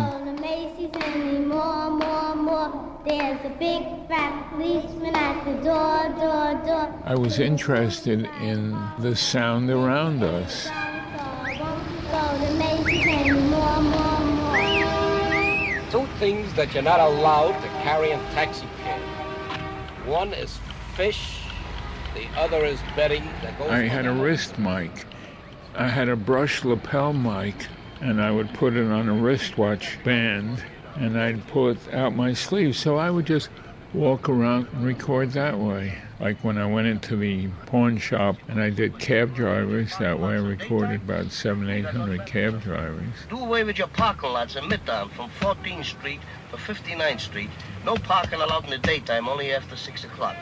more, 1.48 1.90
more, 1.90 2.34
more. 2.36 3.00
There's 3.04 3.44
a 3.44 3.56
big 3.58 3.82
fat 4.06 4.50
policeman 4.52 5.16
at 5.16 5.44
the 5.44 5.54
door, 5.64 6.08
door, 6.16 6.62
door. 6.64 7.02
I 7.04 7.16
was 7.16 7.40
interested 7.40 8.28
in 8.40 8.78
the 9.00 9.16
sound 9.16 9.68
around 9.68 10.22
us. 10.22 10.68
Go 10.68 12.54
Macy's 12.56 13.06
and 13.08 13.50
more, 13.50 13.80
more, 13.82 14.20
more. 14.20 15.90
Two 15.90 16.06
things 16.20 16.54
that 16.54 16.72
you're 16.72 16.84
not 16.84 17.00
allowed 17.00 17.60
to 17.62 17.68
carry 17.82 18.12
in 18.12 18.20
taxi 18.30 18.66
cab. 18.84 19.00
One 20.06 20.32
is 20.32 20.60
fish, 20.94 21.47
the 22.18 22.40
other 22.40 22.64
is 22.64 22.80
Betty. 22.96 23.22
That 23.42 23.58
goes 23.58 23.70
I 23.70 23.82
had 23.82 24.04
the 24.04 24.10
a 24.10 24.14
wrist 24.14 24.58
mic. 24.58 25.06
I 25.74 25.86
had 25.88 26.08
a 26.08 26.16
brush 26.16 26.64
lapel 26.64 27.12
mic, 27.12 27.54
and 28.00 28.20
I 28.20 28.30
would 28.30 28.52
put 28.54 28.74
it 28.74 28.90
on 28.90 29.08
a 29.08 29.12
wristwatch 29.12 30.02
band, 30.02 30.62
and 30.96 31.18
I'd 31.18 31.46
pull 31.46 31.70
it 31.70 31.94
out 31.94 32.16
my 32.16 32.32
sleeve. 32.32 32.76
So 32.76 32.96
I 32.96 33.10
would 33.10 33.26
just 33.26 33.48
walk 33.94 34.28
around 34.28 34.68
and 34.72 34.84
record 34.84 35.32
that 35.32 35.58
way. 35.58 35.96
Like 36.18 36.42
when 36.42 36.58
I 36.58 36.66
went 36.66 36.88
into 36.88 37.14
the 37.16 37.46
pawn 37.66 37.96
shop 37.98 38.36
and 38.48 38.60
I 38.60 38.70
did 38.70 38.98
cab 38.98 39.36
drivers, 39.36 39.96
that 39.98 40.18
way 40.18 40.32
I 40.32 40.38
recorded 40.38 41.02
about 41.02 41.30
seven, 41.30 41.70
eight 41.70 41.84
hundred 41.84 42.26
cab 42.26 42.60
drivers. 42.60 43.14
Do 43.30 43.38
away 43.38 43.62
with 43.62 43.78
your 43.78 43.86
parking 43.86 44.30
lots 44.30 44.56
in 44.56 44.64
Midtown 44.64 45.10
from 45.12 45.30
14th 45.38 45.84
Street 45.84 46.20
to 46.50 46.56
59th 46.56 47.20
Street. 47.20 47.50
No 47.84 47.94
parking 47.94 48.40
allowed 48.40 48.64
in 48.64 48.70
the 48.70 48.78
daytime, 48.78 49.28
only 49.28 49.52
after 49.52 49.76
6 49.76 50.04
o'clock. 50.04 50.36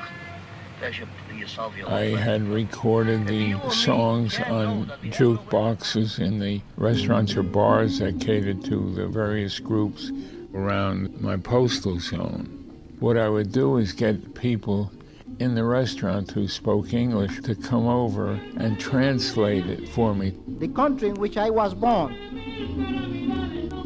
I 1.89 2.03
had 2.19 2.43
recorded 2.43 3.27
the 3.27 3.59
songs 3.71 4.39
on 4.41 4.87
jukeboxes 5.05 6.19
in 6.19 6.39
the 6.39 6.61
restaurants 6.77 7.35
or 7.35 7.43
bars 7.43 7.99
that 8.01 8.21
catered 8.21 8.63
to 8.65 8.93
the 8.95 9.07
various 9.07 9.59
groups 9.59 10.13
around 10.55 11.21
my 11.21 11.37
postal 11.39 11.99
zone. 11.99 12.53
What 13.01 13.17
I 13.17 13.29
would 13.29 13.53
do 13.53 13.79
is 13.79 13.93
get 13.93 14.35
people 14.35 14.93
in 15.39 15.55
the 15.55 15.65
restaurant 15.65 16.31
who 16.31 16.47
spoke 16.47 16.93
English 16.93 17.41
to 17.43 17.55
come 17.55 17.87
over 17.87 18.39
and 18.57 18.79
translate 18.79 19.67
it 19.67 19.89
for 19.89 20.15
me. 20.15 20.35
The 20.59 20.69
country 20.69 21.09
in 21.09 21.15
which 21.15 21.37
I 21.37 21.51
was 21.51 21.75
born 21.75 22.15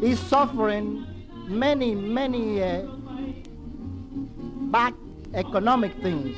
is 0.01 0.19
suffering 0.19 1.05
many, 1.47 1.95
many 1.95 2.63
uh, 2.63 2.83
bad 4.71 4.93
economic 5.33 5.93
things. 6.01 6.37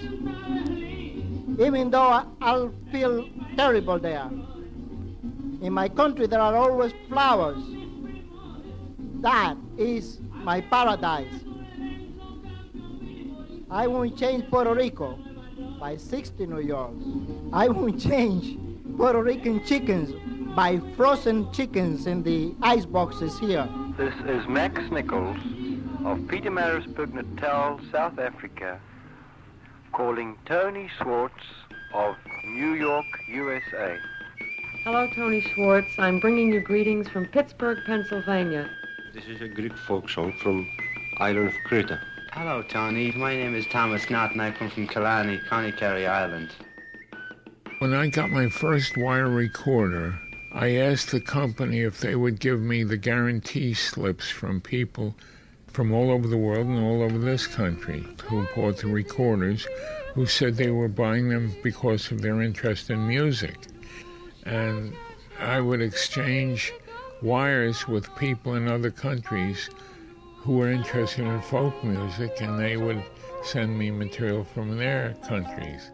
Even 1.60 1.90
though 1.90 2.26
I'll 2.42 2.74
feel 2.92 3.28
terrible 3.56 4.00
there. 4.00 4.30
In 5.62 5.74
my 5.74 5.88
country, 5.88 6.28
there 6.28 6.42
are 6.42 6.56
always 6.56 6.94
flowers. 7.08 7.64
That 9.22 9.56
is 9.78 10.20
my 10.32 10.62
paradise. 10.62 11.34
I 13.70 13.88
won't 13.88 14.18
change 14.18 14.50
Puerto 14.50 14.74
Rico 14.74 15.18
by 15.80 15.98
60 15.98 16.46
New. 16.46 17.50
I 17.54 17.68
won't 17.70 18.00
change 18.00 18.58
Puerto 18.98 19.24
Rican 19.24 19.66
chickens 19.66 20.14
by 20.56 20.80
frozen 20.96 21.52
chickens 21.52 22.06
in 22.06 22.24
the 22.24 22.54
ice 22.62 22.86
boxes 22.86 23.40
here. 23.40 23.68
This 23.98 24.14
is 24.28 24.48
Max 24.48 24.80
Nichols 24.92 25.38
of 26.06 26.18
Pietermaritzburg, 26.28 27.14
Natal, 27.14 27.80
South 27.90 28.20
Africa, 28.20 28.78
calling 29.94 30.38
Tony 30.46 30.90
Schwartz 30.98 31.46
of 31.94 32.18
New 32.44 32.74
York, 32.74 33.06
USA. 33.30 33.98
Hello, 34.84 35.08
Tony 35.16 35.40
Schwartz. 35.40 35.88
I'm 35.98 36.20
bringing 36.20 36.52
you 36.52 36.60
greetings 36.60 37.08
from 37.08 37.26
Pittsburgh, 37.28 37.78
Pennsylvania. 37.86 38.70
This 39.14 39.28
is 39.28 39.42
a 39.42 39.48
Greek 39.48 39.78
folk 39.78 40.10
song 40.10 40.34
from 40.42 40.68
island 41.20 41.48
of 41.48 41.54
Crete. 41.64 41.98
Hello, 42.34 42.64
Tony. 42.64 43.14
My 43.14 43.38
name 43.38 43.56
is 43.56 43.66
Thomas 43.68 44.10
Knott, 44.10 44.34
and 44.34 44.42
I 44.42 44.52
come 44.52 44.70
from 44.70 44.88
Killarney, 44.88 45.40
County 45.48 45.72
Kerry, 45.72 46.06
Ireland. 46.06 46.50
When 47.80 47.94
I 47.94 48.10
got 48.10 48.30
my 48.30 48.50
first 48.50 48.98
wire 48.98 49.30
recorder, 49.30 50.20
I 50.54 50.76
asked 50.76 51.12
the 51.12 51.22
company 51.22 51.80
if 51.80 52.02
they 52.02 52.16
would 52.16 52.42
give 52.42 52.60
me 52.60 52.84
the 52.84 52.98
guarantee 52.98 53.74
slips 53.74 54.30
from 54.30 54.60
people 54.60 55.16
from 55.74 55.92
all 55.92 56.12
over 56.12 56.28
the 56.28 56.38
world 56.38 56.68
and 56.68 56.84
all 56.84 57.02
over 57.02 57.18
this 57.18 57.48
country 57.48 58.06
who 58.26 58.48
bought 58.56 58.78
the 58.78 58.88
recorders, 58.88 59.68
who 60.14 60.26
said 60.28 60.56
they 60.56 60.70
were 60.70 60.88
buying 60.88 61.30
them 61.30 61.52
because 61.64 62.12
of 62.12 62.22
their 62.22 62.42
interest 62.44 62.92
in 62.92 63.08
music. 63.08 63.58
And 64.46 64.94
I 65.40 65.60
would 65.60 65.82
exchange 65.82 66.72
wires 67.24 67.88
with 67.88 68.16
people 68.16 68.54
in 68.54 68.68
other 68.68 68.92
countries 68.92 69.70
who 70.38 70.58
were 70.58 70.70
interested 70.70 71.26
in 71.26 71.42
folk 71.42 71.84
music, 71.84 72.40
and 72.42 72.60
they 72.60 72.78
would 72.78 73.04
send 73.44 73.78
me 73.78 73.90
material 73.90 74.44
from 74.44 74.78
their 74.78 75.16
countries. 75.28 75.90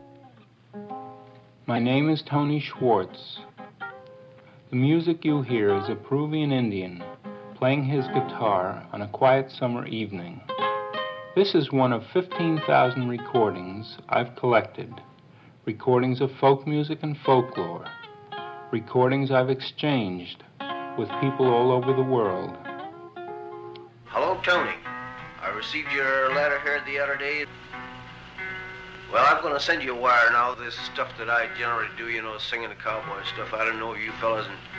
My 1.67 1.79
name 1.79 2.09
is 2.09 2.21
Tony 2.21 2.59
Schwartz. 2.59 3.39
The 4.71 4.75
music 4.75 5.23
you 5.23 5.41
hear 5.41 5.77
is 5.77 5.87
a 5.87 5.95
Peruvian 5.95 6.51
Indian 6.51 7.03
playing 7.59 7.83
his 7.83 8.07
guitar 8.07 8.87
on 8.93 9.01
a 9.01 9.07
quiet 9.09 9.51
summer 9.51 9.85
evening. 9.85 10.39
This 11.35 11.53
is 11.53 11.73
one 11.73 11.91
of 11.91 12.07
15,000 12.13 13.09
recordings 13.09 13.97
I've 14.07 14.33
collected. 14.37 14.93
Recordings 15.65 16.21
of 16.21 16.31
folk 16.39 16.65
music 16.65 16.99
and 17.01 17.17
folklore. 17.17 17.85
Recordings 18.71 19.29
I've 19.29 19.49
exchanged 19.49 20.41
with 20.97 21.09
people 21.19 21.47
all 21.47 21.73
over 21.73 21.91
the 21.91 22.01
world. 22.01 22.55
Hello, 24.05 24.39
Tony. 24.41 24.77
I 25.41 25.49
received 25.49 25.91
your 25.91 26.33
letter 26.33 26.61
here 26.61 26.81
the 26.85 26.97
other 26.97 27.17
day. 27.17 27.43
Well, 29.11 29.25
I'm 29.27 29.41
going 29.41 29.53
to 29.53 29.59
send 29.59 29.83
you 29.83 29.97
a 29.97 29.99
wire 29.99 30.31
now. 30.31 30.55
This 30.55 30.75
stuff 30.93 31.09
that 31.17 31.29
I 31.29 31.49
generally 31.57 31.89
do, 31.97 32.09
you 32.09 32.21
know, 32.21 32.37
singing 32.37 32.69
the 32.69 32.75
cowboy 32.75 33.21
stuff. 33.33 33.53
I 33.53 33.65
don't 33.65 33.79
know 33.79 33.91
if 33.91 34.01
you 34.01 34.13
fellas 34.13 34.45
in 34.45 34.78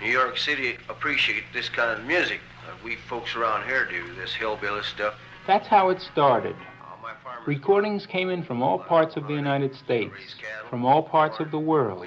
New 0.00 0.10
York 0.10 0.36
City 0.36 0.76
appreciate 0.88 1.44
this 1.52 1.68
kind 1.68 1.98
of 1.98 2.06
music. 2.06 2.40
Uh, 2.66 2.72
we 2.84 2.96
folks 2.96 3.34
around 3.34 3.66
here 3.66 3.86
do, 3.86 4.14
this 4.14 4.34
hillbilly 4.34 4.82
stuff. 4.82 5.14
That's 5.46 5.66
how 5.66 5.90
it 5.90 6.00
started. 6.00 6.56
Recordings 7.46 8.06
came 8.06 8.30
in 8.30 8.42
from 8.42 8.62
all 8.62 8.78
parts 8.78 9.16
of 9.16 9.26
the 9.26 9.34
United 9.34 9.74
States, 9.74 10.14
from 10.70 10.84
all 10.86 11.02
parts 11.02 11.40
of 11.40 11.50
the 11.50 11.58
world. 11.58 12.06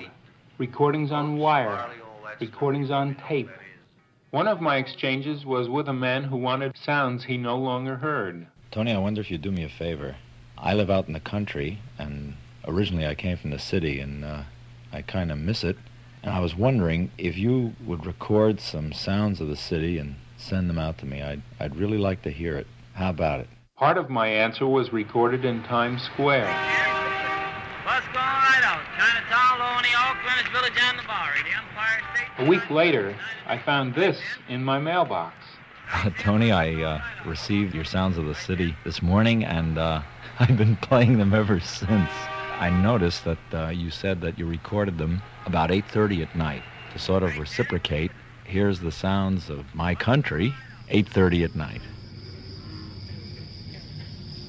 Recordings 0.58 1.12
on 1.12 1.38
wire, 1.38 1.90
recordings 2.40 2.90
on 2.90 3.16
tape. 3.28 3.50
One 4.32 4.48
of 4.48 4.62
my 4.62 4.78
exchanges 4.78 5.46
was 5.46 5.70
with 5.70 5.88
a 5.88 5.94
man 5.94 6.24
who 6.24 6.38
wanted 6.38 6.76
sounds 6.76 7.24
he 7.24 7.38
no 7.38 7.58
longer 7.58 7.98
heard. 7.98 8.48
Tony, 8.72 8.92
I 8.92 8.98
wonder 8.98 9.22
if 9.22 9.32
you'd 9.32 9.42
do 9.44 9.52
me 9.52 9.64
a 9.64 9.70
favor. 9.70 10.16
I 10.58 10.74
live 10.74 10.90
out 10.90 11.08
in 11.08 11.14
the 11.14 11.20
country, 11.20 11.80
and 12.00 12.34
originally 12.68 13.06
I 13.06 13.16
came 13.16 13.38
from 13.38 13.52
the 13.52 13.60
city, 13.60 14.00
and 14.00 14.26
uh, 14.26 14.44
I 14.92 15.04
kind 15.04 15.32
of 15.32 15.38
miss 15.38 15.64
it. 15.64 15.78
And 16.28 16.36
I 16.36 16.42
was 16.42 16.58
wondering 16.58 17.10
if 17.18 17.38
you 17.38 17.74
would 17.86 18.06
record 18.06 18.60
some 18.60 18.92
sounds 18.92 19.40
of 19.40 19.48
the 19.48 19.56
city 19.56 19.98
and 19.98 20.16
send 20.36 20.70
them 20.70 20.78
out 20.78 20.98
to 20.98 21.06
me. 21.06 21.22
I'd, 21.22 21.42
I'd 21.58 21.78
really 21.78 21.98
like 21.98 22.22
to 22.24 22.30
hear 22.30 22.58
it. 22.58 22.68
How 22.96 23.12
about 23.12 23.40
it? 23.40 23.48
Part 23.78 23.98
of 23.98 24.10
my 24.10 24.28
answer 24.28 24.68
was 24.68 24.92
recorded 24.92 25.46
in 25.46 25.64
Times 25.64 26.04
Square. 26.04 26.48
What's 27.86 28.06
going 28.08 28.16
right 28.18 28.62
out? 28.62 28.82
Chinatown, 28.98 29.60
Loney, 29.60 29.88
Oak, 29.96 30.18
Greenwich 30.22 30.52
Village, 30.52 30.74
and 30.82 31.00
the 31.00 31.04
Bowery, 31.04 31.44
the 31.44 31.56
Empire 31.56 32.02
State. 32.14 32.46
A 32.46 32.50
week 32.50 32.70
later, 32.70 33.16
I 33.46 33.58
found 33.58 33.96
this 33.96 34.20
in 34.50 34.62
my 34.62 34.80
mailbox. 34.80 35.34
Tony, 36.20 36.52
I 36.52 36.74
uh, 36.84 37.02
received 37.26 37.74
your 37.74 37.86
Sounds 37.86 38.18
of 38.18 38.26
the 38.26 38.36
City 38.36 38.76
this 38.84 39.02
morning, 39.02 39.46
and 39.46 39.78
uh, 39.78 40.02
I've 40.42 40.58
been 40.58 40.76
playing 40.76 41.20
them 41.20 41.34
ever 41.34 41.62
since. 41.62 42.10
I 42.60 42.72
noticed 42.72 43.24
that 43.26 43.38
uh, 43.54 43.68
you 43.68 43.92
said 43.92 44.20
that 44.22 44.40
you 44.40 44.48
recorded 44.48 44.98
them 44.98 45.22
about 45.46 45.70
8.30 45.70 46.24
at 46.24 46.36
night. 46.36 46.64
To 46.94 47.00
sort 47.00 47.22
of 47.22 47.38
reciprocate, 47.38 48.12
here's 48.46 48.80
the 48.80 48.92
sounds 48.92 49.52
of 49.52 49.76
my 49.76 49.94
country, 49.94 50.56
8.30 50.90 51.44
at 51.46 51.56
night. 51.56 51.82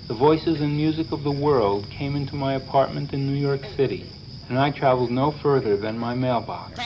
The 0.07 0.15
voices 0.15 0.63
and 0.63 0.75
music 0.75 1.13
of 1.13 1.23
the 1.23 1.31
world 1.31 1.87
came 1.91 2.17
into 2.17 2.35
my 2.35 2.55
apartment 2.55 3.13
in 3.13 3.27
New 3.27 3.39
York 3.39 3.61
City, 3.77 4.11
and 4.49 4.59
I 4.59 4.71
traveled 4.71 5.11
no 5.11 5.31
further 5.31 5.77
than 5.77 5.99
my 5.99 6.15
mailbox. 6.15 6.81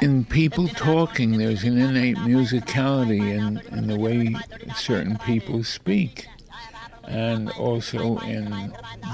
In 0.00 0.24
people 0.24 0.68
talking, 0.68 1.36
there's 1.36 1.62
an 1.62 1.76
innate 1.76 2.16
musicality 2.16 3.20
in, 3.20 3.60
in 3.76 3.86
the 3.86 3.98
way 3.98 4.34
certain 4.74 5.18
people 5.18 5.62
speak. 5.62 6.26
And 7.08 7.50
also 7.52 8.18
in 8.18 8.50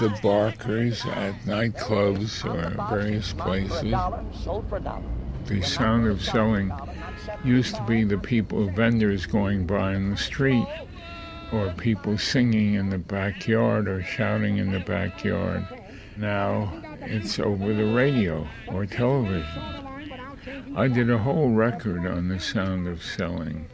the 0.00 0.18
barkers 0.20 1.04
at 1.06 1.34
nightclubs 1.44 2.44
or 2.44 2.70
various 2.94 3.32
places. 3.32 3.94
The 5.46 5.62
sound 5.62 6.08
of 6.08 6.20
selling 6.22 6.72
used 7.44 7.76
to 7.76 7.82
be 7.84 8.02
the 8.04 8.18
people, 8.18 8.68
vendors 8.70 9.26
going 9.26 9.66
by 9.66 9.94
in 9.94 10.10
the 10.10 10.16
street, 10.16 10.66
or 11.52 11.72
people 11.76 12.18
singing 12.18 12.74
in 12.74 12.90
the 12.90 12.98
backyard 12.98 13.88
or 13.88 14.02
shouting 14.02 14.58
in 14.58 14.72
the 14.72 14.80
backyard. 14.80 15.66
Now 16.16 16.72
it's 17.00 17.38
over 17.38 17.72
the 17.72 17.92
radio 17.94 18.46
or 18.68 18.86
television. 18.86 19.62
I 20.76 20.88
did 20.88 21.10
a 21.10 21.18
whole 21.18 21.50
record 21.50 22.06
on 22.06 22.28
the 22.28 22.40
sound 22.40 22.88
of 22.88 23.02
selling. 23.02 23.66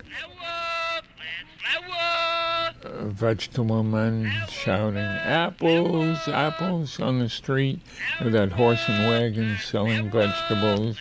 Vegetable 2.83 3.83
men 3.83 4.31
shouting 4.49 4.97
apples, 4.97 6.26
apples 6.28 6.99
on 6.99 7.18
the 7.18 7.28
street, 7.28 7.81
or 8.20 8.31
that 8.31 8.53
horse 8.53 8.83
and 8.89 9.07
wagon 9.09 9.59
selling 9.59 10.11
vegetables. 10.11 10.97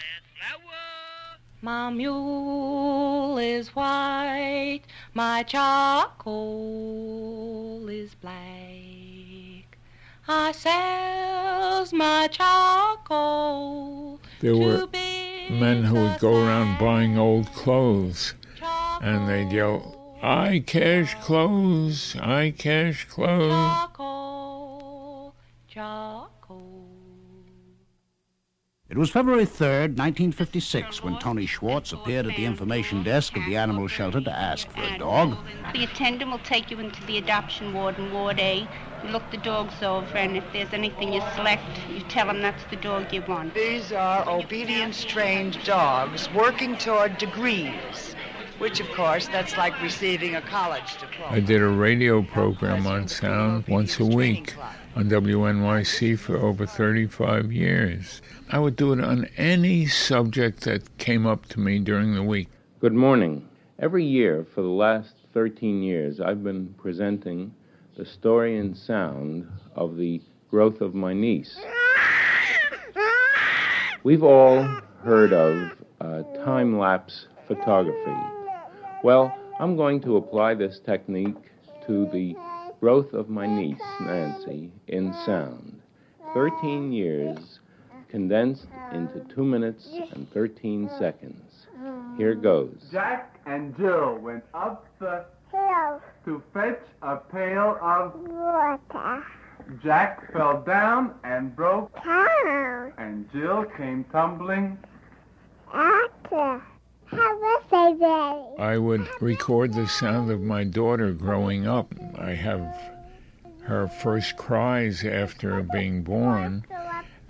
My 1.61 1.89
mule 1.89 3.38
is 3.38 3.69
white, 3.75 4.82
my 5.13 5.43
charcoal 5.43 6.47
is 7.89 8.13
black. 8.15 9.77
I 10.27 10.51
sells 10.51 11.93
my 11.93 12.27
charcoal. 12.32 14.19
There 14.41 14.55
were 14.55 14.88
men 15.49 15.84
who 15.84 15.95
would 15.95 16.19
go 16.19 16.45
around 16.45 16.77
buying 16.77 17.17
old 17.17 17.47
clothes, 17.53 18.36
and 19.01 19.27
they'd 19.27 19.51
yell, 19.51 19.99
I 20.22 20.63
cash 20.67 21.15
clothes, 21.22 22.15
I 22.20 22.51
cash 22.51 23.07
clothes. 23.07 23.51
Charcoal, 23.51 25.34
charcoal. 25.65 26.88
It 28.89 28.97
was 28.97 29.09
February 29.11 29.45
3rd, 29.45 29.95
1956, 29.95 31.03
when 31.03 31.17
Tony 31.20 31.45
Schwartz 31.45 31.93
appeared 31.93 32.26
at 32.28 32.36
the 32.36 32.43
information 32.43 33.01
desk 33.01 33.38
of 33.38 33.45
the 33.45 33.55
animal 33.55 33.88
shelter 33.88 34.20
to 34.20 34.32
ask 34.32 34.70
for 34.72 34.82
a 34.82 34.97
dog. 34.97 35.38
The 35.74 35.86
attendant 35.86 36.32
will 36.32 36.39
take 36.39 36.70
you 36.70 36.80
into 36.80 37.01
the 37.05 37.17
adoption 37.17 37.72
ward 37.74 37.97
in 37.97 38.11
Ward 38.11 38.39
A. 38.39 38.67
You 39.03 39.11
look 39.11 39.30
the 39.32 39.38
dogs 39.38 39.82
over, 39.82 40.17
and 40.17 40.36
if 40.36 40.43
there's 40.51 40.74
anything 40.74 41.13
you 41.13 41.22
select, 41.36 41.63
you 41.89 42.01
tell 42.09 42.28
them 42.28 42.41
that's 42.41 42.63
the 42.65 42.76
dog 42.76 43.13
you 43.13 43.22
want. 43.22 43.53
These 43.53 43.93
are 43.93 44.28
obedience-trained 44.28 45.63
dogs 45.63 46.28
working 46.34 46.76
toward 46.76 47.17
degrees, 47.20 48.15
which, 48.60 48.80
of 48.80 48.89
course, 48.91 49.28
that's 49.28 49.57
like 49.57 49.82
receiving 49.82 50.36
a 50.36 50.41
college 50.41 50.99
diploma. 50.99 51.36
I 51.36 51.39
did 51.39 51.62
a 51.62 51.68
radio 51.68 52.22
program 52.22 52.86
on 52.86 53.07
sound 53.07 53.68
once 53.68 53.99
a 53.99 54.05
week 54.05 54.53
on 54.95 55.10
WNYC 55.10 56.20
for 56.20 56.38
over 56.38 56.66
35 56.66 57.51
years. 57.51 58.22
I 58.49 58.60
would 58.60 58.76
do 58.76 58.91
it 58.93 58.99
on 58.99 59.30
any 59.38 59.88
subject 59.88 60.62
that 60.62 60.97
came 60.97 61.26
up 61.26 61.47
to 61.47 61.60
me 61.60 61.80
during 61.80 62.14
the 62.16 62.24
week. 62.24 62.49
Good 62.80 62.93
morning. 62.93 63.47
Every 63.80 64.03
year 64.03 64.45
for 64.53 64.62
the 64.62 64.68
last 64.68 65.14
13 65.34 65.82
years, 65.82 66.20
I've 66.20 66.43
been 66.43 66.74
presenting 66.78 67.53
the 67.95 68.05
story 68.05 68.57
and 68.57 68.76
sound 68.76 69.49
of 69.76 69.95
the 69.95 70.22
growth 70.49 70.82
of 70.82 70.93
my 70.93 71.14
niece. 71.14 71.60
We've 74.03 74.24
all 74.24 74.64
heard 75.03 75.34
of 75.34 75.72
uh, 76.01 76.24
time 76.43 76.78
lapse 76.78 77.28
photography. 77.47 78.38
Well, 79.02 79.34
I'm 79.60 79.78
going 79.78 80.02
to 80.02 80.18
apply 80.18 80.56
this 80.56 80.80
technique 80.80 81.38
to 81.88 82.06
the 82.12 82.36
growth 82.82 83.14
of 83.14 83.30
my 83.30 83.47
niece, 83.47 83.82
Nancy, 84.02 84.72
in 84.88 85.14
sound. 85.26 85.82
13 86.34 86.91
years 86.91 87.60
condensed 88.10 88.68
into 88.93 89.22
2 89.34 89.43
minutes 89.43 89.89
and 90.14 90.30
13 90.34 90.89
seconds. 91.00 91.68
Here 92.18 92.36
goes. 92.36 92.89
Jack 92.91 93.39
and 93.45 93.76
Jill 93.78 94.18
went 94.18 94.43
up 94.54 94.86
the 95.00 95.24
hill 95.52 96.02
to 96.26 96.43
fetch 96.54 96.82
a 97.02 97.16
pail 97.16 97.78
of 97.82 98.14
water. 98.16 99.24
Jack 99.82 100.32
fell 100.34 100.62
down 100.62 101.14
and 101.24 101.56
broke 101.56 101.93
down, 102.04 102.93
and 102.97 103.32
Jill 103.32 103.64
came 103.78 104.04
tumbling 104.12 104.78
After. 105.74 106.62
I 108.60 108.78
would 108.78 109.07
record 109.22 109.74
the 109.74 109.88
sound 109.88 110.32
of 110.32 110.41
my 110.41 110.64
daughter 110.64 111.12
growing 111.12 111.68
up. 111.68 111.93
I 112.18 112.32
have 112.32 112.91
her 113.64 113.88
first 113.88 114.38
cries 114.38 115.03
after 115.05 115.62
being 115.64 116.03
born. 116.03 116.66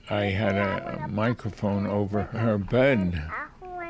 I 0.10 0.24
had 0.24 0.56
a, 0.56 1.08
microphone 1.10 1.86
over 1.86 2.24
her 2.24 2.58
bed 2.58 3.22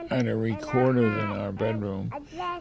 and 0.09 0.27
a 0.27 0.35
recorder 0.35 1.05
in 1.05 1.25
our 1.31 1.51
bedroom. 1.51 2.11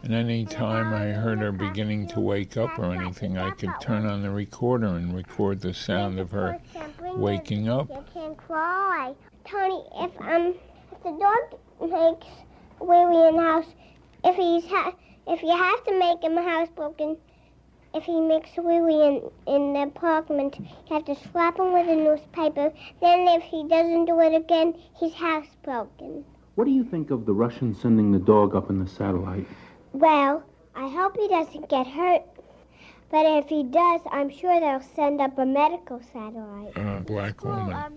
And 0.03 0.13
any 0.13 0.45
time 0.45 0.93
I 0.93 1.07
heard 1.07 1.39
her 1.39 1.51
beginning 1.51 2.07
to 2.09 2.19
wake 2.19 2.57
up 2.57 2.77
or 2.77 2.93
anything, 2.93 3.37
I 3.37 3.51
could 3.51 3.71
turn 3.81 4.05
on 4.05 4.21
the 4.21 4.29
recorder 4.29 4.87
and 4.87 5.15
record 5.15 5.61
the 5.61 5.73
sound 5.73 6.19
of 6.19 6.31
her 6.31 6.59
waking 7.15 7.67
up. 7.69 7.89
Tony, 9.45 9.83
if 9.95 10.21
um 10.21 10.53
if 10.91 11.03
the 11.03 11.11
dog 11.11 11.59
makes 11.89 12.27
wee 12.79 13.05
wee 13.05 13.27
in 13.27 13.35
the 13.35 13.41
house, 13.41 13.73
if 14.23 14.35
he's 14.35 14.69
ha- 14.69 14.95
if 15.27 15.41
you 15.43 15.55
have 15.55 15.83
to 15.85 15.99
make 15.99 16.23
him 16.23 16.35
housebroken, 16.35 17.17
if 17.93 18.03
he 18.03 18.19
makes 18.21 18.49
a 18.57 18.61
wee 18.61 18.81
wee 18.81 19.03
in, 19.07 19.31
in 19.47 19.73
the 19.73 19.83
apartment, 19.83 20.57
you 20.59 20.95
have 20.95 21.05
to 21.05 21.15
slap 21.15 21.57
him 21.57 21.73
with 21.73 21.87
a 21.87 21.95
newspaper. 21.95 22.71
Then 23.01 23.27
if 23.27 23.43
he 23.43 23.67
doesn't 23.67 24.05
do 24.05 24.19
it 24.19 24.35
again, 24.35 24.75
he's 24.99 25.13
housebroken. 25.13 26.23
What 26.55 26.65
do 26.65 26.71
you 26.71 26.83
think 26.83 27.09
of 27.11 27.25
the 27.25 27.33
Russians 27.33 27.79
sending 27.81 28.11
the 28.11 28.19
dog 28.19 28.55
up 28.55 28.69
in 28.69 28.79
the 28.79 28.87
satellite? 28.87 29.47
Well, 29.93 30.43
I 30.75 30.89
hope 30.89 31.15
he 31.17 31.27
doesn't 31.27 31.69
get 31.69 31.87
hurt. 31.87 32.23
But 33.11 33.25
if 33.25 33.47
he 33.47 33.63
does, 33.63 34.01
I'm 34.11 34.29
sure 34.29 34.59
they'll 34.59 34.87
send 34.95 35.19
up 35.19 35.37
a 35.39 35.45
medical 35.45 35.99
satellite. 36.13 36.73
A 36.75 37.01
black 37.01 37.43
woman 37.43 37.73
um, 37.73 37.93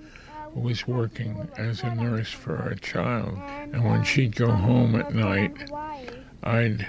who 0.54 0.60
was 0.60 0.86
working 0.86 1.48
as 1.56 1.82
a 1.82 1.94
nurse 1.94 2.30
for 2.30 2.56
a 2.56 2.78
child. 2.78 3.38
And 3.72 3.84
when 3.84 4.04
she'd 4.04 4.36
go 4.36 4.50
home 4.50 4.94
at 4.94 5.14
night, 5.14 5.70
I'd 6.42 6.88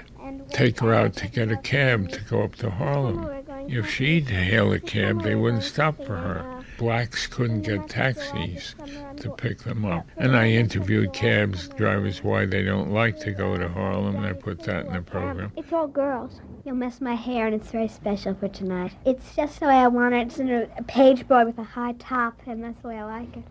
take 0.50 0.80
her 0.80 0.92
out 0.92 1.14
to 1.14 1.28
get 1.28 1.50
a 1.50 1.56
cab 1.56 2.10
to 2.10 2.20
go 2.22 2.42
up 2.42 2.56
to 2.56 2.70
Harlem. 2.70 3.28
If 3.68 3.90
she'd 3.90 4.28
hail 4.28 4.72
a 4.72 4.80
cab, 4.80 5.22
they 5.22 5.34
wouldn't 5.34 5.62
stop 5.62 5.96
for 6.04 6.16
her. 6.16 6.64
Blacks 6.76 7.26
couldn't 7.26 7.62
get 7.62 7.88
taxis 7.88 8.74
to 9.16 9.30
pick 9.30 9.60
them 9.60 9.84
up. 9.84 10.06
And 10.16 10.36
I 10.36 10.48
interviewed 10.50 11.12
cabs 11.12 11.68
drivers 11.68 12.22
why 12.22 12.46
they 12.46 12.62
don't 12.62 12.90
like 12.90 13.20
to 13.20 13.32
go 13.32 13.56
to 13.56 13.68
Harlem, 13.68 14.16
and 14.16 14.26
I 14.26 14.32
put 14.32 14.60
that 14.64 14.86
in 14.86 14.92
the 14.92 15.02
program. 15.02 15.52
It's 15.56 15.72
all 15.72 15.86
girls. 15.86 16.40
You'll 16.64 16.76
miss 16.76 16.98
my 16.98 17.14
hair, 17.14 17.44
and 17.44 17.54
it's 17.54 17.70
very 17.70 17.88
special 17.88 18.34
for 18.34 18.48
tonight. 18.48 18.94
It's 19.04 19.36
just 19.36 19.60
the 19.60 19.66
way 19.66 19.74
I 19.74 19.88
want 19.88 20.14
it. 20.14 20.28
It's 20.28 20.38
in 20.38 20.48
a, 20.48 20.66
a 20.78 20.82
page 20.82 21.28
boy 21.28 21.44
with 21.44 21.58
a 21.58 21.62
high 21.62 21.92
top, 21.98 22.40
and 22.46 22.64
that's 22.64 22.80
the 22.80 22.88
way 22.88 22.96
I 22.96 23.04
like 23.04 23.36
it. 23.36 23.44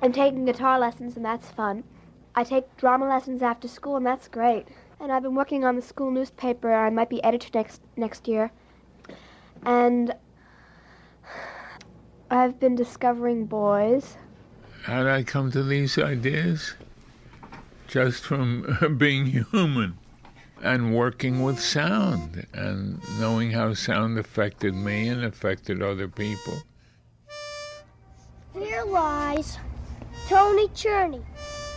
I'm 0.00 0.12
taking 0.12 0.44
guitar 0.44 0.78
lessons, 0.78 1.16
and 1.16 1.24
that's 1.24 1.50
fun. 1.50 1.82
I 2.36 2.44
take 2.44 2.76
drama 2.76 3.08
lessons 3.08 3.42
after 3.42 3.66
school, 3.66 3.96
and 3.96 4.06
that's 4.06 4.28
great. 4.28 4.68
And 5.00 5.10
I've 5.10 5.24
been 5.24 5.34
working 5.34 5.64
on 5.64 5.74
the 5.74 5.82
school 5.82 6.12
newspaper. 6.12 6.72
I 6.72 6.90
might 6.90 7.08
be 7.08 7.20
editor 7.24 7.50
next 7.52 7.80
next 7.96 8.28
year. 8.28 8.52
And 9.64 10.14
I've 12.30 12.60
been 12.60 12.76
discovering 12.76 13.46
boys. 13.46 14.16
How'd 14.84 15.08
I 15.08 15.24
come 15.24 15.50
to 15.52 15.64
these 15.64 15.98
ideas? 15.98 16.74
Just 17.88 18.22
from 18.22 18.94
being 18.96 19.26
human 19.26 19.98
and 20.62 20.94
working 20.94 21.42
with 21.42 21.58
sound 21.58 22.46
and 22.52 23.00
knowing 23.18 23.50
how 23.50 23.72
sound 23.74 24.18
affected 24.18 24.74
me 24.74 25.08
and 25.08 25.24
affected 25.24 25.82
other 25.82 26.08
people. 26.08 26.62
Here 28.52 28.84
lies 28.84 29.58
Tony 30.28 30.68
Cherney, 30.68 31.22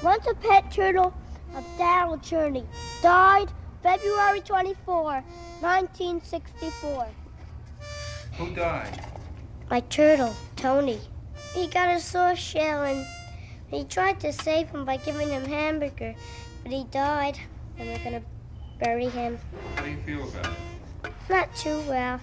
once 0.03 0.27
a 0.27 0.34
pet 0.36 0.71
turtle 0.71 1.13
of 1.55 1.65
Darrell 1.77 2.17
Cherney, 2.17 2.65
died 3.01 3.47
February 3.81 4.41
24, 4.41 5.03
1964. 5.61 7.07
Who 8.38 8.55
died? 8.55 9.05
My 9.69 9.79
turtle, 9.81 10.36
Tony. 10.55 10.99
He 11.53 11.67
got 11.67 11.89
a 11.89 11.99
sore 11.99 12.36
shell 12.36 12.84
and 12.84 13.05
he 13.67 13.84
tried 13.86 14.19
to 14.21 14.34
save 14.34 14.69
him 14.69 14.86
by 14.86 14.97
giving 14.97 15.29
him 15.29 15.45
hamburger, 15.45 16.15
but 16.63 16.71
he 16.71 16.84
died 16.86 17.39
and 17.77 17.89
we're 17.89 18.03
gonna 18.03 18.21
bury 18.80 19.07
him. 19.09 19.39
How 19.76 19.84
do 19.84 19.89
you 19.91 19.97
feel 20.05 20.28
about 20.30 20.45
it? 21.03 21.11
Not 21.30 21.55
too 21.55 21.80
well. 21.88 22.19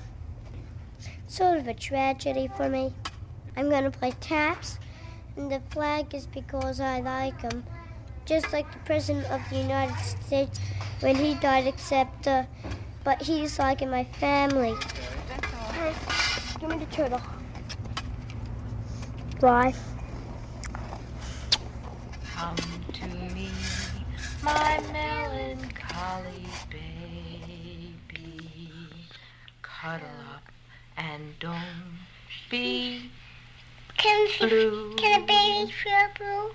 Sort 1.27 1.59
of 1.59 1.69
a 1.69 1.75
tragedy 1.75 2.51
for 2.57 2.69
me. 2.69 2.93
I'm 3.57 3.71
going 3.71 3.85
to 3.85 3.91
play 3.91 4.13
taps, 4.21 4.79
and 5.37 5.51
the 5.51 5.61
flag 5.71 6.15
is 6.15 6.27
because 6.27 6.81
I 6.81 7.01
like 7.01 7.41
him. 7.41 7.65
Just 8.27 8.53
like 8.53 8.71
the 8.73 8.79
President 8.81 9.27
of 9.31 9.41
the 9.51 9.57
United 9.57 9.99
States 9.99 10.61
when 11.01 11.17
he 11.17 11.35
died, 11.35 11.67
except, 11.67 12.27
uh, 12.27 12.45
but 13.05 13.23
he's 13.23 13.59
like 13.59 13.83
in 13.83 13.91
my 13.91 14.05
family. 14.05 14.75
Uh, 15.33 15.93
Give 16.61 16.69
me 16.69 16.79
the 16.79 16.87
turtle. 16.87 17.21
Bye. 19.41 19.75
Come 22.35 22.57
to 22.93 23.07
me, 23.35 23.49
my 24.43 24.81
melancholy 24.93 25.80
baby. 26.71 28.51
Cuddle 29.63 30.07
up 30.35 30.43
and 30.97 31.39
don't 31.39 31.99
be 32.51 33.11
Can, 33.99 34.29
blue. 34.39 34.95
can 34.97 35.23
a 35.23 35.27
baby 35.27 35.71
feel 35.73 36.09
blue? 36.17 36.51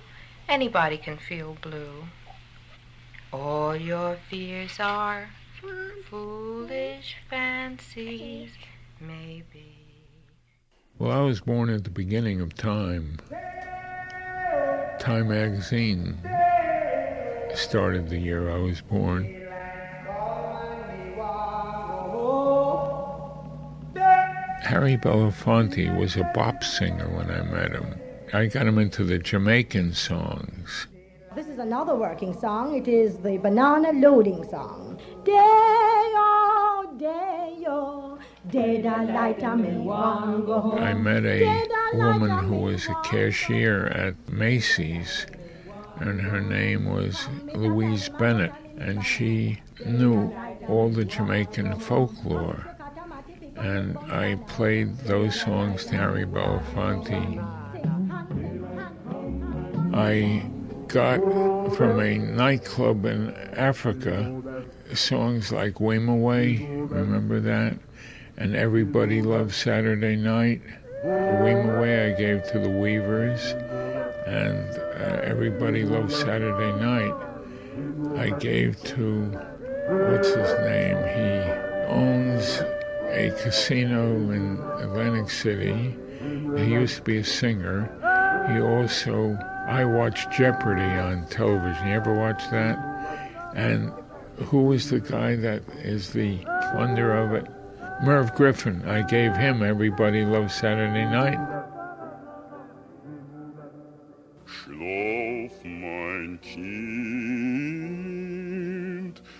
Anybody 0.49 0.97
can 0.97 1.17
feel 1.17 1.57
blue. 1.61 2.05
All 3.31 3.75
your 3.75 4.17
fears 4.29 4.79
are 4.79 5.29
foolish 6.09 7.17
fancies, 7.29 8.51
maybe. 8.99 9.77
Well, 10.97 11.11
I 11.11 11.21
was 11.21 11.41
born 11.41 11.69
at 11.69 11.83
the 11.83 11.89
beginning 11.89 12.41
of 12.41 12.55
time. 12.55 13.17
Time 14.99 15.27
magazine 15.27 16.17
started 17.57 18.09
the 18.09 18.19
year 18.19 18.49
I 18.49 18.57
was 18.57 18.81
born. 18.81 19.41
Harry 24.63 24.97
Belafonte 24.97 25.95
was 25.97 26.15
a 26.17 26.23
bop 26.33 26.63
singer 26.63 27.07
when 27.15 27.29
I 27.29 27.43
met 27.43 27.71
him. 27.71 27.99
I 28.33 28.47
got 28.47 28.65
him 28.65 28.79
into 28.79 29.03
the 29.03 29.19
Jamaican 29.19 29.93
songs. 29.93 30.87
This 31.35 31.47
is 31.47 31.59
another 31.59 31.95
working 31.95 32.33
song. 32.39 32.75
It 32.75 32.87
is 32.87 33.17
the 33.17 33.37
banana 33.37 33.91
loading 33.93 34.43
song. 34.49 34.99
Day-o, 35.23 36.95
day-o, 36.97 38.17
day 38.49 38.81
da 38.81 39.01
light 39.01 39.43
I'm 39.43 39.63
in 39.65 39.85
one 39.85 40.45
go 40.45 40.59
home. 40.61 40.79
I 40.79 40.93
met 40.93 41.25
a 41.25 41.67
woman 41.93 42.45
who 42.45 42.55
was 42.55 42.87
a 42.87 42.95
cashier 43.03 43.87
at 43.87 44.15
Macy's, 44.29 45.27
and 45.99 46.21
her 46.21 46.41
name 46.41 46.85
was 46.85 47.27
Louise 47.53 48.09
Bennett, 48.09 48.53
and 48.77 49.05
she 49.05 49.59
knew 49.85 50.33
all 50.67 50.89
the 50.89 51.05
Jamaican 51.05 51.79
folklore. 51.79 52.65
And 53.55 53.97
I 53.97 54.35
played 54.47 54.97
those 54.99 55.39
songs 55.39 55.85
to 55.85 55.97
Harry 55.97 56.25
Belafonte. 56.25 57.41
I 59.93 60.45
got 60.87 61.19
from 61.75 61.99
a 61.99 62.17
nightclub 62.17 63.05
in 63.05 63.33
Africa 63.55 64.63
songs 64.93 65.51
like 65.51 65.75
Wimoweh, 65.75 66.91
remember 66.91 67.39
that? 67.39 67.77
And 68.37 68.55
Everybody 68.55 69.21
Loves 69.21 69.55
Saturday 69.55 70.15
Night. 70.15 70.61
Way 71.03 72.11
I 72.11 72.17
gave 72.17 72.43
to 72.51 72.59
the 72.59 72.69
Weavers, 72.69 73.53
and 74.25 74.67
Uh, 75.05 75.19
Everybody 75.21 75.83
Loves 75.83 76.15
Saturday 76.15 76.71
Night 76.81 77.13
I 78.17 78.29
gave 78.39 78.81
to, 78.85 79.25
what's 79.87 80.29
his 80.29 80.51
name? 80.61 80.97
He 80.97 81.51
owns 81.91 82.61
a 83.11 83.31
casino 83.43 84.15
in 84.31 84.57
Atlantic 84.79 85.29
City. 85.29 85.95
He 86.57 86.71
used 86.73 86.95
to 86.95 87.01
be 87.03 87.17
a 87.17 87.23
singer. 87.23 87.87
He 88.51 88.59
also, 88.59 89.37
I 89.67 89.85
watched 89.85 90.31
Jeopardy 90.31 90.81
on 90.81 91.27
television. 91.27 91.87
You 91.87 91.93
ever 91.93 92.15
watch 92.15 92.49
that? 92.49 92.79
And 93.53 93.91
who 94.37 94.63
was 94.63 94.89
the 94.89 95.01
guy 95.01 95.35
that 95.35 95.61
is 95.83 96.13
the 96.13 96.39
funder 96.73 97.23
of 97.23 97.33
it? 97.33 97.47
Merv 98.03 98.33
Griffin. 98.33 98.83
I 98.87 99.03
gave 99.03 99.35
him 99.35 99.61
Everybody 99.61 100.25
Loves 100.25 100.55
Saturday 100.55 101.05
Night. 101.05 101.54
Schlaf, 104.65 105.53
mein 105.63 106.39
Kind, 106.41 106.71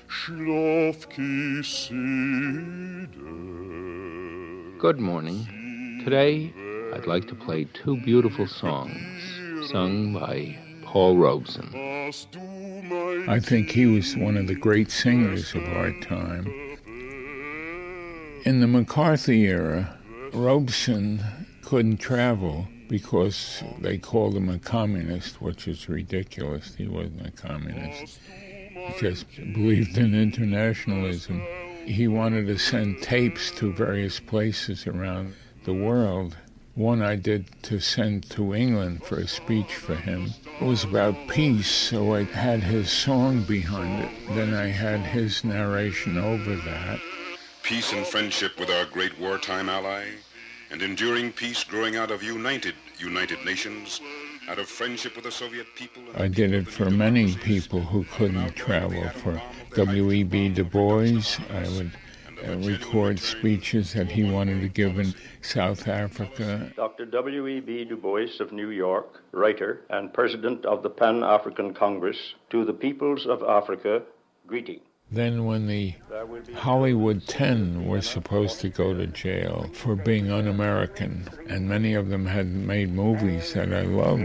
schlaf 0.08 1.10
gesüde. 1.10 1.98
Good 4.78 5.00
morning. 5.00 5.48
Today, 6.04 6.54
I'd 6.94 7.08
like 7.08 7.28
to 7.30 7.34
play 7.34 7.66
two 7.74 8.00
beautiful 8.06 8.46
songs 8.46 9.02
sung 9.72 10.14
by 10.14 10.56
Paul 10.84 11.18
Robeson. 11.18 11.74
I 13.28 13.40
think 13.40 13.72
he 13.72 13.88
was 13.88 14.16
one 14.16 14.38
of 14.38 14.46
the 14.46 14.54
great 14.54 14.92
singers 14.92 15.56
of 15.56 15.64
our 15.70 15.92
time. 16.02 16.46
In 18.46 18.60
the 18.60 18.68
McCarthy 18.68 19.48
era, 19.48 19.98
Robeson 20.34 21.20
couldn't 21.64 21.98
travel 21.98 22.68
because 22.88 23.64
they 23.80 23.98
called 23.98 24.36
him 24.36 24.50
a 24.50 24.60
communist, 24.60 25.42
which 25.42 25.68
is 25.68 25.90
ridiculous. 25.90 26.76
He 26.76 26.88
wasn't 26.88 27.28
a 27.28 27.32
communist. 27.32 28.20
He 28.30 28.94
just 29.00 29.26
believed 29.36 29.98
in 29.98 30.14
internationalism. 30.14 31.42
He 31.86 32.08
wanted 32.08 32.48
to 32.48 32.58
send 32.58 33.02
tapes 33.02 33.52
to 33.52 33.74
various 33.74 34.20
places 34.20 34.88
around 34.88 35.34
the 35.64 35.74
world. 35.74 36.36
One 36.76 37.02
I 37.02 37.16
did 37.16 37.46
to 37.64 37.80
send 37.80 38.30
to 38.32 38.54
England 38.54 39.04
for 39.04 39.18
a 39.18 39.28
speech 39.28 39.76
for 39.76 39.96
him. 39.96 40.32
It 40.60 40.66
was 40.66 40.84
about 40.84 41.16
peace, 41.30 41.70
so 41.70 42.16
I 42.16 42.24
had 42.24 42.64
his 42.64 42.92
song 42.92 43.44
behind 43.44 44.04
it. 44.04 44.12
Then 44.36 44.54
I 44.54 44.66
had 44.66 45.00
his 45.00 45.44
narration 45.44 46.18
over 46.18 46.56
that. 46.56 47.00
Peace 47.64 47.94
and 47.94 48.06
friendship 48.06 48.60
with 48.60 48.70
our 48.70 48.86
great 48.86 49.18
wartime 49.20 49.70
ally, 49.70 50.06
and 50.72 50.82
enduring 50.82 51.32
peace 51.32 51.64
growing 51.64 51.96
out 51.96 52.12
of 52.12 52.24
united 52.24 52.76
United 53.00 53.44
Nations, 53.44 54.02
out 54.48 54.60
of 54.60 54.68
friendship 54.68 55.16
with 55.16 55.26
the 55.26 55.32
Soviet 55.32 55.68
people. 55.76 56.04
I 56.16 56.28
did 56.28 56.54
it 56.54 56.68
for 56.68 56.90
many 56.90 57.36
people 57.36 57.82
who 57.82 58.06
couldn't 58.06 58.56
travel. 58.56 59.10
For 59.22 59.42
W.E.B. 59.76 60.50
Du 60.50 60.64
Bois, 60.64 61.38
I 61.50 61.68
would 61.70 61.92
uh, 62.48 62.58
record 62.58 63.20
speeches 63.20 63.94
that 63.94 64.12
he 64.12 64.24
wanted 64.24 64.62
to 64.62 64.68
give 64.68 65.00
in 65.00 65.14
South 65.42 65.88
Africa. 65.88 66.72
Dr. 66.76 67.06
W.E.B. 67.06 67.86
Du 67.86 67.98
Bois 67.98 68.40
of 68.40 68.52
New 68.52 68.70
York, 68.70 69.24
writer 69.32 69.82
and 69.90 70.14
president 70.14 70.66
of 70.66 70.84
the 70.84 70.90
Pan 70.90 71.24
African 71.24 71.74
Congress, 71.74 72.36
to 72.50 72.64
the 72.66 72.74
peoples 72.74 73.26
of 73.26 73.44
Africa, 73.44 74.04
greeting. 74.48 74.80
Then, 75.16 75.46
when 75.46 75.68
the 75.68 75.96
Hollywood 76.56 77.26
10 77.26 77.88
were 77.88 78.02
supposed 78.02 78.60
to 78.60 78.68
go 78.68 78.94
to 78.94 79.08
jail 79.08 79.70
for 79.72 79.96
being 79.96 80.30
un 80.30 80.46
American, 80.46 81.30
and 81.48 81.70
many 81.70 81.94
of 81.94 82.10
them 82.10 82.26
had 82.26 82.48
made 82.48 82.92
movies 82.92 83.54
that 83.54 83.74
I 83.74 83.84
loved, 83.84 84.24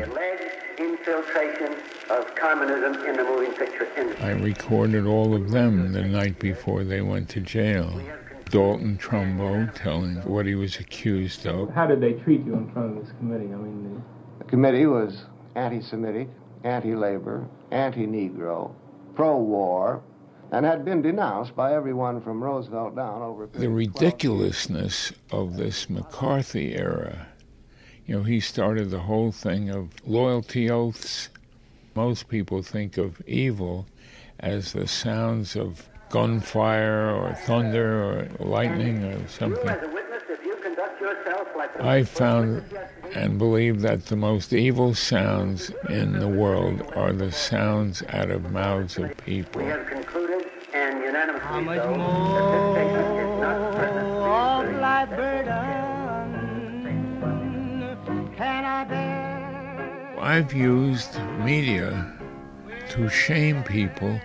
infiltration 0.79 1.77
of 2.11 2.35
communism 2.35 3.07
in 3.07 3.17
the 3.17 3.23
moving 3.23 3.53
picture 3.53 3.87
industry. 3.97 4.25
I 4.25 4.33
recorded 4.33 5.07
all 5.07 5.33
of 5.33 5.53
them 5.53 5.93
the 5.93 6.03
night 6.03 6.41
before 6.41 6.83
they 6.83 7.03
went 7.03 7.29
to 7.29 7.41
jail. 7.41 8.03
Dalton 8.47 8.99
Trumbo 8.99 9.73
telling 9.73 10.17
what 10.29 10.45
he 10.45 10.57
was 10.57 10.81
accused 10.81 11.47
of. 11.47 11.71
How 11.71 11.87
did 11.87 12.01
they 12.01 12.15
treat 12.15 12.45
you 12.45 12.55
in 12.55 12.69
front 12.73 12.99
of 12.99 13.05
this 13.05 13.15
committee? 13.19 13.55
I 13.55 13.59
mean, 13.59 14.03
the 14.39 14.45
committee 14.47 14.87
was 14.87 15.27
anti 15.55 15.83
Semitic, 15.83 16.29
anti 16.65 16.97
labor, 16.97 17.47
anti 17.71 18.09
Negro, 18.09 18.75
pro 19.15 19.37
war, 19.37 20.03
and 20.53 20.67
had 20.67 20.85
been 20.85 21.03
denounced 21.03 21.55
by 21.55 21.75
everyone 21.75 22.21
from 22.21 22.43
Roosevelt 22.43 22.97
down 22.97 23.23
over 23.23 23.47
the 23.47 23.69
ridiculousness 23.69 25.13
of 25.31 25.57
this 25.57 25.89
McCarthy 25.89 26.75
era. 26.75 27.29
You 28.07 28.17
know, 28.17 28.23
he 28.25 28.41
started 28.41 28.91
the 28.91 29.01
whole 29.01 29.31
thing 29.31 29.71
of 29.71 29.91
loyalty 30.05 30.69
oaths. 30.71 31.29
Most 31.95 32.29
people 32.29 32.63
think 32.63 32.99
of 32.99 33.23
evil 33.27 33.87
as 34.41 34.73
the 34.73 34.89
sounds 34.89 35.55
of 35.55 35.89
gunfire 36.09 37.11
or 37.15 37.35
thunder 37.35 38.03
or 38.03 38.29
lightning 38.41 39.05
or 39.05 39.29
something. 39.29 39.71
I 41.79 42.03
found 42.03 42.65
and 43.15 43.39
believe 43.39 43.81
that 43.83 44.07
the 44.07 44.17
most 44.17 44.53
evil 44.53 44.95
sounds 44.95 45.71
in 45.89 46.19
the 46.19 46.29
world 46.29 46.83
are 46.95 47.13
the 47.13 47.33
sounds 47.33 48.03
out 48.11 48.31
of 48.31 48.51
mouths 48.51 48.99
of 48.99 49.17
people. 49.19 49.63
How 51.51 51.61
much 51.61 51.85
more 51.99 52.39
of 52.39 52.77
burden 55.11 55.51
can 58.37 58.65
I 58.65 58.85
bear? 58.85 60.17
I've 60.21 60.53
used 60.53 61.19
media 61.41 62.15
to 62.91 63.09
shame 63.09 63.65
people 63.65 64.21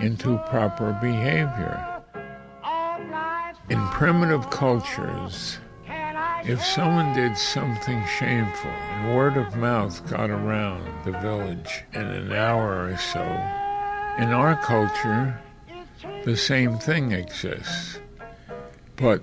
into 0.00 0.36
proper 0.50 0.92
behavior. 1.00 2.02
In 3.70 3.80
primitive 3.88 4.50
cultures, 4.50 5.60
If 6.44 6.62
someone 6.62 7.14
did 7.14 7.38
something 7.38 8.04
shameful 8.18 8.70
and 8.70 9.16
word 9.16 9.38
of 9.38 9.56
mouth 9.56 10.06
got 10.10 10.28
around 10.28 10.84
the 11.04 11.12
village 11.20 11.84
in 11.94 12.02
an 12.02 12.32
hour 12.32 12.86
or 12.86 12.96
so, 12.98 13.22
in 14.18 14.32
our 14.32 14.56
culture, 14.56 15.40
the 16.24 16.36
same 16.36 16.78
thing 16.78 17.12
exists. 17.12 18.00
But 18.96 19.22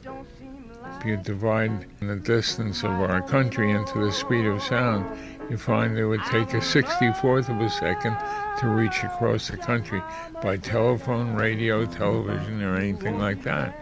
if 0.97 1.05
you 1.05 1.17
divide 1.17 1.86
the 1.99 2.15
distance 2.15 2.84
of 2.84 2.91
our 2.91 3.21
country 3.21 3.71
into 3.71 3.99
the 3.99 4.11
speed 4.11 4.45
of 4.45 4.61
sound, 4.63 5.05
you 5.49 5.57
find 5.57 5.97
it 5.97 6.05
would 6.05 6.23
take 6.25 6.53
a 6.53 6.57
64th 6.57 7.49
of 7.49 7.61
a 7.61 7.69
second 7.69 8.17
to 8.59 8.67
reach 8.67 9.03
across 9.03 9.47
the 9.47 9.57
country 9.57 10.01
by 10.41 10.57
telephone, 10.57 11.36
radio, 11.36 11.86
television, 11.86 12.61
or 12.63 12.75
anything 12.75 13.19
like 13.19 13.43
that. 13.43 13.73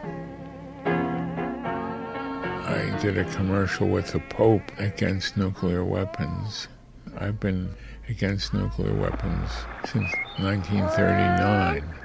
I 2.67 2.97
did 3.01 3.17
a 3.17 3.25
commercial 3.25 3.87
with 3.87 4.11
the 4.11 4.19
Pope 4.19 4.71
against 4.77 5.37
nuclear 5.37 5.83
weapons. 5.83 6.67
I've 7.17 7.39
been 7.39 7.73
against 8.09 8.53
nuclear 8.53 8.93
weapons 8.93 9.49
since 9.85 10.11
1939. 10.37 12.04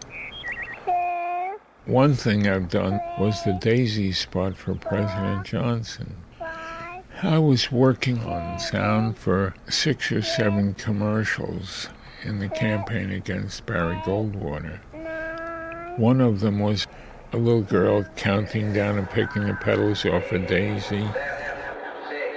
One 1.86 2.14
thing 2.14 2.46
I've 2.46 2.68
done 2.68 3.00
was 3.18 3.42
the 3.42 3.54
Daisy 3.54 4.12
spot 4.12 4.56
for 4.56 4.74
President 4.74 5.46
Johnson. 5.46 6.16
I 7.22 7.38
was 7.38 7.72
working 7.72 8.18
on 8.20 8.58
sound 8.58 9.18
for 9.18 9.54
six 9.68 10.12
or 10.12 10.22
seven 10.22 10.74
commercials 10.74 11.88
in 12.22 12.38
the 12.38 12.48
campaign 12.48 13.10
against 13.10 13.66
Barry 13.66 13.96
Goldwater. 14.04 14.78
One 15.98 16.20
of 16.20 16.40
them 16.40 16.58
was 16.60 16.86
a 17.32 17.38
little 17.38 17.62
girl 17.62 18.04
counting 18.16 18.72
down 18.72 18.98
and 18.98 19.08
picking 19.08 19.46
the 19.46 19.54
petals 19.54 20.04
off 20.04 20.30
a 20.32 20.38
daisy. 20.38 21.08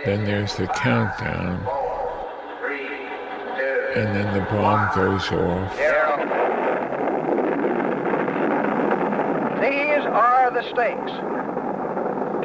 Then 0.06 0.24
there's 0.26 0.56
the 0.56 0.68
countdown. 0.68 1.68
And 3.96 4.16
then 4.16 4.34
the 4.34 4.46
bomb 4.50 4.96
goes 4.96 5.32
off. 5.32 5.93
These 10.44 10.52
are 10.52 10.62
the 10.62 10.70
stakes. 10.74 11.12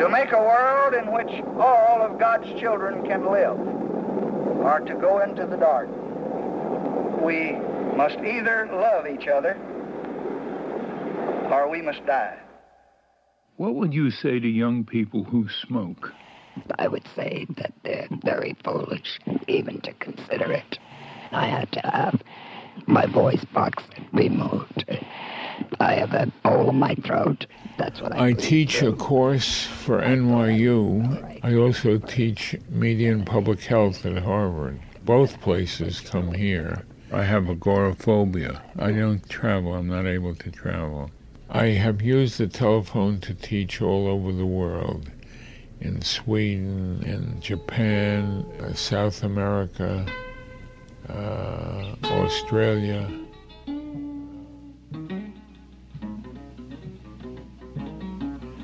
To 0.01 0.09
make 0.09 0.31
a 0.31 0.41
world 0.41 0.95
in 0.95 1.13
which 1.13 1.43
all 1.59 2.01
of 2.01 2.17
God's 2.17 2.47
children 2.61 3.05
can 3.05 3.29
live, 3.29 3.59
or 3.59 4.81
to 4.87 4.95
go 4.95 5.21
into 5.21 5.47
the 5.47 5.57
dark. 5.57 5.89
We 7.21 7.55
must 7.97 8.19
either 8.19 8.69
love 8.71 9.09
each 9.09 9.27
other 9.27 9.57
or 11.51 11.69
we 11.69 11.83
must 11.83 12.07
die. 12.07 12.39
What 13.57 13.75
would 13.75 13.93
you 13.93 14.13
say 14.13 14.39
to 14.39 14.49
young 14.49 14.85
people 14.85 15.25
who 15.25 15.49
smoke? 15.67 16.13
I 16.79 16.87
would 16.87 17.07
say 17.17 17.49
that 17.57 17.73
they're 17.83 18.07
very 18.23 18.57
foolish 18.63 19.19
even 19.49 19.81
to 19.81 19.93
consider 19.95 20.53
it. 20.53 20.79
I 21.33 21.47
had 21.47 21.73
to 21.73 21.81
have 21.81 22.23
my 22.87 23.07
voice 23.07 23.45
box 23.53 23.83
removed. 24.13 24.85
I 25.81 25.95
have 25.95 26.13
a 26.13 26.31
hole 26.45 26.71
in 26.71 26.77
my 26.77 26.95
throat. 26.97 27.47
That's 27.79 28.01
what 28.01 28.13
I, 28.17 28.29
I 28.29 28.33
teach 28.33 28.83
a 28.83 28.93
course 28.93 29.65
for 29.65 30.01
NYU. 30.01 31.41
I 31.43 31.55
also 31.55 31.99
teach 31.99 32.57
media 32.69 33.13
and 33.13 33.27
public 33.27 33.61
health 33.61 34.05
at 34.05 34.23
Harvard. 34.23 34.81
Both 35.05 35.41
places 35.41 36.01
come 36.01 36.33
here. 36.33 36.85
I 37.13 37.23
have 37.23 37.49
agoraphobia. 37.49 38.63
I 38.79 38.93
don't 38.93 39.27
travel. 39.29 39.75
I'm 39.75 39.87
not 39.87 40.07
able 40.07 40.35
to 40.35 40.51
travel. 40.51 41.11
I 41.49 41.69
have 41.69 42.03
used 42.03 42.39
the 42.39 42.47
telephone 42.47 43.21
to 43.21 43.33
teach 43.33 43.81
all 43.81 44.07
over 44.07 44.33
the 44.33 44.45
world 44.45 45.11
in 45.81 46.03
Sweden, 46.03 47.03
in 47.07 47.41
Japan, 47.41 48.45
uh, 48.61 48.75
South 48.75 49.23
America, 49.23 50.05
uh, 51.09 51.95
Australia. 52.05 53.09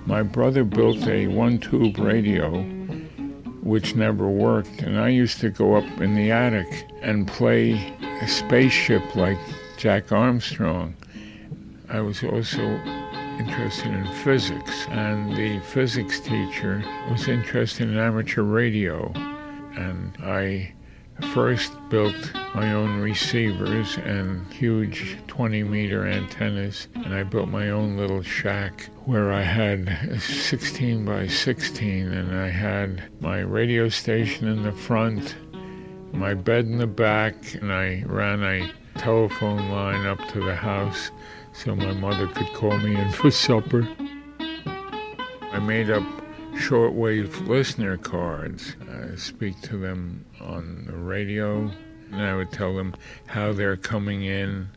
My 0.07 0.23
brother 0.23 0.65
built 0.65 1.07
a 1.07 1.27
one 1.29 1.59
tube 1.59 1.99
radio 1.99 2.63
which 3.63 3.97
never 3.97 4.29
worked, 4.29 4.83
and 4.83 5.01
I 5.01 5.09
used 5.09 5.41
to 5.41 5.49
go 5.49 5.75
up 5.75 6.01
in 6.01 6.15
the 6.15 6.31
attic 6.31 6.87
and 7.01 7.27
play 7.27 7.97
a 8.21 8.29
spaceship 8.29 9.17
like 9.17 9.39
Jack 9.79 10.13
Armstrong. 10.13 10.95
I 11.89 12.01
was 12.01 12.23
also 12.23 12.63
interested 13.39 13.93
in 13.93 14.07
physics, 14.23 14.87
and 14.91 15.35
the 15.35 15.59
physics 15.61 16.21
teacher 16.21 16.85
was 17.11 17.27
interested 17.27 17.89
in 17.89 17.97
amateur 17.97 18.43
radio. 18.43 19.11
And 19.77 20.17
I 20.23 20.75
first 21.23 21.73
built 21.89 22.33
my 22.55 22.73
own 22.73 23.01
receivers 23.01 23.97
and 23.99 24.53
huge 24.53 25.17
20 25.27 25.63
meter 25.65 26.07
antennas, 26.07 26.89
and 26.95 27.15
I 27.15 27.23
built 27.23 27.49
my 27.49 27.71
own 27.71 27.97
little 27.97 28.23
shack 28.23 28.89
where 29.05 29.33
I 29.33 29.43
had 29.43 30.21
16 30.21 31.05
by 31.05 31.27
16, 31.27 32.13
and 32.13 32.37
I 32.37 32.49
had 32.49 33.03
my 33.21 33.41
radio 33.41 33.89
station 33.89 34.49
in 34.49 34.63
the 34.63 34.73
front, 34.73 35.37
my 36.13 36.35
bed 36.35 36.67
in 36.67 36.79
the 36.79 36.87
back, 36.87 37.55
and 37.55 37.73
I 37.73 38.05
ran 38.07 38.43
a 38.43 38.71
telephone 38.99 39.71
line 39.71 40.07
up 40.07 40.19
to 40.29 40.41
the 40.41 40.55
house 40.55 41.11
so 41.53 41.75
my 41.75 41.93
mother 41.93 42.27
could 42.29 42.53
call 42.55 42.77
me 42.79 42.97
in 42.97 43.11
for 43.11 43.31
supper. 43.31 43.89
I 45.53 45.59
made 45.61 45.91
up 45.91 46.05
shortwave 46.55 47.47
listener 47.47 47.97
cards. 47.97 48.77
I 48.91 49.17
speak 49.17 49.61
to 49.63 49.77
them 49.77 50.25
on 50.41 50.85
the 50.87 50.97
radio, 50.97 51.71
and 52.11 52.23
I 52.23 52.35
would 52.35 52.53
tell 52.53 52.75
them 52.75 52.95
how 53.27 53.53
they're 53.53 53.77
coming 53.77 54.25
in. 54.25 54.69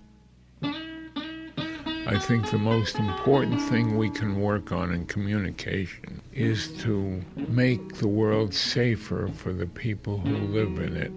I 0.61 2.17
think 2.19 2.49
the 2.49 2.57
most 2.57 2.97
important 2.97 3.61
thing 3.63 3.97
we 3.97 4.09
can 4.09 4.39
work 4.41 4.71
on 4.71 4.93
in 4.93 5.05
communication 5.05 6.21
is 6.33 6.71
to 6.83 7.21
make 7.49 7.95
the 7.95 8.07
world 8.07 8.53
safer 8.53 9.27
for 9.27 9.51
the 9.51 9.67
people 9.67 10.17
who 10.19 10.37
live 10.37 10.79
in 10.79 10.95
it. 10.95 11.11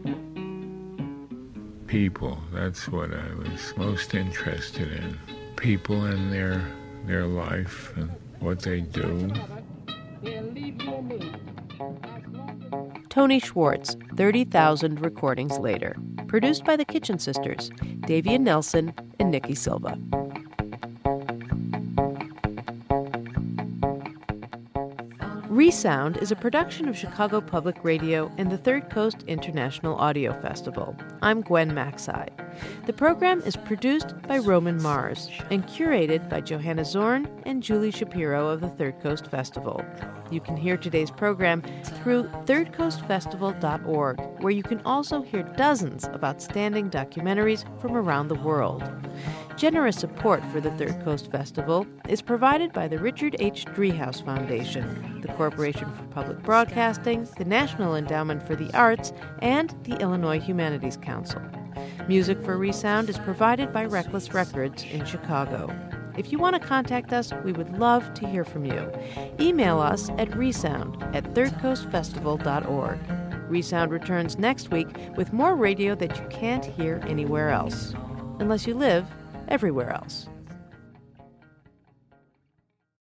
People, 1.86 2.38
that's 2.52 2.88
what 2.88 3.14
I 3.14 3.34
was 3.34 3.72
most 3.76 4.14
interested 4.14 4.90
in. 4.92 5.18
People 5.56 6.04
and 6.04 6.32
their 6.32 6.66
their 7.06 7.26
life 7.26 7.92
and 7.96 8.11
what 8.40 8.61
they 8.61 8.80
do. 8.80 9.32
Tony 13.08 13.38
Schwartz, 13.40 13.96
30,000 14.16 15.00
recordings 15.00 15.58
later. 15.58 15.96
Produced 16.26 16.64
by 16.64 16.76
the 16.76 16.84
Kitchen 16.84 17.18
Sisters, 17.18 17.70
Davia 18.00 18.38
Nelson 18.38 18.92
and 19.18 19.30
Nikki 19.30 19.54
Silva. 19.54 19.98
Resound 25.48 26.16
is 26.18 26.30
a 26.30 26.36
production 26.36 26.88
of 26.88 26.96
Chicago 26.96 27.40
Public 27.40 27.82
Radio 27.82 28.30
and 28.38 28.50
the 28.50 28.58
Third 28.58 28.88
Coast 28.88 29.24
International 29.26 29.96
Audio 29.96 30.32
Festival. 30.40 30.96
I'm 31.22 31.40
Gwen 31.40 31.72
Macsai. 31.72 32.28
The 32.86 32.92
program 32.92 33.40
is 33.42 33.56
produced 33.56 34.20
by 34.22 34.38
Roman 34.38 34.82
Mars 34.82 35.28
and 35.50 35.66
curated 35.66 36.28
by 36.28 36.40
Johanna 36.40 36.84
Zorn 36.84 37.28
and 37.44 37.62
Julie 37.62 37.90
Shapiro 37.90 38.48
of 38.48 38.61
the 38.61 38.68
Third 38.68 39.00
Coast 39.00 39.26
Festival. 39.26 39.84
You 40.30 40.40
can 40.40 40.56
hear 40.56 40.76
today's 40.76 41.11
program 41.11 41.62
through 41.84 42.24
thirdcoastfestival.org, 42.46 44.42
where 44.42 44.52
you 44.52 44.62
can 44.62 44.80
also 44.84 45.22
hear 45.22 45.42
dozens 45.42 46.04
of 46.06 46.24
outstanding 46.24 46.88
documentaries 46.90 47.64
from 47.80 47.96
around 47.96 48.28
the 48.28 48.36
world. 48.36 48.82
Generous 49.56 49.96
support 49.96 50.42
for 50.46 50.61
the 50.61 50.70
Third 50.72 51.02
Coast 51.04 51.30
Festival 51.30 51.86
is 52.08 52.22
provided 52.22 52.72
by 52.72 52.88
the 52.88 52.98
Richard 52.98 53.36
H. 53.40 53.64
Driehaus 53.66 54.24
Foundation, 54.24 55.20
the 55.20 55.32
Corporation 55.34 55.92
for 55.92 56.04
Public 56.04 56.42
Broadcasting, 56.42 57.28
the 57.36 57.44
National 57.44 57.96
Endowment 57.96 58.42
for 58.42 58.56
the 58.56 58.72
Arts, 58.72 59.12
and 59.40 59.74
the 59.82 59.96
Illinois 59.96 60.40
Humanities 60.40 60.96
Council. 60.96 61.42
Music 62.08 62.40
for 62.42 62.56
Resound 62.56 63.08
is 63.08 63.18
provided 63.18 63.72
by 63.72 63.84
Reckless 63.84 64.32
Records 64.32 64.84
in 64.84 65.04
Chicago. 65.04 65.68
If 66.16 66.32
you 66.32 66.38
want 66.38 66.60
to 66.60 66.66
contact 66.66 67.12
us, 67.12 67.32
we 67.44 67.52
would 67.52 67.78
love 67.78 68.14
to 68.14 68.26
hear 68.26 68.44
from 68.44 68.64
you. 68.64 68.90
Email 69.38 69.80
us 69.80 70.10
at 70.18 70.34
resound 70.34 71.02
at 71.14 71.24
thirdcoastfestival.org. 71.34 72.98
Resound 73.50 73.90
returns 73.90 74.38
next 74.38 74.70
week 74.70 74.88
with 75.16 75.32
more 75.32 75.56
radio 75.56 75.94
that 75.96 76.16
you 76.18 76.26
can't 76.28 76.64
hear 76.64 77.02
anywhere 77.06 77.50
else, 77.50 77.94
unless 78.38 78.66
you 78.66 78.74
live 78.74 79.06
everywhere 79.48 79.90
else. 79.90 80.30